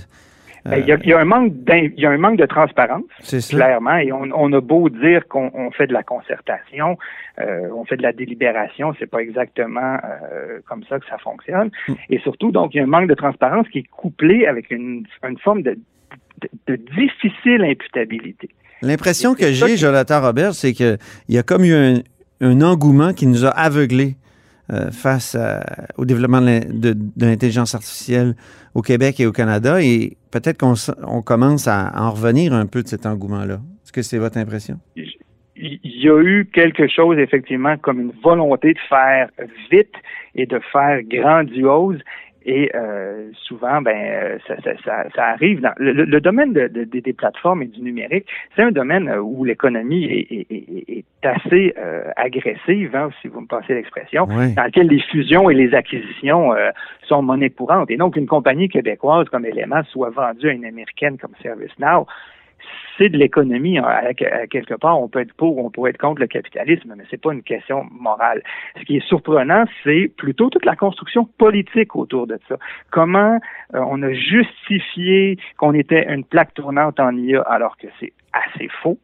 Il 0.76 0.86
y, 0.86 0.92
a, 0.92 0.98
il 1.02 1.10
y 1.10 1.14
a 1.14 1.20
un 1.20 1.26
manque 1.26 1.54
il 1.70 2.00
y 2.00 2.06
a 2.06 2.10
un 2.10 2.18
manque 2.18 2.38
de 2.38 2.46
transparence, 2.46 3.04
clairement, 3.50 3.98
et 3.98 4.12
on, 4.12 4.28
on 4.34 4.52
a 4.54 4.60
beau 4.60 4.90
dire 4.90 5.28
qu'on 5.28 5.50
on 5.54 5.72
fait 5.72 5.88
de 5.88 5.94
la 5.94 6.04
concertation, 6.04 6.98
euh, 7.40 7.70
on 7.74 7.86
fait 7.86 7.98
de 7.98 8.04
la 8.04 8.12
délibération, 8.12 8.94
c'est 9.00 9.10
pas 9.10 9.20
exactement 9.20 9.98
euh, 10.04 10.60
comme 10.68 10.84
ça 10.90 11.00
que 11.00 11.06
ça 11.08 11.18
fonctionne. 11.20 11.70
Mm. 11.88 11.94
Et 12.10 12.20
surtout, 12.20 12.52
donc, 12.52 12.74
il 12.74 12.78
y 12.78 12.80
a 12.82 12.84
un 12.84 12.88
manque 12.88 13.08
de 13.08 13.14
transparence 13.16 13.68
qui 13.70 13.80
est 13.80 13.88
couplé 13.90 14.46
avec 14.46 14.72
une, 14.72 15.06
une 15.24 15.38
forme 15.38 15.62
de, 15.62 15.78
de, 16.42 16.50
de 16.68 16.76
difficile 16.76 17.64
imputabilité. 17.64 18.50
L'impression 18.82 19.36
que 19.36 19.52
j'ai, 19.52 19.78
Jonathan 19.78 20.22
Robert, 20.22 20.54
c'est 20.54 20.74
qu'il 20.74 20.98
y 21.30 21.38
a 21.38 21.44
comme 21.44 21.64
eu 21.64 21.74
un, 21.74 22.02
un 22.42 22.62
engouement 22.62 23.14
qui 23.14 23.26
nous 23.26 23.46
a 23.46 23.50
aveuglés 23.50 24.16
euh, 24.72 24.92
face 24.92 25.38
au 25.98 26.06
développement 26.06 26.42
de 26.42 26.46
l'in- 26.46 26.60
de, 26.60 26.94
de 26.94 27.26
l'intelligence 27.26 27.74
artificielle 27.76 28.36
au 28.74 28.82
Québec 28.82 29.20
et 29.20 29.26
au 29.26 29.32
Canada. 29.32 29.82
Et 29.82 30.18
peut-être 30.32 30.58
qu'on 30.60 31.22
commence 31.22 31.68
à 31.68 31.92
en 31.96 32.12
revenir 32.12 32.54
un 32.54 32.66
peu 32.66 32.84
de 32.84 32.88
cet 32.88 33.06
engouement-là. 33.06 33.56
Est-ce 33.84 33.92
que 33.94 34.02
c'est 34.02 34.18
votre 34.18 34.38
impression? 34.38 34.80
il 35.60 35.80
y 36.04 36.08
a 36.08 36.22
eu 36.22 36.46
quelque 36.54 36.88
chose 36.88 37.18
effectivement 37.18 37.78
comme 37.78 38.00
une 38.00 38.12
volonté 38.24 38.74
de 38.74 38.80
faire 38.88 39.30
vite 39.72 39.94
et 40.36 40.46
de 40.46 40.60
faire 40.72 41.02
grandiose. 41.02 41.98
Et 42.50 42.71
euh, 42.75 43.29
souvent, 43.33 43.81
ben, 43.81 43.93
euh, 43.98 44.37
ça, 44.48 44.56
ça, 44.63 44.71
ça, 44.85 45.04
ça 45.13 45.25
arrive 45.25 45.60
dans 45.60 45.73
le, 45.77 45.91
le- 45.91 46.21
domaine 46.21 46.54
de- 46.54 46.67
de- 46.69 46.85
des 46.85 47.12
plateformes 47.12 47.62
et 47.62 47.65
du 47.65 47.81
numérique. 47.81 48.25
C'est 48.56 48.62
un 48.63 48.71
domaine 48.71 49.10
euh, 49.10 49.19
où 49.19 49.43
l'économie 49.43 50.06
est, 50.06 50.31
est- 50.31 50.48
est- 50.50 50.89
est 51.00 51.25
assez 51.25 51.73
euh, 51.77 52.10
agressive, 52.15 52.95
hein, 52.95 53.10
si 53.21 53.27
vous 53.27 53.41
me 53.41 53.48
passez 53.48 53.73
l'expression, 53.73 54.23
Ouais. 54.29 54.54
dans 54.56 54.63
lequel 54.63 54.87
les 54.87 55.02
fusions 55.02 55.50
et 55.50 55.56
les 55.56 55.75
acquisitions 55.75 56.54
euh, 56.54 56.69
sont 57.04 57.21
monnaie 57.21 57.50
courante. 57.50 57.91
Et 57.91 57.98
donc, 57.98 58.15
une 58.15 58.27
compagnie 58.27 58.69
québécoise 58.69 59.27
comme 59.27 59.45
Element 59.45 59.83
soit 59.83 60.10
vendue 60.12 60.48
à 60.50 60.54
une 60.54 60.63
américaine 60.65 61.17
comme 61.17 61.33
ServiceNow, 61.43 62.08
c'est 62.98 63.10
de 63.10 63.18
l'économie. 63.18 63.80
À, 63.80 64.14
quelque 64.14 64.74
part, 64.76 65.02
on 65.02 65.08
peut 65.08 65.20
être 65.20 65.34
pour, 65.34 65.58
on 65.58 65.70
pourrait 65.70 65.92
être 65.92 65.98
contre 65.98 66.22
le 66.22 66.28
capitalisme, 66.28 66.94
mais 66.98 67.04
c'est 67.10 67.22
pas 67.22 67.34
une 67.34 67.44
question 67.44 67.86
morale. 67.92 68.42
Ce 68.80 68.84
qui 68.84 68.98
est 68.98 69.08
surprenant, 69.08 69.66
c'est 69.84 70.12
plutôt 70.18 70.50
toute 70.50 70.66
la 70.66 70.76
construction 70.76 71.26
politique 71.38 71.96
autour 71.96 72.28
de 72.28 72.40
ça. 72.48 72.58
Comment 72.92 73.40
euh, 73.74 73.80
on 73.88 74.02
a 74.04 74.14
justifié 74.14 75.38
qu'on 75.58 75.74
était 75.74 76.12
une 76.12 76.24
plaque 76.24 76.54
tournante 76.54 77.00
en 77.00 77.16
IA 77.16 77.42
alors 77.42 77.78
que 77.78 77.88
c'est 78.00 78.14
assez 78.34 78.68
faux? 78.82 78.98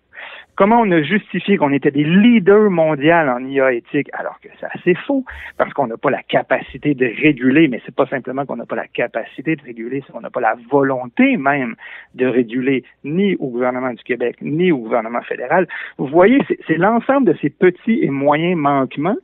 Comment 0.55 0.81
on 0.81 0.91
a 0.91 1.01
justifié 1.01 1.57
qu'on 1.57 1.73
était 1.73 1.89
des 1.89 2.03
leaders 2.03 2.69
mondiaux 2.69 3.11
en 3.11 3.43
IA 3.43 3.73
éthique 3.73 4.09
alors 4.13 4.39
que 4.39 4.49
c'est 4.59 4.67
assez 4.67 4.93
faux? 4.93 5.25
Parce 5.57 5.73
qu'on 5.73 5.87
n'a 5.87 5.97
pas 5.97 6.11
la 6.11 6.21
capacité 6.21 6.93
de 6.93 7.05
réguler, 7.05 7.67
mais 7.67 7.81
c'est 7.85 7.95
pas 7.95 8.05
simplement 8.05 8.45
qu'on 8.45 8.57
n'a 8.57 8.67
pas 8.67 8.75
la 8.75 8.87
capacité 8.87 9.55
de 9.55 9.63
réguler, 9.63 10.03
c'est 10.05 10.13
qu'on 10.13 10.21
n'a 10.21 10.29
pas 10.29 10.41
la 10.41 10.55
volonté 10.69 11.37
même 11.37 11.75
de 12.13 12.27
réguler 12.27 12.83
ni 13.03 13.35
au 13.37 13.47
gouvernement 13.47 13.93
du 13.93 14.03
Québec 14.03 14.37
ni 14.41 14.71
au 14.71 14.77
gouvernement 14.77 15.21
fédéral. 15.21 15.67
Vous 15.97 16.05
voyez, 16.05 16.37
c'est 16.67 16.77
l'ensemble 16.77 17.33
de 17.33 17.37
ces 17.41 17.49
petits 17.49 18.03
et 18.03 18.09
moyens 18.09 18.55
manquements 18.55 19.17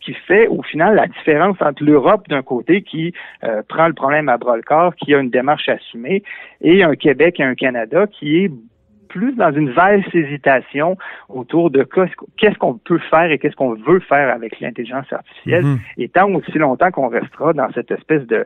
qui 0.00 0.12
fait 0.12 0.48
au 0.48 0.62
final 0.62 0.96
la 0.96 1.06
différence 1.06 1.56
entre 1.60 1.82
l'Europe 1.82 2.28
d'un 2.28 2.42
côté 2.42 2.82
qui 2.82 3.14
euh, 3.42 3.62
prend 3.68 3.86
le 3.86 3.94
problème 3.94 4.28
à 4.28 4.36
bras 4.36 4.56
le 4.56 4.62
corps, 4.62 4.94
qui 4.96 5.14
a 5.14 5.18
une 5.18 5.30
démarche 5.30 5.68
assumée, 5.68 6.22
et 6.60 6.82
un 6.82 6.94
Québec 6.94 7.40
et 7.40 7.44
un 7.44 7.54
Canada 7.54 8.06
qui 8.06 8.44
est 8.44 8.50
plus 9.14 9.32
dans 9.36 9.52
une 9.52 9.70
valse 9.70 10.12
hésitation 10.12 10.98
autour 11.28 11.70
de 11.70 11.84
qu'est-ce 12.36 12.58
qu'on 12.58 12.74
peut 12.74 12.98
faire 13.10 13.30
et 13.30 13.38
qu'est-ce 13.38 13.54
qu'on 13.54 13.74
veut 13.74 14.00
faire 14.00 14.34
avec 14.34 14.58
l'intelligence 14.58 15.06
artificielle, 15.12 15.64
mm-hmm. 15.64 15.78
et 15.98 16.08
tant 16.08 16.28
aussi 16.34 16.58
longtemps 16.58 16.90
qu'on 16.90 17.08
restera 17.08 17.52
dans 17.52 17.70
cette 17.72 17.92
espèce 17.92 18.26
de, 18.26 18.44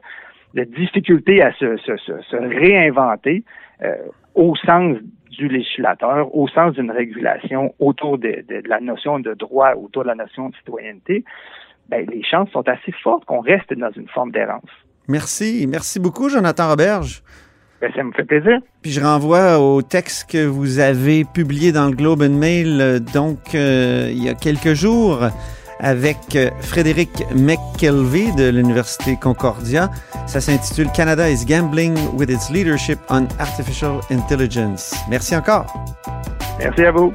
difficulté 0.54 1.42
à 1.42 1.52
se, 1.54 2.36
réinventer 2.36 3.44
euh, 3.82 3.94
au 4.34 4.54
sens 4.56 4.98
du 5.30 5.48
législateur, 5.48 6.34
au 6.36 6.48
sens 6.48 6.74
d'une 6.74 6.90
régulation 6.90 7.74
autour 7.78 8.18
de, 8.18 8.44
la 8.66 8.80
notion 8.80 9.20
de 9.20 9.32
droit, 9.32 9.72
autour 9.74 10.02
de 10.02 10.08
la 10.08 10.16
notion 10.16 10.50
de 10.50 10.56
citoyenneté, 10.56 11.24
ben, 11.88 12.06
les 12.12 12.22
chances 12.22 12.50
sont 12.50 12.68
assez 12.68 12.92
fortes 13.02 13.24
qu'on 13.24 13.40
reste 13.40 13.72
dans 13.72 13.92
une 13.92 14.08
forme 14.08 14.32
d'errance. 14.32 14.70
Merci. 15.08 15.66
Merci 15.66 15.98
beaucoup, 15.98 16.28
Jonathan 16.28 16.68
Roberge. 16.68 17.22
Ben, 17.80 17.92
ça 17.94 18.02
me 18.02 18.12
fait 18.12 18.24
plaisir. 18.24 18.58
Puis 18.82 18.90
je 18.90 19.00
renvoie 19.00 19.58
au 19.60 19.82
texte 19.82 20.30
que 20.30 20.44
vous 20.44 20.80
avez 20.80 21.24
publié 21.24 21.70
dans 21.70 21.86
le 21.86 21.94
Globe 21.94 22.22
and 22.22 22.30
Mail, 22.30 22.80
euh, 22.80 22.98
donc 22.98 23.54
euh, 23.54 24.08
il 24.10 24.22
y 24.22 24.28
a 24.28 24.34
quelques 24.34 24.74
jours, 24.74 25.20
avec 25.78 26.18
euh, 26.34 26.50
Frédéric 26.60 27.24
McKelvey 27.34 28.32
de 28.36 28.48
l'Université 28.48 29.16
Concordia. 29.20 29.90
Ça 30.26 30.40
s'intitule 30.40 30.90
Canada 30.90 31.30
is 31.30 31.44
gambling 31.46 31.96
with 32.16 32.30
its 32.30 32.52
leadership 32.52 32.98
on 33.10 33.28
artificial 33.38 34.00
intelligence. 34.10 34.94
Merci 35.08 35.36
encore. 35.36 35.72
Merci 36.58 36.84
à 36.84 36.90
vous. 36.90 37.12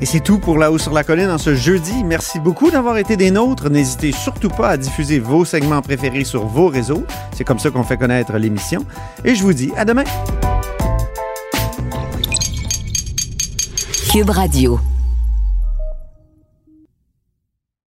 Et 0.00 0.06
c'est 0.06 0.20
tout 0.20 0.38
pour 0.38 0.58
La 0.58 0.70
Haut 0.70 0.78
sur 0.78 0.92
la 0.92 1.02
Colline 1.02 1.28
en 1.28 1.38
ce 1.38 1.56
jeudi. 1.56 2.04
Merci 2.04 2.38
beaucoup 2.38 2.70
d'avoir 2.70 2.98
été 2.98 3.16
des 3.16 3.32
nôtres. 3.32 3.68
N'hésitez 3.68 4.12
surtout 4.12 4.48
pas 4.48 4.70
à 4.70 4.76
diffuser 4.76 5.18
vos 5.18 5.44
segments 5.44 5.82
préférés 5.82 6.24
sur 6.24 6.46
vos 6.46 6.68
réseaux. 6.68 7.04
C'est 7.34 7.44
comme 7.44 7.58
ça 7.58 7.70
qu'on 7.70 7.82
fait 7.82 7.96
connaître 7.96 8.36
l'émission. 8.38 8.84
Et 9.24 9.34
je 9.34 9.42
vous 9.42 9.52
dis 9.52 9.72
à 9.76 9.84
demain. 9.84 10.04
Cube 14.12 14.30
Radio. 14.30 14.78